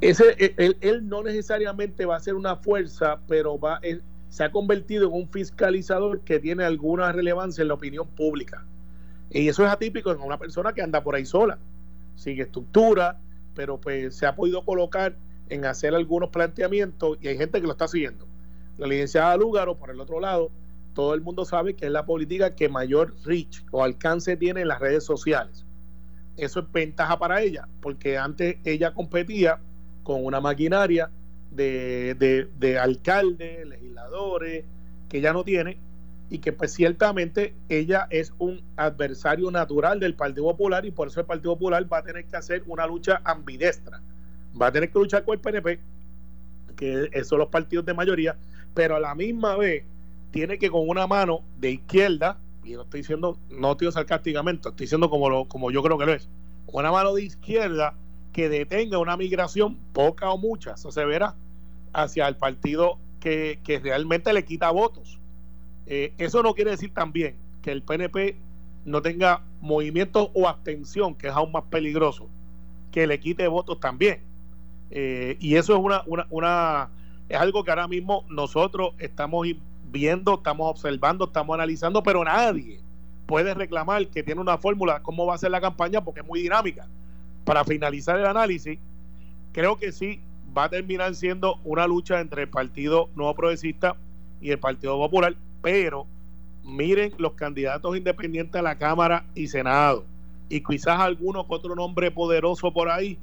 Ese, 0.00 0.34
e, 0.38 0.76
él, 0.80 1.08
no 1.08 1.22
necesariamente 1.22 2.04
va 2.04 2.16
a 2.16 2.20
ser 2.20 2.34
una 2.34 2.56
fuerza, 2.56 3.20
pero 3.28 3.58
va, 3.58 3.80
se 4.28 4.44
ha 4.44 4.50
convertido 4.50 5.08
en 5.08 5.14
un 5.14 5.28
fiscalizador 5.28 6.20
que 6.20 6.40
tiene 6.40 6.64
alguna 6.64 7.12
relevancia 7.12 7.62
en 7.62 7.68
la 7.68 7.74
opinión 7.74 8.08
pública. 8.08 8.64
Y 9.30 9.48
eso 9.48 9.64
es 9.64 9.70
atípico 9.70 10.10
en 10.10 10.20
una 10.20 10.38
persona 10.38 10.72
que 10.72 10.82
anda 10.82 11.02
por 11.02 11.14
ahí 11.14 11.24
sola, 11.24 11.58
sin 12.16 12.40
estructura, 12.40 13.18
pero 13.54 13.78
pues 13.78 14.16
se 14.16 14.26
ha 14.26 14.34
podido 14.34 14.64
colocar 14.64 15.16
en 15.50 15.66
hacer 15.66 15.94
algunos 15.94 16.30
planteamientos 16.30 17.18
y 17.20 17.28
hay 17.28 17.36
gente 17.36 17.60
que 17.60 17.66
lo 17.66 17.72
está 17.72 17.86
siguiendo. 17.86 18.26
La 18.76 18.86
licenciada 18.86 19.36
Lúgaro, 19.36 19.76
por 19.76 19.90
el 19.90 20.00
otro 20.00 20.18
lado, 20.18 20.50
todo 20.94 21.14
el 21.14 21.20
mundo 21.20 21.44
sabe 21.44 21.74
que 21.74 21.86
es 21.86 21.92
la 21.92 22.06
política 22.06 22.54
que 22.54 22.68
mayor 22.68 23.14
reach 23.24 23.64
o 23.72 23.82
alcance 23.82 24.36
tiene 24.36 24.62
en 24.62 24.68
las 24.68 24.80
redes 24.80 25.04
sociales. 25.04 25.66
Eso 26.36 26.60
es 26.60 26.72
ventaja 26.72 27.18
para 27.18 27.42
ella, 27.42 27.68
porque 27.80 28.16
antes 28.16 28.56
ella 28.64 28.94
competía 28.94 29.58
con 30.02 30.24
una 30.24 30.40
maquinaria 30.40 31.10
de, 31.50 32.48
de, 32.58 32.78
alcaldes, 32.78 33.66
legisladores, 33.66 34.64
que 35.08 35.20
ya 35.20 35.32
no 35.32 35.44
tiene, 35.44 35.78
y 36.30 36.38
que 36.38 36.52
pues 36.52 36.72
ciertamente 36.72 37.54
ella 37.68 38.06
es 38.10 38.32
un 38.38 38.62
adversario 38.76 39.50
natural 39.50 40.00
del 40.00 40.14
Partido 40.14 40.44
Popular 40.44 40.84
y 40.84 40.90
por 40.90 41.08
eso 41.08 41.20
el 41.20 41.26
Partido 41.26 41.54
Popular 41.54 41.92
va 41.92 41.98
a 41.98 42.02
tener 42.02 42.24
que 42.24 42.36
hacer 42.36 42.64
una 42.66 42.86
lucha 42.86 43.20
ambidestra. 43.24 44.00
Va 44.60 44.68
a 44.68 44.72
tener 44.72 44.90
que 44.90 44.98
luchar 44.98 45.24
con 45.24 45.34
el 45.34 45.40
PNP, 45.40 45.78
que 46.76 47.24
son 47.24 47.38
los 47.38 47.48
partidos 47.48 47.84
de 47.84 47.94
mayoría, 47.94 48.36
pero 48.74 48.96
a 48.96 49.00
la 49.00 49.14
misma 49.14 49.56
vez 49.56 49.84
tiene 50.34 50.58
que 50.58 50.68
con 50.68 50.88
una 50.88 51.06
mano 51.06 51.42
de 51.60 51.70
izquierda, 51.70 52.38
y 52.64 52.72
no 52.72 52.82
estoy 52.82 53.02
diciendo, 53.02 53.38
no 53.50 53.70
estoy 53.70 53.92
sarcásticamente, 53.92 54.68
estoy 54.68 54.86
diciendo 54.86 55.08
como, 55.08 55.30
lo, 55.30 55.44
como 55.44 55.70
yo 55.70 55.80
creo 55.80 55.96
que 55.96 56.06
lo 56.06 56.12
es, 56.12 56.28
una 56.66 56.90
mano 56.90 57.14
de 57.14 57.22
izquierda 57.22 57.94
que 58.32 58.48
detenga 58.48 58.98
una 58.98 59.16
migración, 59.16 59.78
poca 59.92 60.32
o 60.32 60.36
mucha, 60.36 60.72
eso 60.72 60.90
se 60.90 61.04
verá, 61.04 61.36
hacia 61.92 62.26
el 62.26 62.34
partido 62.34 62.98
que, 63.20 63.60
realmente 63.80 64.32
le 64.32 64.44
quita 64.44 64.72
votos. 64.72 65.20
Eh, 65.86 66.12
eso 66.18 66.42
no 66.42 66.52
quiere 66.54 66.72
decir 66.72 66.92
también 66.92 67.36
que 67.62 67.70
el 67.70 67.82
PNP 67.82 68.36
no 68.84 69.02
tenga 69.02 69.40
movimiento 69.60 70.32
o 70.34 70.48
abstención, 70.48 71.14
que 71.14 71.28
es 71.28 71.32
aún 71.32 71.52
más 71.52 71.62
peligroso, 71.70 72.26
que 72.90 73.06
le 73.06 73.20
quite 73.20 73.46
votos 73.46 73.78
también. 73.78 74.18
Eh, 74.90 75.36
y 75.38 75.54
eso 75.54 75.74
es 75.74 75.80
una, 75.80 76.02
una, 76.06 76.26
una, 76.30 76.90
es 77.28 77.38
algo 77.38 77.62
que 77.62 77.70
ahora 77.70 77.86
mismo 77.86 78.24
nosotros 78.28 78.94
estamos 78.98 79.46
viendo, 79.94 80.34
estamos 80.34 80.68
observando, 80.68 81.26
estamos 81.26 81.54
analizando, 81.54 82.02
pero 82.02 82.24
nadie 82.24 82.80
puede 83.26 83.54
reclamar 83.54 84.08
que 84.08 84.22
tiene 84.22 84.40
una 84.40 84.58
fórmula, 84.58 85.00
cómo 85.02 85.24
va 85.24 85.36
a 85.36 85.38
ser 85.38 85.52
la 85.52 85.60
campaña, 85.60 86.02
porque 86.02 86.20
es 86.20 86.26
muy 86.26 86.42
dinámica. 86.42 86.86
Para 87.44 87.64
finalizar 87.64 88.18
el 88.18 88.26
análisis, 88.26 88.78
creo 89.52 89.76
que 89.76 89.92
sí 89.92 90.20
va 90.56 90.64
a 90.64 90.68
terminar 90.68 91.14
siendo 91.14 91.60
una 91.64 91.86
lucha 91.86 92.20
entre 92.20 92.42
el 92.42 92.48
Partido 92.48 93.08
Nuevo 93.14 93.34
Progresista 93.34 93.96
y 94.40 94.50
el 94.50 94.58
Partido 94.58 94.98
Popular, 94.98 95.36
pero 95.62 96.06
miren 96.64 97.14
los 97.18 97.34
candidatos 97.34 97.96
independientes 97.96 98.58
a 98.58 98.62
la 98.62 98.76
Cámara 98.76 99.24
y 99.34 99.46
Senado 99.46 100.04
y 100.48 100.60
quizás 100.60 100.98
alguno 101.00 101.46
con 101.46 101.58
otro 101.58 101.74
nombre 101.74 102.10
poderoso 102.10 102.72
por 102.72 102.90
ahí 102.90 103.18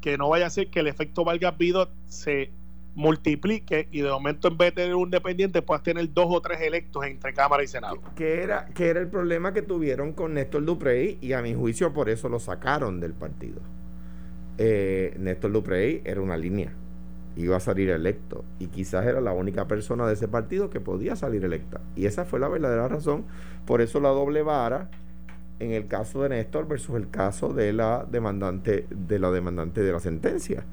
que 0.00 0.16
no 0.16 0.28
vaya 0.28 0.46
a 0.46 0.50
ser 0.50 0.68
que 0.68 0.80
el 0.80 0.86
efecto 0.86 1.24
valga 1.24 1.56
Pido 1.56 1.88
se 2.08 2.50
multiplique 2.96 3.88
y 3.92 4.00
de 4.00 4.08
momento 4.08 4.48
en 4.48 4.56
vez 4.56 4.74
de 4.74 4.82
tener 4.82 4.96
un 4.96 5.04
independiente 5.04 5.60
puedas 5.60 5.82
tener 5.82 6.12
dos 6.12 6.26
o 6.30 6.40
tres 6.40 6.62
electos 6.62 7.04
entre 7.04 7.34
Cámara 7.34 7.62
y 7.62 7.66
Senado. 7.66 7.98
Que 8.16 8.42
era, 8.42 8.66
que 8.74 8.88
era 8.88 9.00
el 9.00 9.08
problema 9.08 9.52
que 9.52 9.60
tuvieron 9.60 10.14
con 10.14 10.34
Néstor 10.34 10.64
Duprey 10.64 11.18
y 11.20 11.34
a 11.34 11.42
mi 11.42 11.54
juicio 11.54 11.92
por 11.92 12.08
eso 12.08 12.30
lo 12.30 12.40
sacaron 12.40 12.98
del 12.98 13.12
partido. 13.12 13.60
Eh, 14.56 15.14
Néstor 15.18 15.52
Duprey 15.52 16.00
era 16.06 16.22
una 16.22 16.38
línea, 16.38 16.72
iba 17.36 17.58
a 17.58 17.60
salir 17.60 17.90
electo 17.90 18.46
y 18.58 18.68
quizás 18.68 19.04
era 19.04 19.20
la 19.20 19.34
única 19.34 19.68
persona 19.68 20.06
de 20.06 20.14
ese 20.14 20.26
partido 20.26 20.70
que 20.70 20.80
podía 20.80 21.16
salir 21.16 21.44
electa. 21.44 21.82
Y 21.96 22.06
esa 22.06 22.24
fue 22.24 22.40
la 22.40 22.48
verdadera 22.48 22.88
razón. 22.88 23.26
Por 23.66 23.82
eso 23.82 24.00
la 24.00 24.08
doble 24.08 24.40
vara 24.40 24.88
en 25.58 25.72
el 25.72 25.86
caso 25.86 26.22
de 26.22 26.30
Néstor 26.30 26.66
versus 26.66 26.96
el 26.96 27.10
caso 27.10 27.52
de 27.52 27.74
la 27.74 28.06
demandante 28.10 28.86
de 28.88 29.18
la 29.18 29.30
demandante 29.30 29.82
de 29.82 29.92
la 29.92 30.00
sentencia 30.00 30.64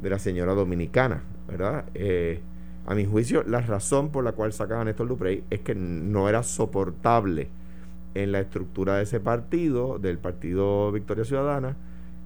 de 0.00 0.10
la 0.10 0.18
señora 0.18 0.54
dominicana, 0.54 1.22
¿verdad? 1.48 1.84
Eh, 1.94 2.40
a 2.86 2.94
mi 2.94 3.04
juicio, 3.04 3.42
la 3.46 3.60
razón 3.60 4.10
por 4.10 4.24
la 4.24 4.32
cual 4.32 4.52
sacaban 4.52 4.82
a 4.82 4.84
Néstor 4.86 5.08
Duprey 5.08 5.44
es 5.50 5.60
que 5.60 5.74
no 5.74 6.28
era 6.28 6.42
soportable 6.42 7.48
en 8.14 8.32
la 8.32 8.40
estructura 8.40 8.96
de 8.96 9.02
ese 9.02 9.20
partido, 9.20 9.98
del 9.98 10.18
partido 10.18 10.90
Victoria 10.90 11.24
Ciudadana, 11.24 11.76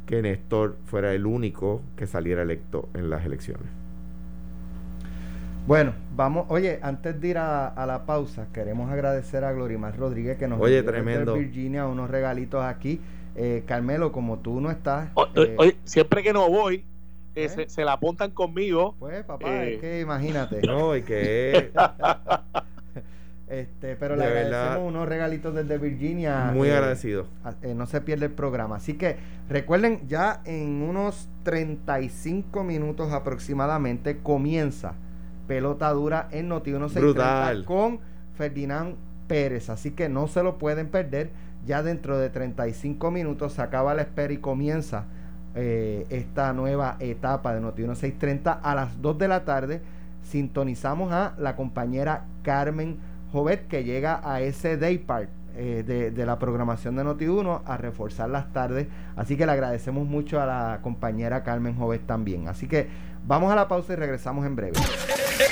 que 0.07 0.23
Néstor 0.23 0.77
fuera 0.85 1.13
el 1.15 1.27
único 1.27 1.83
que 1.97 2.07
saliera 2.07 2.43
electo 2.43 2.89
en 2.95 3.11
las 3.11 3.25
elecciones. 3.25 3.67
Bueno, 5.67 5.95
vamos, 6.17 6.47
oye, 6.49 6.81
antes 6.83 7.21
de 7.21 7.29
ir 7.29 7.39
a, 7.39 7.85
la 7.87 8.05
pausa, 8.05 8.49
queremos 8.53 8.91
agradecer 8.91 9.45
a 9.45 9.53
Glorimar 9.53 9.97
Rodríguez 9.97 10.37
que 10.37 10.49
nos 10.49 10.61
oye, 10.61 10.83
tremendo. 10.83 11.35
Virginia 11.35 11.87
unos 11.87 12.11
regalitos 12.11 12.65
aquí. 12.65 13.01
Eh, 13.35 13.63
Carmelo, 13.67 14.13
como 14.13 14.39
tú 14.39 14.61
no 14.61 14.71
estás. 14.71 15.11
Eh, 15.35 15.55
oye, 15.59 15.77
siempre 15.85 16.23
que 16.23 16.33
no 16.33 16.51
voy, 16.51 16.85
eh, 17.35 17.51
¿Eh? 17.57 17.65
se, 17.69 17.85
la 17.85 17.93
apuntan 17.95 18.31
conmigo. 18.31 18.95
Pues, 18.99 19.25
papá, 19.25 19.65
es 19.65 19.81
que 19.81 20.01
imagínate. 20.01 20.61
No, 20.63 20.95
y 20.97 21.03
que. 21.03 21.73
este, 23.49 23.97
pero 23.97 24.17
le 24.17 24.25
agradecemos 24.25 24.89
unos 24.89 25.09
regalitos 25.09 25.55
desde 25.55 25.79
Virginia. 25.79 26.51
Muy 26.55 26.71
agradecido. 26.71 27.27
no 27.75 27.87
se 27.87 28.01
pierde 28.01 28.27
el 28.27 28.33
programa. 28.33 28.77
Así 28.77 28.95
que 28.95 29.17
recuerden, 29.49 30.07
ya 30.09 30.43
en 30.45 30.83
unos 30.83 31.29
35 31.45 32.65
minutos 32.65 33.13
aproximadamente 33.13 34.19
comienza 34.19 34.95
pelota 35.47 35.91
dura 35.91 36.29
en 36.31 36.49
Noti 36.49 36.71
1630 36.71 37.65
con 37.65 38.01
Ferdinand 38.37 38.97
Pérez. 39.27 39.71
Así 39.71 39.91
que 39.93 40.09
no 40.09 40.29
se 40.29 40.43
lo 40.43 40.59
pueden 40.59 40.89
perder. 40.89 41.31
Ya 41.65 41.83
dentro 41.83 42.19
de 42.19 42.29
35 42.29 43.11
minutos 43.11 43.53
se 43.53 43.63
acaba 43.63 43.95
la 43.95 44.03
espera 44.03 44.33
y 44.33 44.39
comienza 44.39 45.05
eh, 45.55 46.07
esta 46.11 46.53
nueva 46.53 46.97
etapa 47.01 47.55
de 47.55 47.61
Noti 47.61 47.83
1630 47.83 48.53
a 48.53 48.75
las 48.75 49.01
2 49.01 49.19
de 49.19 49.29
la 49.29 49.45
tarde. 49.45 49.83
Sintonizamos 50.23 51.13
a 51.13 51.35
la 51.39 51.57
compañera 51.57 52.25
Carmen 52.43 52.99
Jovet 53.33 53.67
que 53.69 53.85
llega 53.85 54.21
a 54.25 54.41
ese 54.41 54.77
day 54.77 54.99
part 54.99 55.29
eh, 55.57 55.85
de, 55.87 56.11
de, 56.11 56.27
la 56.27 56.39
programación 56.39 56.97
de 56.97 57.05
Noti1 57.05 57.63
a 57.67 57.77
reforzar 57.77 58.31
las 58.31 58.53
tardes. 58.53 58.87
Así 59.17 59.37
que 59.37 59.45
le 59.45 59.53
agradecemos 59.53 60.07
mucho 60.07 60.41
a 60.41 60.47
la 60.47 60.81
compañera 60.83 61.43
Carmen 61.43 61.77
Jovet 61.77 62.07
también. 62.07 62.49
Así 62.49 62.67
que 62.67 62.89
vamos 63.27 63.53
a 63.53 63.57
la 63.57 63.69
pausa 63.69 63.93
y 63.93 63.97
regresamos 63.97 64.47
en 64.47 64.57
breve. 64.57 64.79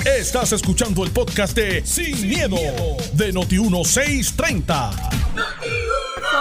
Estás 0.05 0.53
escuchando 0.53 1.05
el 1.05 1.11
podcast 1.11 1.57
de 1.57 1.85
Sin, 1.85 2.29
miedo, 2.29 2.57
de 3.13 3.35
Noti1630. 3.35 4.91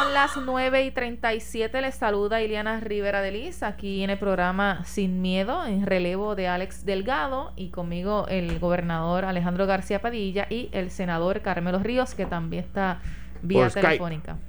Son 0.09 0.15
las 0.15 0.37
9 0.43 0.85
y 0.85 0.89
37. 0.89 1.81
Les 1.81 1.93
saluda 1.93 2.41
Iliana 2.41 2.79
Rivera 2.79 3.21
de 3.21 3.31
Liz 3.31 3.61
aquí 3.61 4.03
en 4.03 4.09
el 4.09 4.17
programa 4.17 4.83
Sin 4.83 5.21
Miedo, 5.21 5.67
en 5.67 5.85
relevo 5.85 6.33
de 6.33 6.47
Alex 6.47 6.83
Delgado 6.83 7.53
y 7.55 7.69
conmigo 7.69 8.25
el 8.27 8.57
gobernador 8.57 9.23
Alejandro 9.23 9.67
García 9.67 10.01
Padilla 10.01 10.47
y 10.49 10.69
el 10.71 10.89
senador 10.89 11.41
Carmelo 11.43 11.77
Ríos, 11.77 12.15
que 12.15 12.25
también 12.25 12.63
está 12.63 13.03
vía 13.43 13.69
telefónica. 13.69 14.39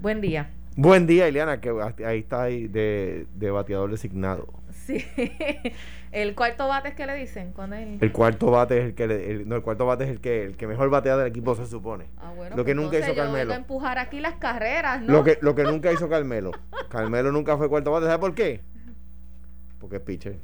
Buen 0.00 0.22
día. 0.22 0.48
Buen 0.76 1.06
día, 1.06 1.28
Iliana, 1.28 1.60
que 1.60 1.70
ahí 2.02 2.20
está 2.20 2.44
ahí 2.44 2.68
de, 2.68 3.26
de 3.34 3.50
bateador 3.50 3.90
designado. 3.90 4.61
Sí. 4.86 5.04
El 6.12 6.34
cuarto 6.34 6.68
bate 6.68 6.90
es 6.90 6.94
que 6.94 7.06
le 7.06 7.14
dicen 7.14 7.52
cuando 7.52 7.76
El 7.76 8.12
cuarto 8.12 8.50
bate 8.50 8.78
es 8.78 8.84
el 8.84 8.94
que 8.94 9.04
el, 9.04 9.48
no 9.48 9.56
el 9.56 9.62
cuarto 9.62 9.86
bate 9.86 10.04
es 10.04 10.10
el 10.10 10.20
que 10.20 10.44
el 10.44 10.58
que 10.58 10.66
mejor 10.66 10.90
batea 10.90 11.16
del 11.16 11.26
equipo 11.26 11.54
se 11.54 11.64
supone. 11.64 12.04
Ah, 12.18 12.32
bueno, 12.36 12.54
lo 12.54 12.66
que 12.66 12.74
pues 12.74 12.84
nunca 12.84 12.98
hizo 12.98 13.14
Carmelo. 13.14 13.54
empujar 13.54 13.98
aquí 13.98 14.20
las 14.20 14.34
carreras, 14.34 15.00
¿no? 15.00 15.10
Lo 15.10 15.24
que 15.24 15.38
lo 15.40 15.54
que 15.54 15.62
nunca 15.62 15.90
hizo 15.90 16.10
Carmelo. 16.10 16.50
Carmelo 16.90 17.32
nunca 17.32 17.56
fue 17.56 17.70
cuarto 17.70 17.92
bate, 17.92 18.04
¿sabes 18.04 18.20
por 18.20 18.34
qué? 18.34 18.60
Porque 19.80 19.96
es 19.96 20.02
pitcher. 20.02 20.38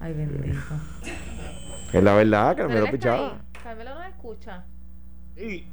Ay, 0.00 0.12
bendito. 0.12 0.58
Es 1.92 2.02
la 2.02 2.14
verdad, 2.14 2.56
Carmelo 2.56 2.90
pichaba. 2.90 3.42
Carmelo 3.62 3.94
no 3.94 4.02
escucha. 4.02 4.64
Sí. 5.36 5.66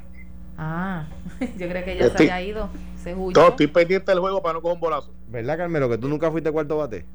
Ah, 0.57 1.07
yo 1.57 1.69
creo 1.69 1.85
que 1.85 1.97
ya 1.97 2.09
se 2.09 2.17
había 2.17 2.41
ido. 2.41 2.69
Se 3.01 3.15
huyó. 3.15 3.47
estoy 3.47 3.67
pendiente 3.67 4.11
del 4.11 4.19
juego 4.19 4.43
para 4.43 4.55
no 4.55 4.61
coger 4.61 4.75
un 4.75 4.81
bolazo. 4.81 5.13
¿Verdad, 5.29 5.57
Carmelo? 5.57 5.89
Que 5.89 5.97
tú 5.97 6.09
nunca 6.09 6.29
fuiste 6.29 6.51
cuarto 6.51 6.77
bate. 6.77 7.05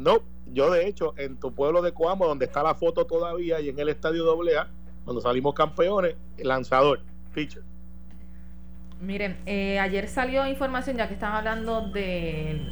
No, 0.00 0.22
yo 0.46 0.70
de 0.70 0.86
hecho, 0.86 1.12
en 1.18 1.36
tu 1.36 1.52
pueblo 1.52 1.82
de 1.82 1.92
Coamo, 1.92 2.26
donde 2.26 2.46
está 2.46 2.62
la 2.62 2.74
foto 2.74 3.04
todavía, 3.04 3.60
y 3.60 3.68
en 3.68 3.78
el 3.78 3.90
estadio 3.90 4.24
AA, 4.32 4.66
cuando 5.04 5.20
salimos 5.20 5.52
campeones, 5.52 6.16
el 6.38 6.48
lanzador, 6.48 7.02
pitcher. 7.34 7.62
Miren, 9.02 9.36
eh, 9.44 9.78
ayer 9.78 10.08
salió 10.08 10.46
información, 10.46 10.96
ya 10.96 11.06
que 11.06 11.12
están 11.12 11.34
hablando 11.34 11.90
de 11.90 12.62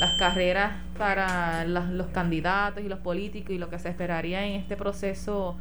las 0.00 0.18
carreras 0.18 0.72
para 0.98 1.64
los 1.64 2.08
candidatos 2.08 2.82
y 2.82 2.88
los 2.88 2.98
políticos 2.98 3.52
y 3.52 3.58
lo 3.58 3.70
que 3.70 3.78
se 3.78 3.88
esperaría 3.88 4.44
en 4.44 4.54
este 4.54 4.76
proceso 4.76 5.56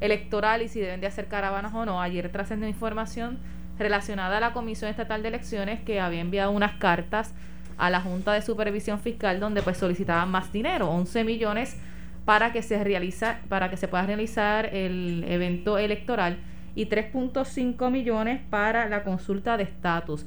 electoral 0.00 0.60
y 0.60 0.68
si 0.68 0.78
deben 0.78 1.00
de 1.00 1.06
hacer 1.06 1.28
caravanas 1.28 1.72
o 1.72 1.86
no. 1.86 2.02
Ayer 2.02 2.30
trascendió 2.30 2.68
información 2.68 3.38
relacionada 3.78 4.36
a 4.36 4.40
la 4.40 4.52
Comisión 4.52 4.90
Estatal 4.90 5.22
de 5.22 5.28
Elecciones 5.28 5.80
que 5.80 6.00
había 6.00 6.20
enviado 6.20 6.50
unas 6.50 6.74
cartas 6.74 7.34
a 7.80 7.90
la 7.90 8.00
Junta 8.00 8.32
de 8.32 8.42
Supervisión 8.42 9.00
Fiscal 9.00 9.40
donde 9.40 9.62
pues 9.62 9.78
solicitaban 9.78 10.30
más 10.30 10.52
dinero, 10.52 10.88
11 10.90 11.24
millones 11.24 11.76
para 12.24 12.52
que 12.52 12.62
se 12.62 12.82
realiza 12.84 13.40
para 13.48 13.70
que 13.70 13.76
se 13.76 13.88
pueda 13.88 14.06
realizar 14.06 14.66
el 14.66 15.24
evento 15.26 15.78
electoral 15.78 16.38
y 16.74 16.86
3.5 16.86 17.90
millones 17.90 18.40
para 18.50 18.88
la 18.88 19.02
consulta 19.02 19.56
de 19.56 19.64
estatus. 19.64 20.24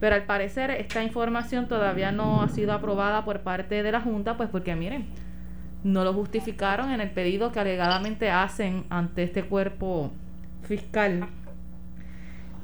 Pero 0.00 0.14
al 0.14 0.24
parecer 0.24 0.70
esta 0.70 1.02
información 1.02 1.66
todavía 1.66 2.12
no 2.12 2.42
ha 2.42 2.48
sido 2.48 2.72
aprobada 2.72 3.24
por 3.24 3.40
parte 3.40 3.82
de 3.82 3.92
la 3.92 4.00
Junta, 4.00 4.36
pues 4.36 4.48
porque 4.48 4.76
miren, 4.76 5.06
no 5.84 6.04
lo 6.04 6.12
justificaron 6.12 6.90
en 6.90 7.00
el 7.00 7.10
pedido 7.10 7.52
que 7.52 7.60
alegadamente 7.60 8.30
hacen 8.30 8.84
ante 8.90 9.22
este 9.22 9.44
cuerpo 9.44 10.10
fiscal 10.62 11.28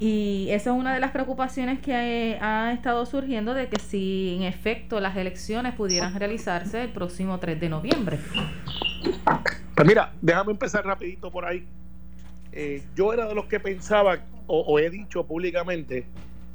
y 0.04 0.50
esa 0.50 0.70
es 0.70 0.76
una 0.76 0.92
de 0.92 1.00
las 1.00 1.12
preocupaciones 1.12 1.78
que 1.78 2.36
ha, 2.38 2.72
estado 2.74 3.06
surgiendo 3.06 3.54
de 3.54 3.68
que 3.68 3.80
si 3.80 4.34
en 4.36 4.42
efecto 4.42 5.00
las 5.00 5.16
elecciones 5.16 5.74
pudieran 5.74 6.14
realizarse 6.14 6.82
el 6.82 6.90
próximo 6.90 7.40
3 7.40 7.58
de 7.58 7.68
noviembre. 7.70 8.18
Pues 9.74 9.88
mira, 9.88 10.12
déjame 10.20 10.52
empezar 10.52 10.84
rapidito 10.84 11.30
por 11.30 11.46
ahí. 11.46 11.66
Eh, 12.52 12.82
yo 12.94 13.14
era 13.14 13.26
de 13.26 13.34
los 13.34 13.46
que 13.46 13.58
pensaba 13.60 14.18
o, 14.46 14.78
he 14.78 14.90
dicho 14.90 15.24
públicamente 15.24 16.04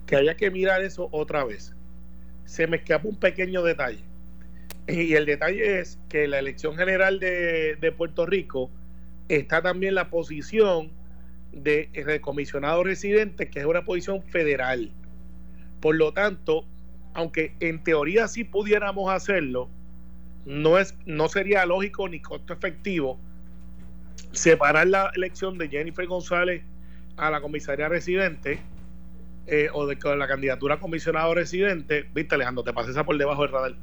que 0.06 0.16
había 0.16 0.38
que 0.38 0.52
mirar 0.52 0.84
eso 0.84 1.10
otra 1.12 1.44
vez. 1.44 1.74
Se 2.46 2.68
me 2.68 2.78
escapa 2.78 3.08
un 3.08 3.16
pequeño 3.16 3.64
detalle. 3.64 4.04
Y 4.88 5.16
el 5.16 5.26
detalle 5.26 5.80
es 5.80 5.98
que 6.08 6.28
la 6.28 6.38
elección 6.38 6.78
general 6.78 7.20
de, 7.20 7.78
de 7.78 7.92
Puerto 7.92 8.28
Rico 8.28 8.70
está 9.28 9.64
también 9.64 9.96
la 9.96 10.12
posición 10.12 10.99
de, 11.52 12.20
comisionado 12.22 12.84
residente, 12.84 13.50
que 13.50 13.60
es 13.60 13.66
una 13.66 13.84
posición 13.84 14.24
federal. 14.24 14.92
Por 15.80 15.96
lo 15.96 16.14
tanto, 16.14 16.66
aunque 17.14 17.54
en 17.60 17.84
teoría 17.84 18.28
sí 18.28 18.44
pudiéramos 18.44 19.12
hacerlo, 19.12 19.70
no, 20.46 20.78
es, 20.78 20.96
no 21.06 21.30
sería 21.30 21.66
lógico 21.66 22.08
ni 22.08 22.20
costo 22.20 22.54
efectivo 22.54 23.20
separar 24.32 24.88
la 24.88 25.12
elección 25.16 25.58
de 25.58 25.70
Jennifer 25.70 26.06
González 26.06 26.64
a 27.18 27.30
la 27.30 27.42
comisaría 27.42 27.90
residente 27.90 28.60
eh, 29.48 29.70
o 29.74 29.88
de 29.88 29.98
la 30.16 30.28
candidatura 30.28 30.76
a 30.76 30.80
comisionado 30.80 31.34
residente. 31.34 32.06
Viste, 32.14 32.36
Alejandro, 32.36 32.64
te 32.64 32.74
pasé 32.74 32.92
esa 32.92 33.04
por 33.04 33.18
debajo 33.18 33.44
del 33.44 33.52
radar. 33.52 33.76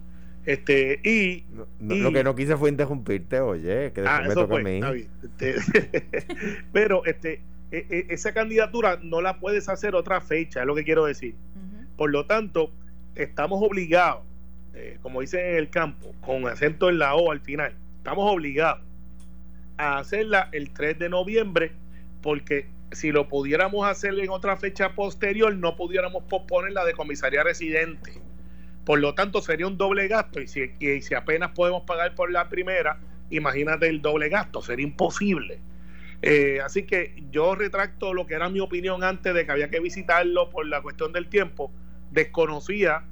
Este, 0.45 1.01
y, 1.03 1.45
lo 1.81 2.13
que 2.13 2.23
no 2.23 2.37
quise 2.37 2.57
fue 2.57 2.71
interrumpirte, 2.71 3.41
oye, 3.41 3.91
que 3.93 4.05
ah, 4.07 4.23
Pero 6.73 7.05
este, 7.05 7.41
e, 7.71 7.87
e, 7.91 8.07
esa 8.15 8.33
candidatura 8.33 8.99
no 9.03 9.21
la 9.21 9.39
puedes 9.39 9.69
hacer 9.69 9.95
otra 9.95 10.21
fecha, 10.21 10.61
es 10.61 10.67
lo 10.67 10.75
que 10.75 10.85
quiero 10.85 11.05
decir. 11.05 11.35
Por 11.97 12.11
lo 12.11 12.27
tanto, 12.27 12.71
estamos 13.15 13.63
obligados, 13.63 14.23
eh, 14.75 14.99
como 15.03 15.21
dicen 15.21 15.41
en 15.41 15.57
el 15.57 15.71
campo, 15.71 16.15
con 16.21 16.47
acento 16.47 16.91
en 16.91 16.99
la 16.99 17.15
O 17.15 17.33
al 17.33 17.41
final, 17.41 17.75
estamos 17.99 18.31
obligados 18.31 18.83
a 19.79 19.99
hacerla 19.99 20.49
el 20.53 20.71
3 20.71 20.99
de 20.99 21.09
noviembre 21.09 21.73
porque 22.23 22.67
si 22.93 23.13
lo 23.13 23.29
pudiéramos 23.29 23.87
hacer 23.87 24.19
en 24.19 24.31
otra 24.31 24.57
fecha 24.57 24.95
posterior, 24.95 25.55
no 25.55 25.77
pudiéramos 25.77 26.23
posponer 26.25 26.73
la 26.73 26.85
de 26.85 26.93
comisaría 26.93 27.43
residente. 27.43 28.21
Por 28.85 29.01
lo 29.01 29.15
tanto, 29.15 29.43
sería 29.43 29.67
un 29.67 29.77
doble 29.77 30.07
gasto. 30.09 30.41
Y 30.41 30.47
si, 30.47 30.71
y 30.79 31.03
si 31.03 31.15
apenas 31.15 31.51
podemos 31.51 31.83
pagar 31.83 32.15
por 32.15 32.31
la 32.31 32.49
primera, 32.49 32.99
imagínate 33.31 33.89
el 33.89 34.01
doble 34.01 34.29
gasto, 34.29 34.63
sería 34.63 34.87
imposible. 34.87 35.59
Eh, 36.23 36.61
así 36.65 36.85
que 36.85 37.15
yo 37.31 37.55
retracto 37.55 38.15
lo 38.15 38.27
que 38.27 38.35
era 38.35 38.49
mi 38.49 38.61
opinión 38.61 39.05
antes 39.05 39.35
de 39.35 39.45
que 39.45 39.53
había 39.53 39.71
que 39.71 39.81
visitarlo 39.81 40.51
por 40.51 40.67
la 40.67 40.83
cuestión 40.83 41.13
del 41.13 41.29
tiempo. 41.29 41.71
Desconocía, 42.11 43.05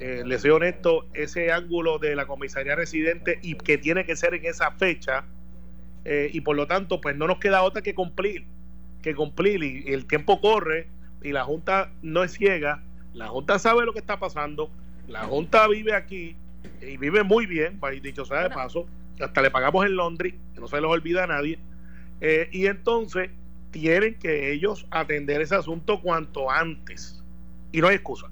eh, 0.00 0.22
les 0.26 0.42
soy 0.42 0.50
honesto, 0.50 1.06
ese 1.14 1.52
ángulo 1.52 1.98
de 1.98 2.16
la 2.16 2.26
comisaría 2.26 2.74
residente 2.74 3.38
y 3.42 3.54
que 3.54 3.78
tiene 3.78 4.04
que 4.04 4.16
ser 4.16 4.34
en 4.34 4.46
esa 4.46 4.72
fecha. 4.72 5.24
Eh, 6.04 6.30
y 6.32 6.40
por 6.40 6.56
lo 6.56 6.66
tanto, 6.66 7.00
pues 7.00 7.16
no 7.16 7.26
nos 7.26 7.38
queda 7.38 7.62
otra 7.62 7.82
que 7.82 7.94
cumplir, 7.94 8.46
que 9.02 9.14
cumplir. 9.14 9.62
Y, 9.62 9.92
el 9.92 10.06
tiempo 10.06 10.40
corre 10.40 10.88
y 11.22 11.32
la 11.32 11.44
Junta 11.44 11.92
no 12.02 12.24
es 12.24 12.32
ciega. 12.32 12.82
La 13.14 13.28
Junta 13.28 13.58
sabe 13.58 13.84
lo 13.84 13.92
que 13.92 13.98
está 14.00 14.18
pasando. 14.18 14.70
La 15.06 15.24
Junta 15.24 15.66
vive 15.68 15.94
aquí 15.94 16.36
y 16.80 16.96
vive 16.96 17.22
muy 17.22 17.46
bien, 17.46 17.80
dicho 18.02 18.24
sea 18.24 18.42
de 18.42 18.50
paso. 18.50 18.86
Hasta 19.20 19.42
le 19.42 19.50
pagamos 19.50 19.84
en 19.84 19.96
Londres, 19.96 20.34
que 20.54 20.60
no 20.60 20.66
se 20.66 20.80
les 20.80 20.90
olvida 20.90 21.24
a 21.24 21.26
nadie 21.26 21.58
eh, 22.20 22.48
y 22.52 22.66
entonces 22.66 23.30
tienen 23.70 24.14
que 24.18 24.52
ellos 24.52 24.86
atender 24.90 25.40
ese 25.40 25.54
asunto 25.54 26.00
cuanto 26.00 26.50
antes. 26.50 27.22
Y 27.72 27.80
no 27.80 27.88
hay 27.88 27.96
excusa. 27.96 28.26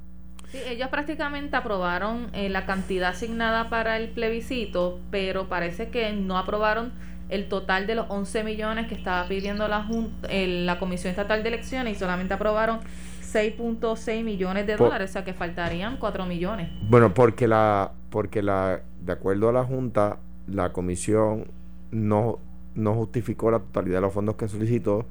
Sí, 0.50 0.58
ellos 0.66 0.88
prácticamente 0.88 1.56
aprobaron 1.56 2.30
eh, 2.32 2.48
la 2.48 2.64
cantidad 2.64 3.10
asignada 3.10 3.68
para 3.68 3.98
el 3.98 4.08
plebiscito, 4.08 4.98
pero 5.10 5.48
parece 5.48 5.90
que 5.90 6.12
no 6.12 6.38
aprobaron 6.38 6.92
el 7.28 7.48
total 7.48 7.86
de 7.86 7.94
los 7.94 8.06
11 8.08 8.44
millones 8.44 8.88
que 8.88 8.94
estaba 8.94 9.28
pidiendo 9.28 9.68
la, 9.68 9.86
la 10.30 10.78
Comisión 10.78 11.10
Estatal 11.10 11.42
de 11.42 11.50
Elecciones 11.50 11.96
y 11.96 11.98
solamente 11.98 12.32
aprobaron 12.32 12.80
6.6 13.22 14.24
millones 14.24 14.66
de 14.66 14.76
dólares, 14.76 15.10
o 15.10 15.12
sea 15.12 15.24
que 15.24 15.34
faltarían 15.34 15.98
4 15.98 16.24
millones. 16.24 16.70
Bueno, 16.88 17.12
porque 17.12 17.46
la 17.46 17.92
porque 18.08 18.42
la 18.42 18.80
de 19.02 19.12
acuerdo 19.12 19.50
a 19.50 19.52
la 19.52 19.64
Junta, 19.64 20.18
la 20.46 20.72
comisión 20.72 21.50
no 21.90 22.38
no 22.74 22.94
justificó 22.94 23.50
la 23.50 23.58
totalidad 23.58 23.96
de 23.96 24.02
los 24.02 24.12
fondos 24.12 24.36
que 24.36 24.48
solicitó 24.48 25.06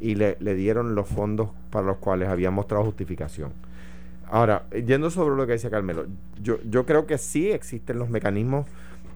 y 0.00 0.16
le, 0.16 0.36
dieron 0.54 0.94
los 0.94 1.08
fondos 1.08 1.50
para 1.70 1.86
los 1.86 1.98
cuales 1.98 2.28
había 2.28 2.50
mostrado 2.50 2.84
justificación. 2.84 3.52
Ahora, 4.28 4.68
yendo 4.70 5.10
sobre 5.10 5.36
lo 5.36 5.46
que 5.46 5.52
decía 5.52 5.70
Carmelo, 5.70 6.06
yo, 6.42 6.58
yo 6.68 6.84
creo 6.86 7.06
que 7.06 7.18
sí 7.18 7.50
existen 7.50 7.98
los 7.98 8.10
mecanismos, 8.10 8.66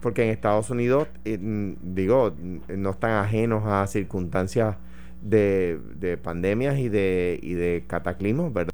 porque 0.01 0.23
en 0.23 0.29
Estados 0.29 0.69
Unidos, 0.69 1.07
eh, 1.25 1.37
digo, 1.81 2.33
no 2.69 2.91
están 2.91 3.11
ajenos 3.11 3.63
a 3.65 3.85
circunstancias 3.87 4.77
de, 5.21 5.79
de 5.95 6.17
pandemias 6.17 6.77
y 6.77 6.87
de, 6.87 7.39
y 7.41 7.53
de 7.53 7.83
cataclismos, 7.87 8.53
¿verdad? 8.53 8.71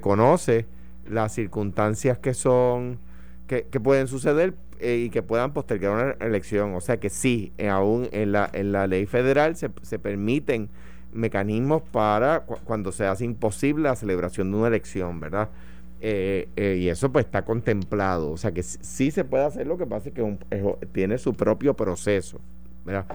Conoce 0.00 0.66
las 1.08 1.32
circunstancias 1.34 2.18
que 2.18 2.34
son, 2.34 2.98
que, 3.46 3.64
que 3.64 3.80
pueden 3.80 4.06
suceder 4.06 4.54
eh, 4.82 5.04
y 5.06 5.10
que 5.10 5.22
puedan 5.22 5.52
postergar 5.52 5.92
una 5.92 6.26
elección. 6.26 6.74
O 6.74 6.80
sea 6.80 6.98
que 6.98 7.08
sí, 7.08 7.52
eh, 7.56 7.68
aún 7.68 8.08
en 8.10 8.32
la, 8.32 8.50
en 8.52 8.72
la 8.72 8.88
ley 8.88 9.06
federal 9.06 9.54
se, 9.54 9.70
se 9.82 10.00
permiten 10.00 10.68
mecanismos 11.12 11.82
para 11.82 12.40
cuando 12.40 12.90
se 12.90 13.06
hace 13.06 13.24
imposible 13.24 13.84
la 13.84 13.94
celebración 13.94 14.50
de 14.50 14.58
una 14.58 14.66
elección, 14.66 15.20
¿verdad? 15.20 15.50
Eh, 16.00 16.48
y 16.80 16.88
eso 16.88 17.12
pues 17.12 17.26
está 17.26 17.44
contemplado. 17.44 18.32
O 18.32 18.36
sea 18.36 18.50
que 18.50 18.64
sí, 18.64 19.12
se 19.12 19.24
puede 19.24 19.44
hacer, 19.44 19.68
lo 19.68 19.78
que 19.78 19.86
pasa 19.86 20.08
es 20.08 20.14
que 20.14 20.36
tiene 20.90 21.16
su 21.18 21.34
propio 21.34 21.74
proceso, 21.74 22.40
¿verdad? 22.84 23.06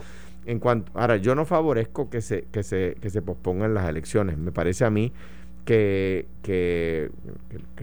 En 0.45 0.59
cuanto, 0.59 0.89
ahora, 0.93 1.17
yo 1.17 1.35
no 1.35 1.43
favorezco 1.43 2.09
que 2.09 2.21
se, 2.21 2.43
que 2.43 2.63
se, 2.63 2.95
que 3.01 3.09
se 3.09 3.21
pospongan 3.21 3.73
las 3.73 3.89
elecciones. 3.89 4.37
Me 4.37 4.53
parece 4.53 4.85
a 4.85 4.89
mí 4.89 5.11
que, 5.65 6.27
que 6.43 7.09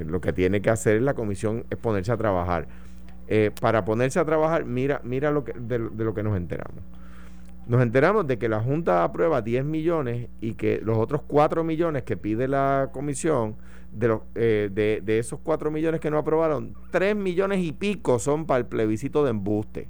lo 0.07 0.23
que 0.23 0.33
tiene 0.33 0.63
que 0.63 0.71
hacer 0.71 1.03
la 1.03 1.13
comisión 1.13 1.67
es 1.69 1.77
ponerse 1.77 2.13
a 2.13 2.17
trabajar 2.17 2.67
eh, 3.27 3.51
para 3.61 3.85
ponerse 3.85 4.19
a 4.19 4.25
trabajar, 4.25 4.65
mira, 4.65 5.01
mira 5.05 5.31
lo 5.31 5.45
que, 5.45 5.53
de, 5.53 5.79
lo 5.79 6.15
que 6.15 6.23
nos 6.23 6.37
enteramos. 6.37 6.83
Nos 7.67 7.83
enteramos 7.83 8.27
de 8.27 8.39
que 8.39 8.49
la 8.49 8.61
Junta 8.61 9.05
aprueba 9.05 9.41
10 9.41 9.65
millones 9.65 10.29
y 10.43 10.55
que 10.55 10.81
los 10.85 10.99
otros 10.99 11.23
4 11.27 11.65
millones 11.65 12.03
que 12.03 12.19
pide 12.19 12.47
la 12.47 12.91
comisión, 12.93 13.57
de, 13.91 14.09
los, 14.09 14.21
eh, 14.35 14.69
de, 14.71 15.01
de 15.03 15.19
esos 15.19 15.39
4 15.43 15.71
millones 15.71 16.01
que 16.01 16.11
no 16.11 16.19
aprobaron, 16.19 16.75
3 16.91 17.17
millones 17.17 17.61
y 17.61 17.73
pico 17.73 18.19
son 18.19 18.45
para 18.45 18.59
el 18.59 18.67
plebiscito 18.67 19.25
de 19.25 19.31
embuste. 19.31 19.89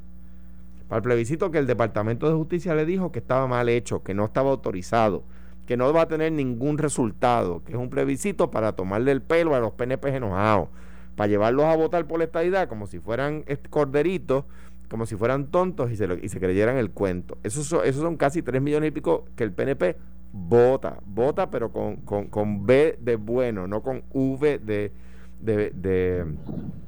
Para 0.88 0.98
el 0.98 1.02
plebiscito 1.02 1.50
que 1.50 1.58
el 1.58 1.66
Departamento 1.66 2.28
de 2.28 2.34
Justicia 2.34 2.74
le 2.74 2.86
dijo 2.86 3.10
que 3.10 3.18
estaba 3.18 3.48
mal 3.48 3.68
hecho, 3.68 4.04
que 4.04 4.14
no 4.14 4.26
estaba 4.26 4.50
autorizado, 4.50 5.24
que 5.66 5.76
no 5.76 5.92
va 5.92 6.02
a 6.02 6.08
tener 6.08 6.30
ningún 6.30 6.78
resultado, 6.78 7.64
que 7.64 7.72
es 7.72 7.78
un 7.78 7.90
plebiscito 7.90 8.50
para 8.50 8.72
tomarle 8.72 9.10
el 9.10 9.22
pelo 9.22 9.56
a 9.56 9.60
los 9.60 9.72
PNP 9.72 10.14
enojados 10.14 10.68
para 11.16 11.28
llevarlos 11.28 11.64
a 11.66 11.76
votar 11.76 12.06
por 12.06 12.18
la 12.18 12.24
estadidad 12.24 12.68
como 12.68 12.86
si 12.86 12.98
fueran 12.98 13.44
corderitos, 13.70 14.44
como 14.88 15.06
si 15.06 15.16
fueran 15.16 15.46
tontos 15.46 15.90
y 15.90 15.96
se, 15.96 16.08
y 16.22 16.28
se 16.28 16.40
creyeran 16.40 16.76
el 16.76 16.90
cuento. 16.90 17.38
Esos 17.42 17.66
son, 17.66 17.80
esos 17.84 18.02
son 18.02 18.16
casi 18.16 18.42
3 18.42 18.60
millones 18.60 18.88
y 18.88 18.90
pico 18.92 19.26
que 19.36 19.44
el 19.44 19.52
PNP 19.52 19.96
vota, 20.32 20.98
vota 21.06 21.50
pero 21.50 21.70
con, 21.70 21.96
con, 21.96 22.26
con 22.26 22.66
B 22.66 22.98
de 23.00 23.16
bueno, 23.16 23.66
no 23.68 23.82
con 23.82 24.02
V 24.12 24.58
de, 24.58 24.92
de, 25.40 25.70
de, 25.70 26.24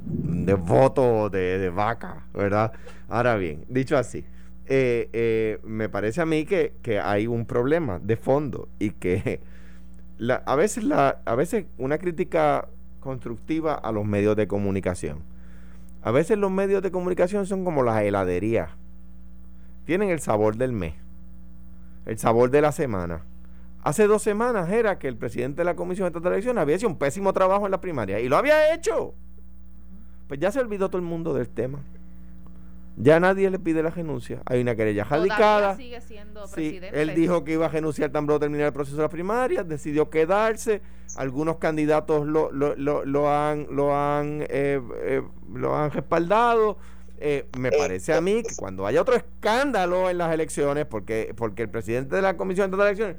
de 0.05 0.55
voto 0.55 1.31
de, 1.31 1.59
de, 1.59 1.71
vaca, 1.71 2.27
¿verdad? 2.35 2.73
Ahora 3.09 3.37
bien, 3.37 3.65
dicho 3.69 3.97
así, 3.97 4.25
eh, 4.67 5.09
eh, 5.13 5.61
me 5.63 5.89
parece 5.89 6.21
a 6.21 6.27
mí 6.27 6.45
que, 6.45 6.73
que, 6.83 6.99
hay 6.99 7.29
un 7.29 7.47
problema 7.47 8.01
de 8.01 8.17
fondo 8.17 8.69
y 8.81 8.91
que 8.91 9.41
la, 10.19 10.43
a 10.47 10.57
veces 10.57 10.83
la, 10.83 11.21
a 11.25 11.35
veces 11.37 11.67
una 11.79 11.99
crítica 11.99 12.69
constructiva 13.07 13.73
a 13.75 13.93
los 13.93 14.05
medios 14.05 14.37
de 14.37 14.47
comunicación. 14.47 15.23
A 16.03 16.11
veces 16.11 16.37
los 16.37 16.51
medios 16.51 16.83
de 16.83 16.91
comunicación 16.91 17.47
son 17.47 17.65
como 17.65 17.83
las 17.83 18.03
heladerías. 18.03 18.71
Tienen 19.85 20.11
el 20.11 20.21
sabor 20.21 20.57
del 20.57 20.73
mes, 20.73 20.95
el 22.05 22.19
sabor 22.19 22.51
de 22.51 22.61
la 22.61 22.73
semana. 22.73 23.23
Hace 23.83 24.07
dos 24.07 24.23
semanas 24.23 24.69
era 24.71 24.99
que 24.99 25.09
el 25.09 25.17
presidente 25.17 25.63
de 25.63 25.65
la 25.65 25.77
Comisión 25.77 26.13
de 26.13 26.29
Elecciones 26.29 26.61
había 26.61 26.77
hecho 26.77 26.89
un 26.89 26.99
pésimo 26.99 27.33
trabajo 27.33 27.65
en 27.65 27.71
la 27.71 27.81
primaria 27.81 28.21
y 28.21 28.29
lo 28.29 28.37
había 28.37 28.75
hecho. 28.75 29.15
Pues 30.27 30.41
ya 30.41 30.51
se 30.51 30.61
olvidó 30.61 30.89
todo 30.89 30.99
el 30.99 31.07
mundo 31.07 31.33
del 31.33 31.49
tema. 31.49 31.79
Ya 32.99 33.21
nadie 33.21 33.51
le 33.51 33.59
pide 33.59 33.83
la 33.83 33.91
renuncia. 33.91 34.41
Hay 34.47 34.61
una 34.63 34.75
querella 34.75 35.05
radicada. 35.05 35.77
Sigue 35.77 36.01
siendo 36.01 36.47
sí, 36.47 36.81
él 36.93 37.15
dijo 37.15 37.45
que 37.45 37.53
iba 37.53 37.67
a 37.67 37.69
renunciar 37.69 38.11
tan 38.11 38.25
pronto 38.25 38.41
terminar 38.41 38.69
el 38.69 38.73
proceso 38.73 38.97
de 38.97 39.03
la 39.03 39.11
primaria, 39.11 39.63
decidió 39.65 40.09
quedarse. 40.09 40.81
Algunos 41.17 41.59
candidatos 41.59 42.27
lo, 42.27 42.51
lo, 42.51 42.75
lo, 42.75 43.05
lo 43.05 43.31
han, 43.31 43.67
lo 43.71 43.95
han, 43.95 44.43
eh, 44.49 44.81
eh, 45.05 45.23
lo 45.53 45.77
han 45.77 45.91
respaldado. 45.91 46.79
Eh, 47.19 47.47
me 47.59 47.71
parece 47.71 48.15
a 48.15 48.21
mí 48.21 48.43
que 48.43 48.55
cuando 48.57 48.87
haya 48.87 49.01
otro 49.03 49.15
escándalo 49.15 50.09
en 50.09 50.19
las 50.19 50.33
elecciones, 50.33 50.87
porque, 50.87 51.35
porque 51.37 51.63
el 51.63 51.71
presidente 51.71 52.17
de 52.17 52.23
la 52.23 52.37
Comisión 52.37 52.71
de 52.71 52.77
Elecciones, 52.77 53.17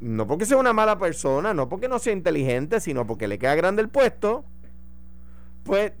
no 0.00 0.26
porque 0.26 0.46
sea 0.46 0.56
una 0.58 0.72
mala 0.72 0.98
persona, 0.98 1.54
no 1.54 1.68
porque 1.68 1.88
no 1.88 1.98
sea 1.98 2.12
inteligente, 2.12 2.80
sino 2.80 3.06
porque 3.06 3.28
le 3.28 3.38
queda 3.38 3.54
grande 3.54 3.82
el 3.82 3.88
puesto, 3.88 4.44
pues 5.64 5.92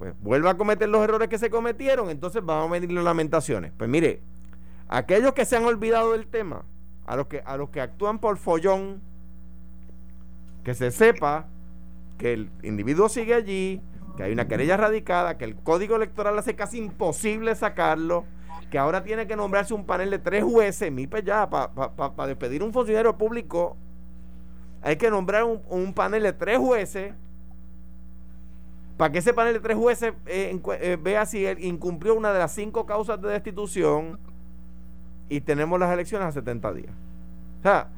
pues, 0.00 0.14
vuelva 0.22 0.52
a 0.52 0.56
cometer 0.56 0.88
los 0.88 1.04
errores 1.04 1.28
que 1.28 1.36
se 1.36 1.50
cometieron, 1.50 2.08
entonces 2.08 2.42
vamos 2.42 2.68
a 2.68 2.70
medir 2.70 2.90
las 2.90 3.04
lamentaciones. 3.04 3.70
Pues 3.76 3.90
mire, 3.90 4.22
aquellos 4.88 5.34
que 5.34 5.44
se 5.44 5.58
han 5.58 5.66
olvidado 5.66 6.12
del 6.12 6.26
tema, 6.26 6.64
a 7.06 7.16
los 7.16 7.26
que, 7.26 7.42
a 7.44 7.58
los 7.58 7.68
que 7.68 7.82
actúan 7.82 8.18
por 8.18 8.38
follón, 8.38 9.02
que 10.64 10.72
se 10.72 10.90
sepa 10.90 11.48
que 12.16 12.32
el 12.32 12.50
individuo 12.62 13.10
sigue 13.10 13.34
allí, 13.34 13.82
que 14.16 14.22
hay 14.22 14.32
una 14.32 14.48
querella 14.48 14.78
radicada, 14.78 15.36
que 15.36 15.44
el 15.44 15.54
código 15.54 15.96
electoral 15.96 16.38
hace 16.38 16.56
casi 16.56 16.78
imposible 16.78 17.54
sacarlo, 17.54 18.24
que 18.70 18.78
ahora 18.78 19.04
tiene 19.04 19.26
que 19.26 19.36
nombrarse 19.36 19.74
un 19.74 19.84
panel 19.84 20.08
de 20.08 20.18
tres 20.18 20.42
jueces, 20.42 20.90
mi 20.90 21.08
pues 21.08 21.24
ya, 21.24 21.50
para 21.50 22.26
despedir 22.26 22.62
un 22.62 22.72
funcionario 22.72 23.18
público, 23.18 23.76
hay 24.80 24.96
que 24.96 25.10
nombrar 25.10 25.44
un 25.44 25.92
panel 25.92 26.22
de 26.22 26.32
tres 26.32 26.56
jueces 26.56 27.12
para 29.00 29.12
que 29.12 29.20
ese 29.20 29.32
panel 29.32 29.54
de 29.54 29.60
tres 29.60 29.78
jueces 29.78 30.12
eh, 30.26 30.60
eh, 30.82 30.98
vea 31.02 31.24
si 31.24 31.46
él 31.46 31.64
incumplió 31.64 32.14
una 32.14 32.34
de 32.34 32.38
las 32.38 32.52
cinco 32.52 32.84
causas 32.84 33.18
de 33.22 33.30
destitución 33.30 34.18
y 35.30 35.40
tenemos 35.40 35.80
las 35.80 35.90
elecciones 35.90 36.28
a 36.28 36.32
70 36.32 36.74
días. 36.74 36.92
O 37.60 37.62
sea, 37.62 37.88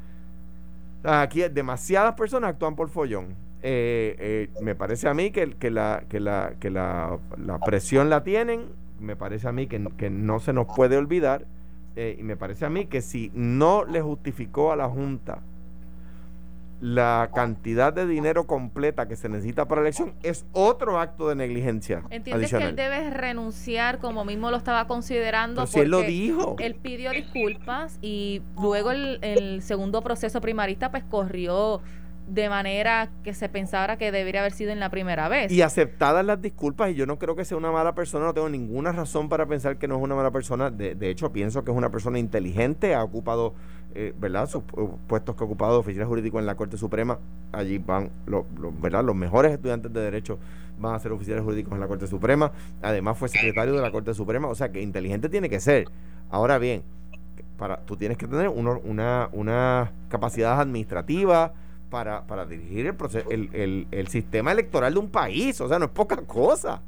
aquí 1.03 1.41
demasiadas 1.51 2.15
personas 2.15 2.51
actúan 2.51 2.77
por 2.77 2.89
follón. 2.89 3.35
Eh, 3.63 4.49
me 4.61 4.77
parece 4.77 5.09
a 5.09 5.15
mí 5.15 5.33
que, 5.33 5.49
la, 5.73 6.05
presión 7.67 8.09
la 8.09 8.23
tienen, 8.23 8.67
me 9.01 9.17
parece 9.17 9.49
a 9.49 9.53
mí 9.53 9.67
que, 9.67 9.85
que 9.97 10.09
no 10.09 10.39
se 10.39 10.53
nos 10.53 10.69
puede 10.69 10.97
olvidar 10.97 11.47
y 11.97 12.23
me 12.23 12.37
parece 12.37 12.65
a 12.65 12.71
mí 12.71 12.87
que 12.87 13.01
si 13.01 13.33
no 13.35 13.85
le 13.85 14.03
justificó 14.03 14.71
a 14.71 14.77
la 14.77 14.89
Junta 14.89 15.41
la 16.83 17.31
cantidad 17.33 17.93
de 17.93 18.09
dinero 18.09 18.49
completa 18.49 19.07
que 19.07 19.15
se 19.15 19.29
necesita 19.29 19.69
para 19.69 19.83
la 19.83 19.87
elección 19.87 20.15
es 20.25 20.45
otro 20.51 20.99
acto 20.99 21.29
de 21.29 21.37
negligencia. 21.37 22.03
¿Entiendes 22.11 22.51
que 22.51 22.57
él 22.57 22.75
debe 22.75 23.09
renunciar 23.11 24.01
como 24.01 24.25
mismo 24.25 24.51
lo 24.51 24.57
estaba 24.57 24.89
considerando? 24.89 25.65
si 25.69 25.79
él 25.79 25.91
lo 25.91 26.03
dijo. 26.03 26.57
Él 26.59 26.75
pidió 26.75 27.13
disculpas 27.13 28.01
y 28.03 28.43
luego 28.61 28.91
el, 28.91 29.21
el 29.23 29.63
segundo 29.63 30.03
proceso 30.03 30.41
primarista 30.41 30.91
pues 30.91 31.05
corrió 31.05 31.81
de 32.27 32.49
manera 32.49 33.11
que 33.25 33.35
se 33.35 33.49
pensara 33.49 33.97
que 33.97 34.13
debería 34.13 34.41
haber 34.41 34.53
sido 34.53 34.71
en 34.71 34.81
la 34.81 34.91
primera 34.91 35.29
vez. 35.29 35.51
Y 35.53 35.63
aceptadas 35.63 36.25
las 36.25 36.41
disculpas, 36.41 36.91
y 36.91 36.95
yo 36.95 37.07
no 37.07 37.19
creo 37.19 37.37
que 37.37 37.45
sea 37.45 37.57
una 37.59 37.73
mala 37.73 37.95
persona, 37.95 38.27
no 38.27 38.35
tengo 38.35 38.49
ninguna 38.49 38.93
razón 38.93 39.29
para 39.29 39.47
pensar 39.47 39.77
que 39.77 39.89
no 39.89 39.97
es 39.97 40.03
una 40.03 40.15
mala 40.15 40.31
persona. 40.31 40.71
De, 40.71 40.95
de 40.95 41.11
hecho, 41.11 41.33
pienso 41.33 41.65
que 41.65 41.71
es 41.71 41.77
una 41.77 41.91
persona 41.91 42.19
inteligente, 42.19 42.95
ha 42.95 43.03
ocupado, 43.03 43.55
eh, 43.95 44.15
¿verdad?, 44.19 44.47
sus 44.47 44.63
puestos 45.07 45.37
que 45.37 45.45
ha 45.45 45.47
ocupado 45.47 45.73
de 45.73 45.79
oficial 45.81 46.07
jurídico 46.07 46.39
en 46.39 46.47
la 46.47 46.55
Corte 46.55 46.77
Suprema. 46.77 47.19
Allí 47.53 47.79
van, 47.79 48.11
los, 48.27 48.45
¿verdad?, 48.81 49.05
los 49.05 49.17
mejores 49.17 49.53
estudiantes 49.53 49.93
de 49.93 50.01
Derecho 50.01 50.39
van 50.79 50.95
a 50.95 50.99
ser 50.99 51.13
oficiales 51.13 51.45
jurídicos 51.45 51.73
en 51.75 51.81
la 51.81 51.87
Corte 51.87 52.07
Suprema. 52.07 52.53
Además, 52.83 53.19
fue 53.19 53.29
secretario 53.29 53.75
de 53.75 53.83
la 53.83 53.91
Corte 53.91 54.15
Suprema, 54.15 54.49
o 54.49 54.55
sea 54.55 54.71
que 54.71 54.81
inteligente 54.81 55.29
tiene 55.29 55.49
que 55.49 55.61
ser. 55.61 55.87
Ahora 56.31 56.59
bien, 56.59 56.83
para, 57.59 57.79
tú 57.79 57.97
tienes 57.97 58.17
que 58.17 58.27
tener 58.27 58.49
una, 58.49 59.29
una 59.33 59.93
capacidad 60.09 60.61
administrativa 60.61 61.53
para, 61.93 62.27
para 62.27 62.47
dirigir 62.47 62.87
el, 62.87 62.95
proceso, 62.95 63.29
el, 63.31 63.87
el, 63.91 64.09
sistema 64.09 64.51
electoral 64.51 64.95
de 64.95 64.99
un 64.99 65.11
país. 65.11 65.61
O 65.61 65.69
sea, 65.69 65.79
no 65.79 65.85
es 65.85 65.91
poca 65.91 66.17
cosa. 66.17 66.81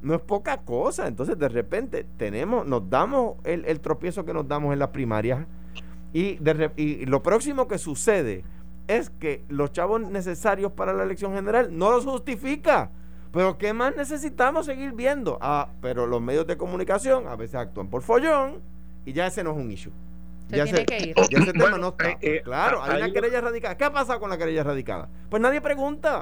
No 0.00 0.14
es 0.14 0.20
poca 0.20 0.58
cosa. 0.58 1.08
Entonces, 1.08 1.36
de 1.36 1.48
repente, 1.48 2.06
tenemos, 2.16 2.64
nos 2.64 2.88
damos 2.88 3.34
el, 3.42 3.64
el 3.64 3.80
tropiezo 3.80 4.24
que 4.24 4.32
nos 4.32 4.46
damos 4.46 4.72
en 4.72 4.78
las 4.78 4.90
primarias. 4.90 5.44
Y, 6.12 6.36
de, 6.36 6.70
y 6.76 7.04
lo 7.06 7.20
próximo 7.20 7.66
que 7.66 7.78
sucede 7.78 8.44
es 8.86 9.10
que 9.10 9.42
los 9.48 9.72
chavos 9.72 10.00
necesarios 10.02 10.70
para 10.70 10.92
la 10.92 11.02
elección 11.02 11.34
general 11.34 11.76
no 11.76 11.90
los 11.90 12.04
justifica. 12.04 12.92
Pero 13.32 13.58
¿qué 13.58 13.72
más 13.72 13.96
necesitamos 13.96 14.66
seguir 14.66 14.92
viendo? 14.92 15.36
Ah, 15.40 15.70
pero 15.80 16.06
los 16.06 16.22
medios 16.22 16.46
de 16.46 16.56
comunicación 16.56 17.26
a 17.26 17.34
veces 17.34 17.56
actúan 17.56 17.88
por 17.88 18.02
follón 18.02 18.60
y 19.04 19.14
ya 19.14 19.26
ese 19.26 19.42
no 19.42 19.50
es 19.50 19.56
un 19.56 19.72
issue 19.72 19.92
ya 20.48 20.64
tiene 20.64 20.84
que 20.84 21.08
ir. 21.08 21.14
Ya 21.30 21.38
ese 21.38 21.52
tema 21.52 21.78
no 21.78 21.88
está. 21.88 22.10
Eh, 22.10 22.18
eh, 22.20 22.42
claro, 22.42 22.82
hay 22.82 23.02
una 23.02 23.12
querella 23.12 23.40
radicada. 23.40 23.76
¿Qué 23.76 23.84
ha 23.84 23.92
pasado 23.92 24.20
con 24.20 24.30
la 24.30 24.38
querella 24.38 24.62
radicada? 24.62 25.08
Pues 25.30 25.40
nadie 25.40 25.60
pregunta. 25.60 26.20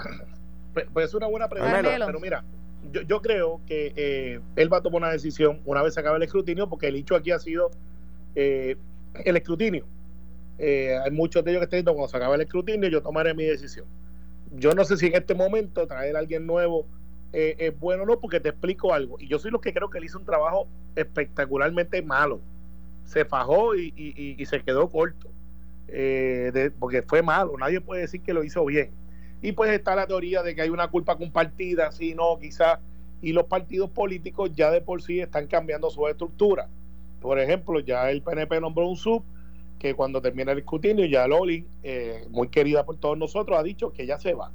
Pues, 0.73 0.87
pues 0.93 1.07
es 1.07 1.15
una 1.15 1.27
buena 1.27 1.49
pregunta. 1.49 1.81
Pero 1.83 2.21
mira, 2.21 2.45
yo, 2.91 3.03
yo 3.03 3.21
creo 3.21 3.61
que 3.67 3.93
eh, 3.97 4.41
él 4.57 4.73
va 4.73 4.79
a 4.79 4.83
tomar 4.83 5.03
una 5.03 5.11
decisión 5.11 5.61
una 5.65 5.83
vez 5.83 5.95
se 5.95 6.01
acabe 6.01 6.17
el 6.17 6.23
escrutinio, 6.23 6.69
porque 6.69 6.89
el 6.89 6.97
hecho 6.97 7.15
aquí 7.15 7.31
ha 7.31 7.39
sido 7.39 7.71
el 8.35 8.77
escrutinio. 9.37 9.85
hay 10.59 11.11
muchos 11.11 11.45
de 11.45 11.51
ellos 11.51 11.61
que 11.61 11.65
están 11.65 11.79
diciendo, 11.79 11.95
cuando 11.95 12.09
se 12.09 12.17
acabe 12.17 12.37
el 12.37 12.43
escrutinio, 12.43 12.89
yo 12.89 13.03
tomaré 13.03 13.35
mi 13.35 13.45
decisión. 13.45 13.87
Yo 14.53 14.73
no 14.75 14.85
sé 14.85 14.97
si 14.97 15.07
en 15.07 15.15
este 15.15 15.35
momento 15.35 15.87
traer 15.87 16.17
a 16.17 16.21
alguien 16.21 16.47
nuevo 16.47 16.87
es 17.33 17.79
bueno 17.79 18.03
o 18.03 18.07
no, 18.07 18.21
porque 18.21 18.41
te 18.41 18.51
explico 18.51 18.93
algo. 18.93 19.17
Y 19.19 19.27
yo 19.27 19.39
soy 19.39 19.51
los 19.51 19.61
que 19.61 19.73
creo 19.73 19.91
que 19.91 19.99
él 19.99 20.05
hizo 20.05 20.19
un 20.19 20.27
trabajo 20.27 20.69
espectacularmente 20.97 22.03
malo 22.03 22.41
se 23.05 23.25
fajó 23.25 23.75
y, 23.77 24.45
se 24.47 24.61
quedó 24.63 24.89
corto, 24.89 25.29
eh, 25.89 26.71
porque 26.79 27.03
fue 27.03 27.23
malo, 27.23 27.57
nadie 27.59 27.81
puede 27.81 28.03
decir 28.03 28.23
que 28.23 28.33
lo 28.33 28.45
hizo 28.45 28.65
bien. 28.65 28.91
Y 29.43 29.53
pues 29.53 29.73
está 29.73 29.97
la 29.97 30.07
teoría 30.07 30.43
de 30.43 30.55
que 30.55 30.63
hay 30.63 30.71
una 30.71 30.89
culpa 30.89 31.17
compartida, 31.17 31.91
si 31.91 32.15
no, 32.15 32.39
quizás, 32.41 32.79
y 33.21 33.33
los 33.33 33.47
partidos 33.47 33.91
políticos 33.91 34.51
ya 34.55 34.71
de 34.71 34.81
por 34.81 35.03
sí 35.03 35.21
están 35.21 35.47
cambiando 35.47 35.91
su 35.91 36.07
estructura. 36.07 36.69
Por 37.21 37.39
ejemplo, 37.39 37.81
ya 37.81 38.11
el 38.11 38.23
PNP 38.23 38.61
nombró 38.61 38.89
un 38.89 38.97
sub 38.97 39.25
que 39.79 39.95
cuando 39.95 40.23
termina 40.23 40.53
el 40.53 40.59
escrutinio, 40.59 41.07
ya 41.07 41.27
Loli, 41.27 41.67
eh, 41.83 42.25
muy 42.31 42.49
querida 42.49 42.85
por 42.85 42.97
todos 42.99 43.19
nosotros, 43.19 43.59
ha 43.59 43.63
dicho 43.63 43.93
que 43.93 44.07
ya 44.07 44.19
se 44.19 44.35
va. 44.35 44.53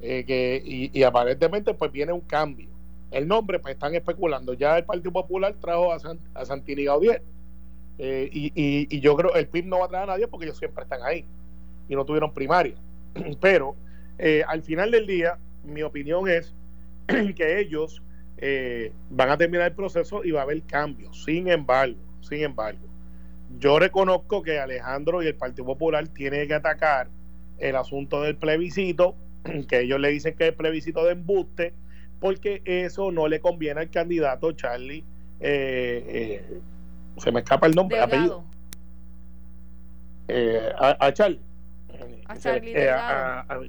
Eh, 0.00 0.24
que, 0.26 0.90
y, 0.92 1.02
aparentemente 1.04 1.72
pues 1.74 1.90
viene 1.92 2.12
un 2.12 2.20
cambio. 2.20 2.68
El 3.10 3.28
nombre 3.28 3.60
pues 3.60 3.74
están 3.74 3.94
especulando. 3.94 4.54
Ya 4.54 4.76
el 4.76 4.84
Partido 4.84 5.12
Popular 5.12 5.54
trajo 5.60 5.92
a, 5.92 5.98
a 6.34 6.44
Santini 6.44 6.84
Gaudier 6.84 7.22
eh, 7.98 8.28
y, 8.30 8.52
y, 8.54 9.00
yo 9.00 9.16
creo 9.16 9.34
el 9.34 9.48
PIB 9.48 9.66
no 9.66 9.78
va 9.78 9.86
a 9.86 9.88
traer 9.88 10.04
a 10.04 10.12
nadie 10.12 10.28
porque 10.28 10.44
ellos 10.46 10.58
siempre 10.58 10.82
están 10.82 11.00
ahí 11.02 11.24
y 11.88 11.94
no 11.94 12.04
tuvieron 12.04 12.32
primaria. 12.32 12.74
Pero 13.40 13.74
eh, 14.18 14.42
al 14.46 14.62
final 14.62 14.90
del 14.90 15.06
día, 15.06 15.38
mi 15.64 15.82
opinión 15.82 16.28
es 16.28 16.54
que 17.06 17.60
ellos 17.60 18.02
eh, 18.38 18.92
van 19.10 19.30
a 19.30 19.36
terminar 19.38 19.68
el 19.68 19.74
proceso 19.74 20.24
y 20.24 20.30
va 20.30 20.40
a 20.40 20.44
haber 20.44 20.62
cambios. 20.62 21.24
Sin 21.24 21.48
embargo, 21.48 21.96
sin 22.20 22.42
embargo, 22.42 22.86
yo 23.58 23.78
reconozco 23.78 24.42
que 24.42 24.58
Alejandro 24.58 25.22
y 25.22 25.28
el 25.28 25.34
Partido 25.34 25.64
Popular 25.64 26.06
tienen 26.08 26.48
que 26.48 26.54
atacar 26.54 27.08
el 27.58 27.76
asunto 27.76 28.22
del 28.22 28.36
plebiscito, 28.36 29.14
que 29.68 29.80
ellos 29.80 30.00
le 30.00 30.10
dicen 30.10 30.34
que 30.36 30.44
es 30.44 30.50
el 30.50 30.56
plebiscito 30.56 31.04
de 31.04 31.12
embuste, 31.12 31.72
porque 32.20 32.62
eso 32.64 33.12
no 33.12 33.28
le 33.28 33.40
conviene 33.40 33.80
al 33.80 33.90
candidato 33.90 34.52
Charlie 34.52 35.04
eh, 35.40 36.60
se 37.18 37.32
me 37.32 37.40
escapa 37.40 37.66
el 37.66 37.74
nombre, 37.74 38.00
apellido. 38.00 38.44
Eh, 40.28 40.72
a, 40.78 41.06
a, 41.06 41.12
Charlie. 41.12 41.40
A 42.26 42.36
Charlie 42.36 42.72
eh, 42.72 42.80
Delgado. 42.80 43.64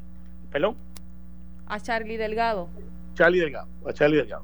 ¿Perdón? 0.51 0.75
A 1.67 1.79
Charlie 1.79 2.17
Delgado. 2.17 2.69
Charlie 3.13 3.39
Delgado. 3.39 3.67
A 3.85 3.93
Charlie 3.93 4.17
Delgado. 4.17 4.43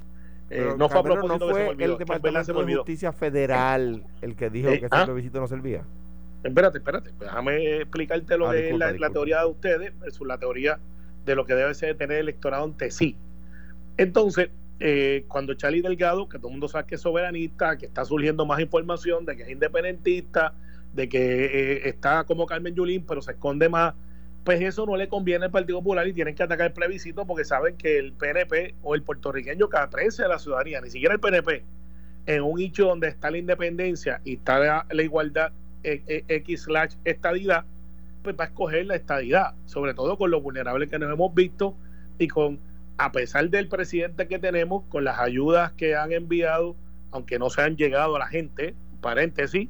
Eh, 0.50 0.74
no 0.78 0.90
fue 0.90 1.00
a 1.00 1.04
propósito 1.04 1.48
no 1.48 1.50
fue 1.50 1.72
el 1.72 1.98
Departamento 1.98 2.64
de 2.64 2.76
Justicia 2.76 3.12
Federal 3.12 4.04
el 4.22 4.36
que 4.36 4.50
dijo 4.50 4.70
que 4.70 4.76
ese 4.76 4.88
¿ah? 4.92 5.06
plebiscito 5.06 5.40
no 5.40 5.48
servía. 5.48 5.84
Espérate, 6.44 6.78
espérate. 6.78 7.12
Déjame 7.20 7.78
explicarte 7.78 8.38
lo 8.38 8.50
ah, 8.50 8.54
de 8.54 8.74
la, 8.78 8.92
la, 8.92 9.10
teoría 9.10 9.40
de 9.40 9.46
ustedes 9.46 10.00
versus 10.00 10.28
la 10.28 10.38
teoría 10.38 10.80
de 11.26 11.36
lo 11.36 11.46
que 11.46 11.56
debe 11.56 11.74
ser 11.74 11.98
tener 11.98 12.18
el 12.18 12.24
electorado 12.24 12.66
ante 12.66 12.92
sí. 12.92 13.18
Entonces, 13.98 14.50
eh, 14.86 15.24
cuando 15.30 15.54
Charlie 15.54 15.82
Delgado, 15.82 16.28
que 16.28 16.38
todo 16.38 16.50
el 16.50 16.56
mundo 16.56 16.68
sabe 16.68 16.86
que 16.86 16.96
es 16.96 17.02
soberanista, 17.02 17.78
que 17.78 17.86
está 17.86 18.04
surgiendo 18.04 18.46
más 18.46 18.60
información 18.60 19.26
de 19.26 19.38
que 19.38 19.44
es 19.44 19.50
independentista, 19.50 20.54
de 20.92 21.08
que 21.08 21.46
eh, 21.46 21.88
está 21.88 22.26
como 22.26 22.46
Carmen 22.46 22.76
Yulín, 22.76 23.06
pero 23.08 23.22
se 23.22 23.32
esconde 23.32 23.70
más, 23.70 23.94
pues 24.44 24.60
eso 24.60 24.86
no 24.86 24.98
le 24.98 25.08
conviene 25.08 25.46
al 25.46 25.52
Partido 25.52 25.80
Popular 25.80 26.06
y 26.06 26.12
tienen 26.12 26.36
que 26.36 26.44
atacar 26.44 26.68
el 26.68 26.74
plebiscito 26.74 27.26
porque 27.26 27.46
saben 27.46 27.78
que 27.78 27.98
el 27.98 28.12
PNP 28.12 28.76
o 28.84 28.94
el 28.94 29.04
puertorriqueño 29.04 29.70
que 29.70 29.78
aprecia 29.78 30.26
a 30.26 30.28
la 30.28 30.38
ciudadanía, 30.38 30.82
ni 30.82 30.90
siquiera 30.90 31.14
el 31.14 31.22
PNP, 31.22 31.64
en 32.26 32.44
un 32.44 32.60
hecho 32.60 32.88
donde 32.88 33.08
está 33.08 33.32
la 33.32 33.38
independencia 33.38 34.20
y 34.26 34.34
está 34.34 34.86
la, 34.90 35.02
igualdad 35.02 35.54
eh, 35.86 36.26
X 36.28 36.64
slash 36.64 36.96
estadidad, 37.06 37.64
pues 38.22 38.36
va 38.38 38.44
a 38.44 38.48
escoger 38.48 38.86
la 38.86 38.98
estadidad, 38.98 39.54
sobre 39.66 39.94
todo 39.94 40.18
con 40.18 40.30
lo 40.30 40.42
vulnerable 40.42 40.90
que 40.90 41.00
nos 41.00 41.10
hemos 41.10 41.34
visto 41.34 41.74
y 42.20 42.28
con 42.28 42.60
a 42.98 43.12
pesar 43.12 43.50
del 43.50 43.68
presidente 43.68 44.28
que 44.28 44.40
tenemos, 44.40 44.84
con 44.90 45.04
las 45.04 45.20
ayudas 45.20 45.72
que 45.74 45.96
han 45.96 46.12
enviado, 46.12 46.76
aunque 47.12 47.40
no 47.40 47.50
se 47.50 47.62
han 47.62 47.76
llegado 47.76 48.16
a 48.16 48.20
la 48.20 48.28
gente, 48.28 48.76
paréntesis, 49.02 49.70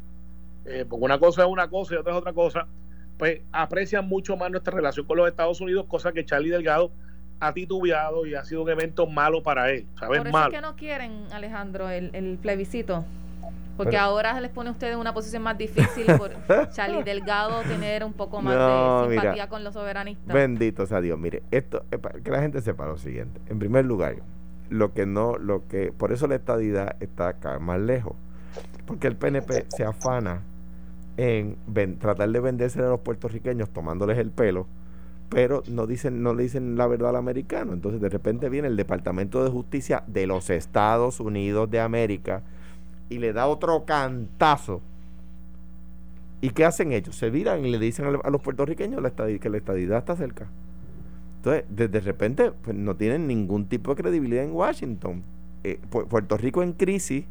eh, 0.65 0.85
porque 0.87 1.05
una 1.05 1.19
cosa 1.19 1.43
es 1.43 1.47
una 1.47 1.69
cosa 1.69 1.95
y 1.95 1.97
otra 1.97 2.13
es 2.13 2.17
otra 2.17 2.33
cosa, 2.33 2.67
pues 3.17 3.41
aprecian 3.51 4.07
mucho 4.07 4.35
más 4.37 4.51
nuestra 4.51 4.73
relación 4.73 5.05
con 5.05 5.17
los 5.17 5.27
Estados 5.27 5.61
Unidos, 5.61 5.85
cosa 5.87 6.11
que 6.11 6.25
Charlie 6.25 6.49
Delgado 6.49 6.91
ha 7.39 7.53
titubeado 7.53 8.25
y 8.25 8.35
ha 8.35 8.43
sido 8.45 8.63
un 8.63 8.69
evento 8.69 9.05
malo 9.05 9.43
para 9.43 9.71
él. 9.71 9.85
¿sabes? 9.99 10.19
Por 10.19 10.27
eso 10.27 10.43
es 10.43 10.49
que 10.49 10.61
no 10.61 10.75
quieren, 10.75 11.25
Alejandro, 11.31 11.89
el, 11.89 12.09
el 12.13 12.37
plebiscito. 12.37 13.05
Porque 13.77 13.97
ahora 13.97 14.39
les 14.39 14.51
pone 14.51 14.69
a 14.69 14.71
ustedes 14.71 14.93
en 14.93 14.99
una 14.99 15.13
posición 15.13 15.43
más 15.43 15.57
difícil 15.57 16.05
por 16.17 16.31
Charlie 16.71 17.03
Delgado 17.03 17.61
tener 17.63 18.03
un 18.03 18.13
poco 18.13 18.41
más 18.41 18.53
de 18.55 19.15
simpatía 19.15 19.49
con 19.49 19.63
los 19.63 19.73
soberanistas. 19.73 20.33
Bendito 20.33 20.85
sea 20.85 21.01
Dios. 21.01 21.17
Mire, 21.17 21.43
esto, 21.51 21.85
que 22.23 22.31
la 22.31 22.41
gente 22.41 22.61
sepa 22.61 22.85
lo 22.85 22.97
siguiente. 22.97 23.41
En 23.47 23.59
primer 23.59 23.85
lugar, 23.85 24.17
lo 24.69 24.93
que 24.93 25.05
no, 25.05 25.37
lo 25.37 25.67
que, 25.67 25.91
por 25.91 26.11
eso 26.11 26.27
la 26.27 26.35
estadidad 26.35 26.95
está 26.99 27.35
más 27.59 27.79
lejos. 27.79 28.13
Porque 28.85 29.07
el 29.07 29.15
PNP 29.15 29.65
se 29.69 29.83
afana 29.85 30.41
en 31.17 31.57
tratar 31.99 32.29
de 32.29 32.39
venderse 32.39 32.79
a 32.79 32.89
los 32.89 32.99
puertorriqueños 33.01 33.69
tomándoles 33.69 34.17
el 34.17 34.31
pelo, 34.31 34.67
pero 35.29 35.63
no 35.67 35.87
dicen, 35.87 36.21
no 36.21 36.33
le 36.33 36.43
dicen 36.43 36.75
la 36.75 36.87
verdad 36.87 37.09
al 37.09 37.15
americano. 37.15 37.73
Entonces 37.73 38.01
de 38.01 38.09
repente 38.09 38.49
viene 38.49 38.67
el 38.67 38.75
Departamento 38.75 39.43
de 39.43 39.49
Justicia 39.49 40.03
de 40.07 40.27
los 40.27 40.49
Estados 40.49 41.19
Unidos 41.19 41.69
de 41.71 41.79
América 41.79 42.43
y 43.09 43.19
le 43.19 43.33
da 43.33 43.47
otro 43.47 43.85
cantazo. 43.85 44.81
¿Y 46.41 46.49
qué 46.49 46.65
hacen 46.65 46.91
ellos? 46.91 47.15
Se 47.15 47.29
viran 47.29 47.65
y 47.65 47.71
le 47.71 47.79
dicen 47.79 48.05
a 48.05 48.29
los 48.29 48.41
puertorriqueños 48.41 49.01
que 49.39 49.49
la 49.49 49.57
estadidad 49.57 49.99
está 49.99 50.15
cerca. 50.15 50.47
Entonces, 51.37 51.63
de 51.69 51.99
repente, 51.99 52.51
pues, 52.51 52.75
no 52.75 52.95
tienen 52.95 53.27
ningún 53.27 53.65
tipo 53.65 53.93
de 53.93 54.01
credibilidad 54.01 54.43
en 54.43 54.51
Washington. 54.51 55.23
Eh, 55.63 55.79
Puerto 55.89 56.37
Rico 56.37 56.61
en 56.61 56.73
crisis 56.73 57.25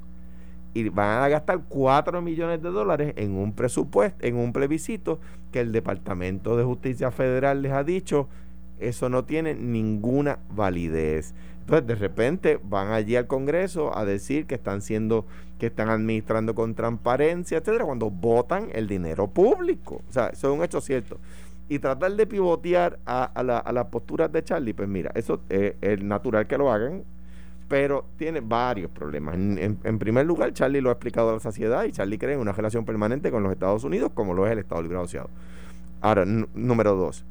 y 0.75 0.89
van 0.89 1.23
a 1.23 1.29
gastar 1.29 1.61
4 1.69 2.23
millones 2.23 2.63
de 2.63 2.71
dólares 2.71 3.13
en 3.17 3.33
un 3.33 3.53
presupuesto, 3.53 4.27
en 4.27 4.37
un 4.37 4.55
plebiscito 4.55 5.21
que 5.51 5.61
el 5.61 5.73
Departamento 5.73 6.57
de 6.57 6.65
Justicia 6.65 7.11
Federal 7.11 7.61
les 7.61 7.73
ha 7.73 7.85
dicho, 7.85 8.29
eso 8.81 9.09
no 9.09 9.25
tiene 9.25 9.55
ninguna 9.55 10.39
validez. 10.51 11.35
Entonces, 11.63 11.87
de 11.87 11.95
repente 11.95 12.61
van 12.63 12.93
allí 12.93 13.17
al 13.17 13.27
Congreso 13.27 13.97
a 13.97 14.05
decir 14.05 14.47
que 14.47 14.57
están 14.57 14.83
siendo, 14.83 15.27
que 15.59 15.67
están 15.67 15.89
administrando 15.89 16.55
con 16.55 16.75
transparencia, 16.75 17.59
etcétera, 17.59 17.85
cuando 17.85 18.11
votan 18.11 18.69
el 18.73 18.87
dinero 18.89 19.29
público. 19.29 20.03
O 20.09 20.13
sea, 20.13 20.29
eso 20.29 20.53
es 20.53 20.59
un 20.59 20.65
hecho 20.65 20.81
cierto. 20.81 21.19
y 21.69 21.79
tratar 21.79 22.13
de 22.13 22.27
pivotear 22.27 22.99
a, 23.07 23.43
la, 23.43 23.59
a 23.59 23.73
las 23.73 23.87
posturas 23.87 24.31
de 24.31 24.43
Charlie, 24.45 24.75
pues 24.75 24.89
mira, 24.89 25.11
eso 25.15 25.41
es 25.49 26.03
natural 26.03 26.47
que 26.47 26.59
lo 26.59 26.71
hagan, 26.71 27.05
pero 27.73 28.05
tiene 28.19 28.41
varios 28.41 28.91
problemas. 28.91 29.35
En, 29.35 29.99
primer 29.99 30.27
lugar, 30.27 30.53
Charlie 30.53 30.83
lo 30.83 30.91
ha 30.91 30.93
explicado 30.93 31.31
a 31.31 31.33
la 31.33 31.41
sociedad 31.41 31.85
y 31.85 31.93
Charlie 31.93 32.19
cree 32.19 32.35
en 32.35 32.41
una 32.41 32.53
relación 32.53 32.85
permanente 32.85 33.31
con 33.31 33.43
los 33.43 33.51
Estados 33.51 33.83
Unidos, 33.85 34.11
como 34.13 34.35
lo 34.35 34.45
es 34.47 34.53
el 34.53 34.59
Estado 34.59 34.83
Libre 34.83 34.99
Asociado. 34.99 35.31
Ahora, 36.03 36.27
número 36.27 36.95
dos. 36.97 37.25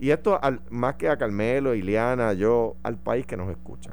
Y 0.00 0.10
esto 0.10 0.42
al, 0.42 0.60
más 0.70 0.94
que 0.94 1.10
a 1.10 1.18
Carmelo, 1.18 1.74
Iliana, 1.74 2.32
yo, 2.32 2.76
al 2.82 2.96
país 2.96 3.26
que 3.26 3.36
nos 3.36 3.50
escucha. 3.50 3.90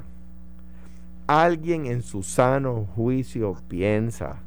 ¿Alguien 1.26 1.84
en 1.84 2.00
su 2.00 2.22
sano 2.22 2.88
juicio 2.96 3.54
piensa 3.68 4.40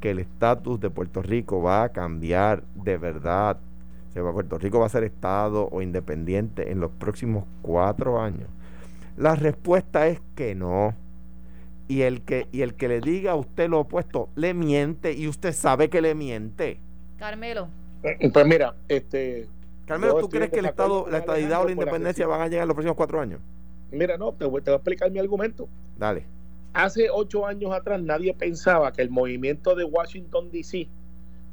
que 0.00 0.10
el 0.10 0.18
estatus 0.18 0.80
de 0.80 0.90
Puerto 0.90 1.22
Rico 1.22 1.62
va 1.62 1.84
a 1.84 1.88
cambiar 1.90 2.64
de 2.74 2.98
verdad? 2.98 3.58
¿Se 4.12 4.20
va, 4.20 4.32
Puerto 4.32 4.58
Rico 4.58 4.80
va 4.80 4.86
a 4.86 4.88
ser 4.88 5.04
Estado 5.04 5.68
o 5.70 5.80
independiente 5.80 6.72
en 6.72 6.80
los 6.80 6.90
próximos 6.90 7.44
cuatro 7.62 8.20
años? 8.20 8.48
La 9.16 9.36
respuesta 9.36 10.08
es 10.08 10.20
que 10.34 10.56
no. 10.56 10.96
Y 11.86 12.02
el 12.02 12.22
que, 12.22 12.48
y 12.50 12.62
el 12.62 12.74
que 12.74 12.88
le 12.88 13.00
diga 13.00 13.32
a 13.32 13.36
usted 13.36 13.68
lo 13.68 13.80
opuesto, 13.80 14.30
le 14.34 14.52
miente 14.52 15.12
y 15.12 15.28
usted 15.28 15.52
sabe 15.52 15.88
que 15.88 16.00
le 16.00 16.16
miente. 16.16 16.80
Carmelo. 17.18 17.68
Eh, 18.02 18.30
pues 18.32 18.46
mira, 18.46 18.74
este. 18.88 19.46
Carmelo, 19.86 20.20
¿tú 20.20 20.28
crees 20.28 20.50
que 20.50 20.60
el 20.60 20.66
Estado, 20.66 21.06
la 21.10 21.18
estadidad 21.18 21.62
o 21.62 21.64
la 21.66 21.72
independencia 21.72 22.26
van 22.26 22.40
a 22.40 22.48
llegar 22.48 22.62
en 22.62 22.68
los 22.68 22.74
próximos 22.74 22.96
cuatro 22.96 23.20
años? 23.20 23.40
Mira, 23.90 24.16
no, 24.16 24.32
te 24.32 24.44
voy, 24.44 24.60
te 24.62 24.70
voy 24.70 24.74
a 24.74 24.76
explicar 24.76 25.10
mi 25.10 25.18
argumento. 25.18 25.68
Dale. 25.98 26.24
Hace 26.72 27.08
ocho 27.10 27.46
años 27.46 27.72
atrás 27.72 28.02
nadie 28.02 28.34
pensaba 28.34 28.92
que 28.92 29.02
el 29.02 29.10
movimiento 29.10 29.74
de 29.74 29.84
Washington, 29.84 30.50
D.C., 30.50 30.88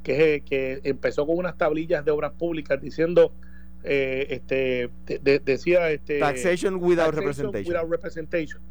que, 0.04 0.44
que 0.46 0.82
empezó 0.84 1.28
con 1.28 1.38
unas 1.38 1.58
tablillas 1.58 2.04
de 2.04 2.12
obras 2.12 2.32
públicas 2.32 2.82
diciendo 2.82 3.32
eh, 3.84 4.28
este 4.30 4.90
decía 5.44 5.90
este 5.90 6.20
taxation 6.20 6.76
without 6.76 7.14
representation. 7.16 7.90
representation 7.90 8.62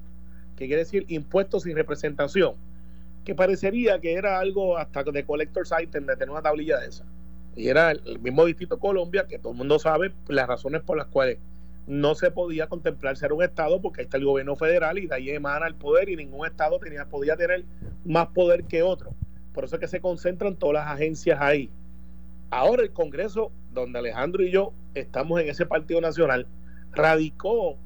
que 0.57 0.67
quiere 0.67 0.83
decir 0.83 1.05
impuestos 1.09 1.65
sin 1.65 1.75
representación 1.75 2.55
que 3.25 3.35
parecería 3.35 4.01
que 4.01 4.15
era 4.15 4.39
algo 4.39 4.79
hasta 4.79 5.03
de 5.03 5.25
collector's 5.25 5.73
item 5.81 6.07
de 6.07 6.15
tener 6.15 6.31
una 6.31 6.43
tablilla 6.43 6.79
de 6.79 6.89
esa 6.89 7.05
y 7.57 7.69
era 7.69 7.91
el, 7.91 8.19
mismo 8.21 8.45
distrito 8.45 8.79
Colombia 8.79 9.27
que 9.27 9.39
todo 9.39 9.53
el 9.53 9.59
mundo 9.59 9.79
sabe 9.79 10.13
las 10.29 10.47
razones 10.47 10.83
por 10.83 10.97
las 10.97 11.07
cuales 11.07 11.39
no 11.87 12.15
se 12.15 12.31
podía 12.31 12.69
contemplar 12.69 13.17
ser 13.17 13.33
un 13.33 13.43
estado 13.43 13.81
porque 13.81 14.03
ahí 14.03 14.05
está 14.05 14.17
el 14.17 14.25
gobierno 14.25 14.55
federal 14.57 14.99
y 14.99 15.07
de 15.07 15.15
ahí 15.15 15.31
emana 15.31 15.67
el 15.67 15.75
poder 15.75 16.09
y 16.09 16.17
ningún 16.17 16.47
estado 16.47 16.79
podía 17.11 17.37
tener 17.37 17.65
más 18.05 18.29
poder 18.29 18.65
que 18.65 18.83
otro. 18.83 19.13
Por 19.53 19.65
eso 19.65 19.77
es 19.77 19.81
que 19.81 19.89
se 19.89 20.01
concentran 20.01 20.55
todas 20.55 20.75
las 20.75 20.87
agencias 20.87 21.41
ahí. 21.41 21.71
Ahora 22.51 22.83
el 22.83 22.93
Congreso 22.93 23.51
donde 23.73 23.99
Alejandro 23.99 24.43
y 24.43 24.51
yo 24.51 24.73
estamos 24.95 25.41
en 25.41 25.49
ese 25.49 25.67
Partido 25.67 26.01
Nacional, 26.01 26.47
radicó, 26.93 27.77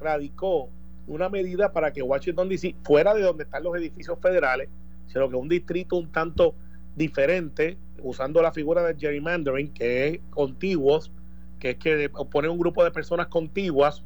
radicó 0.00 0.68
una 1.06 1.28
medida 1.28 1.72
para 1.72 1.92
que 1.92 2.02
Washington 2.02 2.48
DC, 2.48 2.74
fuera 2.82 3.14
de 3.14 3.22
donde 3.22 3.44
están 3.44 3.62
los 3.62 3.76
edificios 3.76 4.18
federales, 4.20 4.68
sino 5.06 5.28
que 5.28 5.36
un 5.36 5.48
distrito 5.48 5.96
un 5.96 6.10
tanto 6.10 6.54
diferente, 6.96 7.76
usando 8.02 8.42
la 8.42 8.52
figura 8.52 8.82
del 8.82 8.98
gerrymandering, 8.98 9.72
que 9.72 10.08
es 10.08 10.20
contiguos, 10.30 11.10
que 11.58 11.70
es 11.70 11.76
que 11.76 12.10
pone 12.30 12.48
un 12.48 12.58
grupo 12.58 12.84
de 12.84 12.90
personas 12.90 13.28
contiguas, 13.28 14.02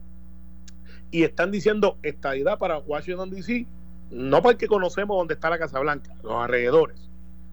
y 1.11 1.23
están 1.23 1.51
diciendo 1.51 1.97
estadidad 2.03 2.59
para 2.59 2.79
Washington 2.79 3.31
DC, 3.31 3.67
no 4.11 4.43
para 4.43 4.53
el 4.53 4.59
que 4.59 4.67
conocemos 4.67 5.17
donde 5.17 5.35
está 5.35 5.51
la 5.51 5.59
Casa 5.59 5.81
Blanca, 5.81 6.15
los 6.23 6.35
alrededores, 6.35 7.11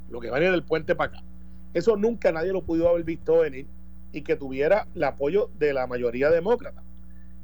lo 0.09 0.19
que 0.19 0.29
viene 0.29 0.51
del 0.51 0.63
puente 0.63 0.95
para 0.95 1.13
acá. 1.13 1.23
Eso 1.73 1.97
nunca 1.97 2.31
nadie 2.31 2.53
lo 2.53 2.61
pudo 2.61 2.89
haber 2.89 3.03
visto 3.03 3.39
venir 3.39 3.67
y 4.11 4.21
que 4.21 4.35
tuviera 4.35 4.87
el 4.95 5.03
apoyo 5.03 5.49
de 5.57 5.73
la 5.73 5.87
mayoría 5.87 6.29
demócrata. 6.29 6.83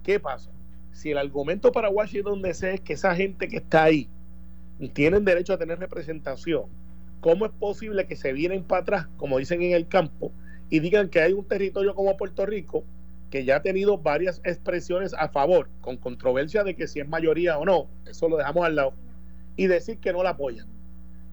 ¿Qué 0.03 0.19
pasa? 0.19 0.51
Si 0.93 1.11
el 1.11 1.17
argumento 1.17 1.71
para 1.71 1.89
Washington 1.89 2.41
DC 2.41 2.75
es 2.75 2.81
que 2.81 2.93
esa 2.93 3.15
gente 3.15 3.47
que 3.47 3.57
está 3.57 3.83
ahí 3.83 4.09
tienen 4.93 5.25
derecho 5.25 5.53
a 5.53 5.57
tener 5.57 5.79
representación, 5.79 6.63
¿cómo 7.21 7.45
es 7.45 7.51
posible 7.51 8.05
que 8.05 8.15
se 8.15 8.33
vienen 8.33 8.63
para 8.63 8.81
atrás, 8.81 9.07
como 9.17 9.37
dicen 9.37 9.61
en 9.61 9.71
el 9.71 9.87
campo, 9.87 10.31
y 10.69 10.79
digan 10.79 11.09
que 11.09 11.21
hay 11.21 11.33
un 11.33 11.45
territorio 11.45 11.95
como 11.95 12.17
Puerto 12.17 12.45
Rico 12.45 12.83
que 13.29 13.45
ya 13.45 13.57
ha 13.57 13.61
tenido 13.61 13.97
varias 13.97 14.41
expresiones 14.43 15.13
a 15.13 15.29
favor, 15.29 15.69
con 15.79 15.95
controversia 15.95 16.65
de 16.65 16.75
que 16.75 16.87
si 16.87 16.99
es 16.99 17.07
mayoría 17.07 17.57
o 17.57 17.65
no, 17.65 17.87
eso 18.05 18.27
lo 18.27 18.35
dejamos 18.35 18.65
al 18.65 18.75
lado, 18.75 18.93
y 19.55 19.67
decir 19.67 19.99
que 19.99 20.11
no 20.11 20.21
la 20.21 20.31
apoyan? 20.31 20.67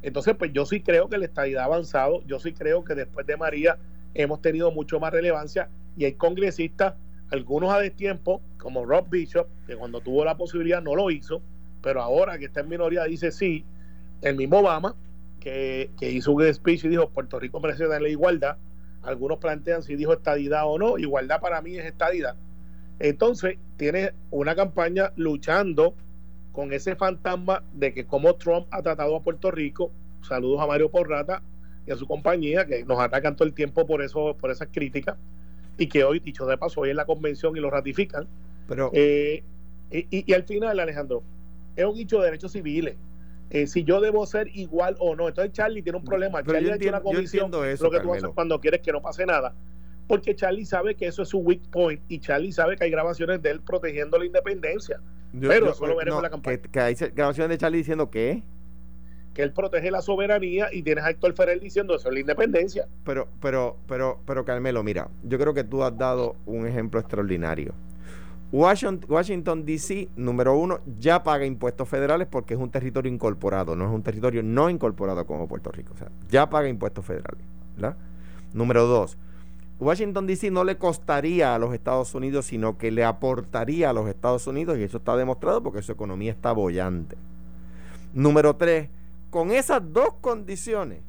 Entonces, 0.03 0.37
pues 0.39 0.53
yo 0.53 0.65
sí 0.65 0.81
creo 0.81 1.09
que 1.09 1.17
el 1.17 1.25
estadidad 1.25 1.63
ha 1.63 1.67
avanzado, 1.67 2.23
yo 2.27 2.39
sí 2.39 2.53
creo 2.53 2.85
que 2.85 2.95
después 2.95 3.27
de 3.27 3.37
María 3.37 3.79
hemos 4.15 4.41
tenido 4.41 4.71
mucho 4.71 5.01
más 5.01 5.13
relevancia. 5.13 5.69
Y 5.97 6.05
hay 6.05 6.13
congresistas, 6.13 6.95
algunos 7.31 7.73
a 7.73 7.81
destiempo, 7.81 8.41
como 8.59 8.85
Rob 8.85 9.09
Bishop, 9.11 9.49
que 9.67 9.77
cuando 9.77 10.01
tuvo 10.01 10.25
la 10.25 10.37
posibilidad 10.37 10.83
no 10.83 10.95
lo 10.95 11.11
hizo, 11.11 11.43
pero 11.83 12.01
ahora 12.01 12.39
que 12.39 12.47
está 12.47 12.61
en 12.61 12.69
minoría 12.69 13.05
dice 13.05 13.33
sí, 13.33 13.65
el 14.23 14.37
mismo 14.37 14.59
Obama, 14.59 14.95
que, 15.99 16.11
hizo 16.11 16.33
un 16.33 16.53
speech 16.53 16.85
y 16.85 16.89
dijo 16.89 17.09
Puerto 17.11 17.39
Rico 17.39 17.61
merece 17.61 17.87
la 17.87 18.09
igualdad, 18.09 18.57
algunos 19.03 19.39
plantean 19.39 19.83
si 19.83 19.97
dijo 19.97 20.13
estadidad 20.13 20.63
o 20.67 20.79
no, 20.79 20.99
igualdad 20.99 21.41
para 21.41 21.63
mí 21.63 21.77
es 21.77 21.85
estadidad. 21.85 22.35
Entonces, 22.99 23.59
tiene 23.77 24.13
una 24.31 24.57
campaña 24.57 25.13
luchando 25.17 25.95
con 26.53 26.73
ese 26.73 26.97
fantasma 26.97 27.63
de 27.73 27.95
que 27.95 28.05
como 28.05 28.35
Trump 28.35 28.67
ha 28.71 28.83
tratado 28.83 29.15
a 29.17 29.23
Puerto 29.23 29.51
Rico, 29.51 29.93
saludos 30.23 30.61
a 30.61 30.67
Mario 30.67 30.91
Porrata 30.91 31.43
y 31.87 31.93
a 31.93 31.97
su 31.97 32.07
compañía, 32.07 32.67
que 32.67 32.85
nos 32.85 32.99
atacan 32.99 33.37
todo 33.37 33.47
el 33.47 33.55
tiempo 33.55 33.87
por 33.87 34.03
eso, 34.03 34.37
por 34.41 34.51
esas 34.51 34.69
críticas, 34.73 35.17
y 35.79 35.87
que 35.87 36.03
hoy, 36.03 36.19
dicho 36.19 36.45
de 36.47 36.59
paso, 36.59 36.81
hoy 36.81 36.91
en 36.91 36.97
la 36.97 37.07
convención 37.07 37.57
y 37.57 37.61
lo 37.61 37.71
ratifican. 37.71 38.27
Pero 38.67 38.91
eh, 38.93 39.45
y, 39.91 40.33
al 40.33 40.43
final, 40.43 40.79
Alejandro, 40.81 41.23
es 41.77 41.85
un 41.87 41.97
hecho 41.97 42.19
de 42.19 42.27
derechos 42.27 42.53
civiles. 42.53 42.97
Eh, 43.51 43.67
si 43.67 43.85
yo 43.85 44.01
debo 44.01 44.27
ser 44.27 44.49
igual 44.55 44.97
o 44.99 45.17
no. 45.17 45.29
Entonces 45.29 45.53
Charlie 45.53 45.83
tiene 45.83 45.99
un 45.99 46.05
problema. 46.05 46.43
Charlie 46.43 46.71
ha 46.71 46.77
hecho 46.77 46.89
una 46.89 47.01
comisión, 47.01 47.51
eso, 47.67 47.85
lo 47.85 47.91
que 47.91 48.01
tú 48.01 48.13
haces 48.13 48.31
cuando 48.35 48.61
quieres 48.61 48.81
que 48.83 48.93
no 48.93 49.01
pase 49.01 49.25
nada. 49.27 49.55
Porque 50.07 50.35
Charlie 50.35 50.65
sabe 50.65 50.95
que 50.95 51.07
eso 51.07 51.23
es 51.23 51.29
su 51.29 51.39
weak 51.39 51.69
point 51.71 52.01
y 52.09 52.19
Charlie 52.19 52.53
sabe 52.53 52.77
que 52.77 52.85
hay 52.85 52.91
grabaciones 52.91 53.43
de 53.43 53.51
él 53.51 53.61
protegiendo 53.61 54.19
la 54.19 54.25
independencia 54.25 55.01
pero 55.33 55.71
eso 55.71 55.87
lo 55.87 55.97
veremos 55.97 56.19
en 56.19 56.23
la 56.23 56.31
campaña. 56.31 56.59
Que, 56.59 56.81
hay 56.81 56.95
grabaciones 57.15 57.51
de 57.51 57.59
Charlie 57.59 57.79
diciendo 57.79 58.11
que 58.11 58.43
que 59.35 59.43
él 59.45 59.53
protege 59.53 59.93
la 59.93 60.03
soberanía 60.03 60.69
y 60.73 60.83
tienes 60.83 61.05
a 61.05 61.11
Héctor 61.11 61.33
Ferrer 61.35 61.61
diciendo 61.61 61.95
eso 61.95 62.09
es 62.09 62.15
la 62.15 62.19
independencia. 62.21 62.89
Pero, 63.05 63.29
pero, 63.41 63.77
pero, 63.87 64.21
pero 64.27 64.45
Carmelo, 64.45 64.83
mira, 64.83 65.11
yo 65.23 65.39
creo 65.39 65.55
que 65.55 65.63
tú 65.63 65.85
has 65.85 65.97
dado 65.97 66.35
un 66.45 66.67
ejemplo 66.67 66.99
extraordinario. 66.99 67.73
Washington, 68.51 69.67
DC, 69.67 70.09
número 70.17 70.57
uno, 70.57 70.81
ya 70.99 71.23
paga 71.23 71.45
impuestos 71.45 71.89
federales 71.89 72.27
porque 72.29 72.55
es 72.55 72.61
un 72.61 72.71
territorio 72.71 73.13
incorporado, 73.13 73.77
no 73.77 73.85
es 73.85 73.91
un 73.91 74.03
territorio 74.03 74.43
no 74.43 74.71
incorporado 74.71 75.27
como 75.27 75.47
Puerto 75.47 75.71
Rico. 75.71 75.93
O 75.95 75.99
sea, 75.99 76.09
ya 76.31 76.49
paga 76.49 76.69
impuestos 76.69 77.05
federales. 77.05 77.45
Número 78.55 78.87
dos, 78.87 79.19
Washington 79.79 80.27
DC 80.27 80.51
no 80.51 80.65
le 80.65 80.77
costaría 80.77 81.55
a 81.55 81.59
los 81.59 81.73
Estados 81.73 82.15
Unidos, 82.15 82.47
sino 82.47 82.79
que 82.79 82.91
le 82.91 83.05
aportaría 83.05 83.91
a 83.91 83.93
los 83.93 84.09
Estados 84.09 84.47
Unidos, 84.47 84.79
y 84.79 84.83
eso 84.83 84.97
está 84.97 85.17
demostrado 85.17 85.63
porque 85.63 85.83
su 85.83 85.93
economía 85.93 86.33
está 86.33 86.53
bollante. 86.53 87.17
Número 88.13 88.57
tres, 88.57 88.89
con 89.31 89.51
esas 89.51 89.83
dos 89.93 90.15
condiciones, 90.21 91.01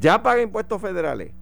ya 0.00 0.22
paga 0.22 0.42
impuestos 0.42 0.80
federales 0.80 1.32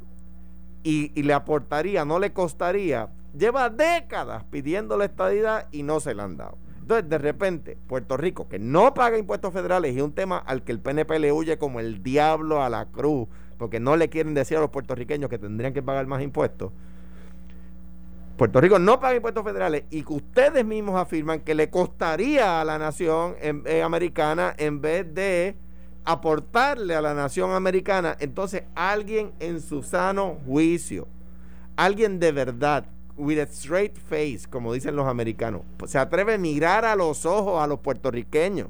y, 0.83 1.11
le 1.23 1.33
aportaría, 1.33 2.05
no 2.05 2.19
le 2.19 2.33
costaría, 2.33 3.09
lleva 3.37 3.71
décadas 3.71 4.45
pidiendo 4.51 4.97
la 4.97 5.07
estadidad 5.07 5.69
y 5.73 5.83
no 5.83 6.01
se 6.01 6.15
la 6.15 6.25
han 6.25 6.37
dado. 6.37 6.59
Entonces, 6.81 7.09
de 7.09 7.19
repente, 7.19 7.79
Puerto 7.87 8.17
Rico, 8.17 8.47
que 8.47 8.59
no 8.59 8.93
paga 8.93 9.17
impuestos 9.17 9.53
federales, 9.53 9.97
es 9.97 10.03
un 10.03 10.13
tema 10.13 10.37
al 10.37 10.63
que 10.63 10.73
el 10.73 10.81
PNP 10.81 11.19
le 11.19 11.33
huye 11.33 11.57
como 11.57 11.81
el 11.81 12.03
diablo 12.03 12.63
a 12.63 12.69
la 12.69 12.87
cruz, 12.87 13.27
porque 13.57 13.81
no 13.81 13.97
le 13.97 14.11
quieren 14.11 14.35
decir 14.35 14.59
a 14.59 14.61
los 14.61 14.71
puertorriqueños 14.71 15.31
que 15.31 15.39
tendrían 15.39 15.73
que 15.73 15.83
pagar 15.83 16.07
más 16.07 16.23
impuestos. 16.23 16.73
Puerto 18.37 18.61
Rico 18.61 18.79
no 18.79 19.01
paga 19.01 19.15
impuestos 19.15 19.45
federales 19.45 19.85
y 19.91 20.03
que 20.03 20.13
ustedes 20.13 20.65
mismos 20.65 21.01
afirman 21.01 21.41
que 21.41 21.55
le 21.55 21.71
costaría 21.71 22.61
a 22.61 22.65
la 22.65 22.79
nación 22.79 23.37
eh, 23.41 23.83
americana 23.83 24.55
en 24.59 24.81
vez 24.81 25.15
de 25.15 25.57
aportarle 26.05 26.95
a 26.97 27.01
la 27.01 27.15
nación 27.15 27.53
americana. 27.53 28.17
Entonces, 28.21 28.65
alguien 28.75 29.33
en 29.39 29.63
su 29.63 29.83
sano 29.83 30.37
juicio, 30.45 31.07
alguien 31.77 32.19
de 32.19 32.33
verdad, 32.33 32.87
with 33.17 33.39
a 33.39 33.47
straight 33.47 33.97
face, 33.97 34.41
como 34.49 34.73
dicen 34.73 34.97
los 34.97 35.07
americanos, 35.07 35.63
se 35.87 35.99
atreve 35.99 36.35
a 36.35 36.39
mirar 36.39 36.85
a 36.85 36.97
los 36.97 37.27
ojos 37.27 37.63
a 37.63 37.67
los 37.67 37.81
puertorriqueños 37.81 38.69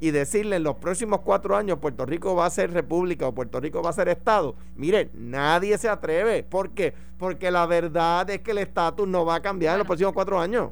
y 0.00 0.10
decirle 0.10 0.56
en 0.56 0.62
los 0.62 0.76
próximos 0.76 1.20
cuatro 1.20 1.56
años 1.56 1.78
Puerto 1.78 2.06
Rico 2.06 2.34
va 2.34 2.46
a 2.46 2.50
ser 2.50 2.72
república 2.72 3.26
o 3.26 3.34
Puerto 3.34 3.58
Rico 3.60 3.82
va 3.82 3.90
a 3.90 3.92
ser 3.92 4.08
Estado, 4.08 4.54
miren, 4.76 5.10
nadie 5.14 5.76
se 5.78 5.88
atreve. 5.88 6.42
¿Por 6.42 6.70
qué? 6.70 6.94
Porque 7.18 7.50
la 7.50 7.66
verdad 7.66 8.28
es 8.30 8.40
que 8.40 8.52
el 8.52 8.58
estatus 8.58 9.08
no 9.08 9.24
va 9.24 9.36
a 9.36 9.42
cambiar 9.42 9.74
en 9.74 9.78
los 9.78 9.86
próximos 9.86 10.12
cuatro 10.12 10.38
años. 10.38 10.70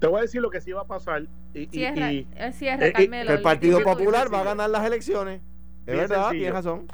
Te 0.00 0.06
voy 0.06 0.18
a 0.18 0.22
decir 0.22 0.40
lo 0.40 0.50
que 0.50 0.60
sí 0.60 0.72
va 0.72 0.82
a 0.82 0.86
pasar. 0.86 1.26
Y, 1.54 1.68
el, 1.82 3.42
Partido 3.42 3.82
Popular 3.82 4.32
va 4.32 4.40
a 4.40 4.44
ganar 4.44 4.70
las 4.70 4.86
elecciones. 4.86 5.40
Es 5.86 5.96
verdad, 5.96 6.30
tienes 6.30 6.52
razón. 6.52 6.86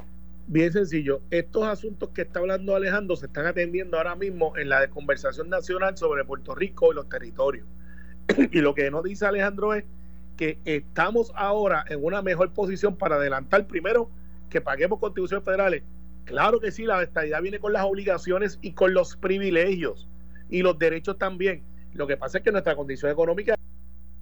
Bien 0.47 0.71
sencillo. 0.71 1.21
Estos 1.29 1.63
asuntos 1.63 2.09
que 2.09 2.23
está 2.23 2.39
hablando 2.39 2.75
Alejandro 2.75 3.15
se 3.15 3.27
están 3.27 3.45
atendiendo 3.45 3.97
ahora 3.97 4.15
mismo 4.15 4.57
en 4.57 4.69
la 4.69 4.89
conversación 4.89 5.49
nacional 5.49 5.97
sobre 5.97 6.23
Puerto 6.23 6.55
Rico 6.55 6.91
y 6.91 6.95
los 6.95 7.09
territorios. 7.09 7.67
y 8.51 8.61
lo 8.61 8.73
que 8.73 8.89
nos 8.89 9.03
dice 9.03 9.25
Alejandro 9.25 9.73
es 9.73 9.83
que 10.37 10.59
estamos 10.65 11.31
ahora 11.35 11.83
en 11.89 12.03
una 12.03 12.21
mejor 12.21 12.53
posición 12.53 12.95
para 12.95 13.15
adelantar 13.15 13.67
primero 13.67 14.09
que 14.49 14.61
paguemos 14.61 14.99
contribuciones 14.99 15.43
federales. 15.43 15.83
Claro 16.25 16.59
que 16.59 16.71
sí, 16.71 16.83
la 16.83 17.01
estabilidad 17.01 17.41
viene 17.41 17.59
con 17.59 17.73
las 17.73 17.83
obligaciones 17.83 18.59
y 18.61 18.73
con 18.73 18.93
los 18.93 19.15
privilegios 19.17 20.07
y 20.49 20.61
los 20.61 20.77
derechos 20.77 21.17
también. 21.17 21.63
Lo 21.93 22.07
que 22.07 22.17
pasa 22.17 22.37
es 22.37 22.43
que 22.43 22.51
nuestra 22.51 22.75
condición 22.75 23.11
económica 23.11 23.55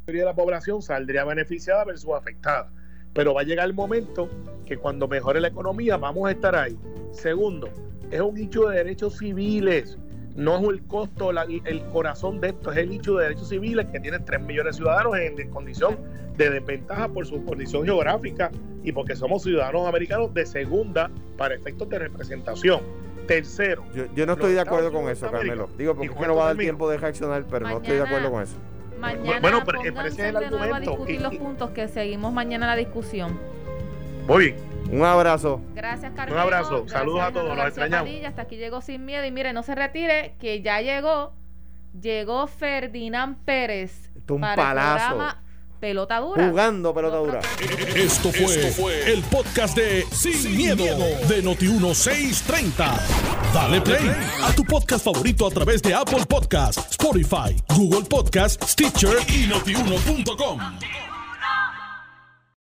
de 0.06 0.14
la 0.24 0.36
población 0.36 0.82
saldría 0.82 1.26
beneficiada 1.26 1.84
versus 1.84 2.14
afectada. 2.14 2.72
Pero 3.16 3.34
va 3.34 3.42
a 3.42 3.44
llegar 3.44 3.66
el 3.66 3.74
momento 3.74 4.30
que 4.68 4.78
cuando 4.78 5.08
mejore 5.08 5.42
la 5.42 5.48
economía 5.48 5.98
vamos 5.98 6.28
a 6.28 6.32
estar 6.32 6.56
ahí. 6.56 6.78
Segundo, 7.12 7.70
es 8.12 8.22
un 8.22 8.38
hecho 8.38 8.68
de 8.68 8.78
derechos 8.78 9.18
civiles 9.18 9.98
no 10.36 10.58
es 10.58 10.64
el 10.68 10.84
costo, 10.84 11.32
el 11.32 11.86
corazón 11.94 12.42
de 12.42 12.50
esto, 12.50 12.72
es 12.72 12.78
el 12.78 12.90
nicho 12.90 13.16
de 13.16 13.24
derechos 13.24 13.50
civiles 13.50 13.86
que 13.92 14.00
tienen 14.00 14.24
3 14.24 14.42
millones 14.42 14.76
de 14.76 14.78
ciudadanos 14.84 15.18
en, 15.18 15.50
condición 15.50 15.98
de 16.36 16.50
desventaja 16.50 17.08
por 17.08 17.26
su 17.26 17.44
condición 17.46 17.86
geográfica 17.86 18.52
y 18.84 18.92
porque 18.92 19.16
somos 19.16 19.44
ciudadanos 19.44 19.88
americanos 19.88 20.34
de 20.34 20.46
segunda 20.46 21.10
para 21.38 21.56
efectos 21.56 21.90
de 21.90 22.00
representación. 22.00 22.82
Tercero. 23.28 23.86
Yo, 24.14 24.26
no 24.26 24.34
estoy 24.34 24.54
de 24.54 24.60
acuerdo 24.60 24.92
con 24.92 25.10
eso, 25.10 25.32
Carmelo. 25.32 25.70
Digo, 25.78 25.96
porque 25.96 26.28
no 26.28 26.36
va 26.36 26.44
a 26.44 26.48
dar 26.48 26.58
tiempo 26.58 26.90
de 26.90 26.98
reaccionar, 26.98 27.46
pero 27.50 27.68
no 27.68 27.78
estoy 27.78 27.96
de 27.96 28.04
acuerdo 28.04 28.30
con 28.30 28.44
eso. 28.44 28.58
Mañana 29.00 29.40
bueno, 29.42 29.64
pero, 29.66 29.82
es 29.82 30.18
el 30.20 30.38
argumento. 30.38 30.76
a 30.76 30.80
discutir 30.80 31.22
los 31.22 31.36
puntos 31.36 31.70
que 31.72 31.88
seguimos 31.88 32.34
mañana 32.34 32.68
la 32.68 32.76
discusión. 32.76 33.40
Muy 34.28 34.46
bien. 34.46 34.76
Un 34.92 35.04
abrazo. 35.04 35.62
Gracias, 35.74 36.14
Carlos. 36.16 36.36
Un 36.36 36.42
abrazo. 36.42 36.88
Saludos 36.88 37.22
a 37.22 37.32
todos. 37.32 37.56
Nos 37.56 37.68
extrañamos. 37.68 38.12
Hasta 38.26 38.44
aquí 38.44 38.58
llegó 38.58 38.82
sin 38.82 39.06
miedo. 39.06 39.26
Y 39.26 39.32
mire, 39.32 39.54
no 39.54 39.64
se 39.64 39.76
retire, 39.76 40.36
que 40.40 40.62
ya 40.62 40.82
llegó. 40.82 41.34
Llegó 42.00 42.48
Ferdinand 42.48 43.38
Pérez. 43.46 44.12
un 44.30 44.42
palazo. 44.42 45.38
Pelota 45.80 46.20
dura. 46.20 46.50
Jugando 46.50 46.94
pelota 46.94 47.18
dura. 47.18 47.40
Esto 47.96 48.32
fue, 48.32 49.12
el 49.12 49.22
podcast 49.24 49.76
de 49.76 50.06
Sin, 50.12 50.56
miedo, 50.56 50.84
de 51.28 51.44
Noti1630. 51.44 53.00
Dale 53.54 53.82
play 53.82 54.12
a 54.44 54.54
tu 54.54 54.64
podcast 54.64 55.06
favorito 55.06 55.48
a 55.48 55.52
través 55.52 55.82
de 55.82 55.94
Apple 55.94 56.26
Podcasts, 56.28 56.92
Spotify, 56.92 57.56
Google 57.76 58.04
Podcasts, 58.04 58.72
Stitcher 58.72 59.18
y 59.30 59.48
notiuno.com. 59.48 60.60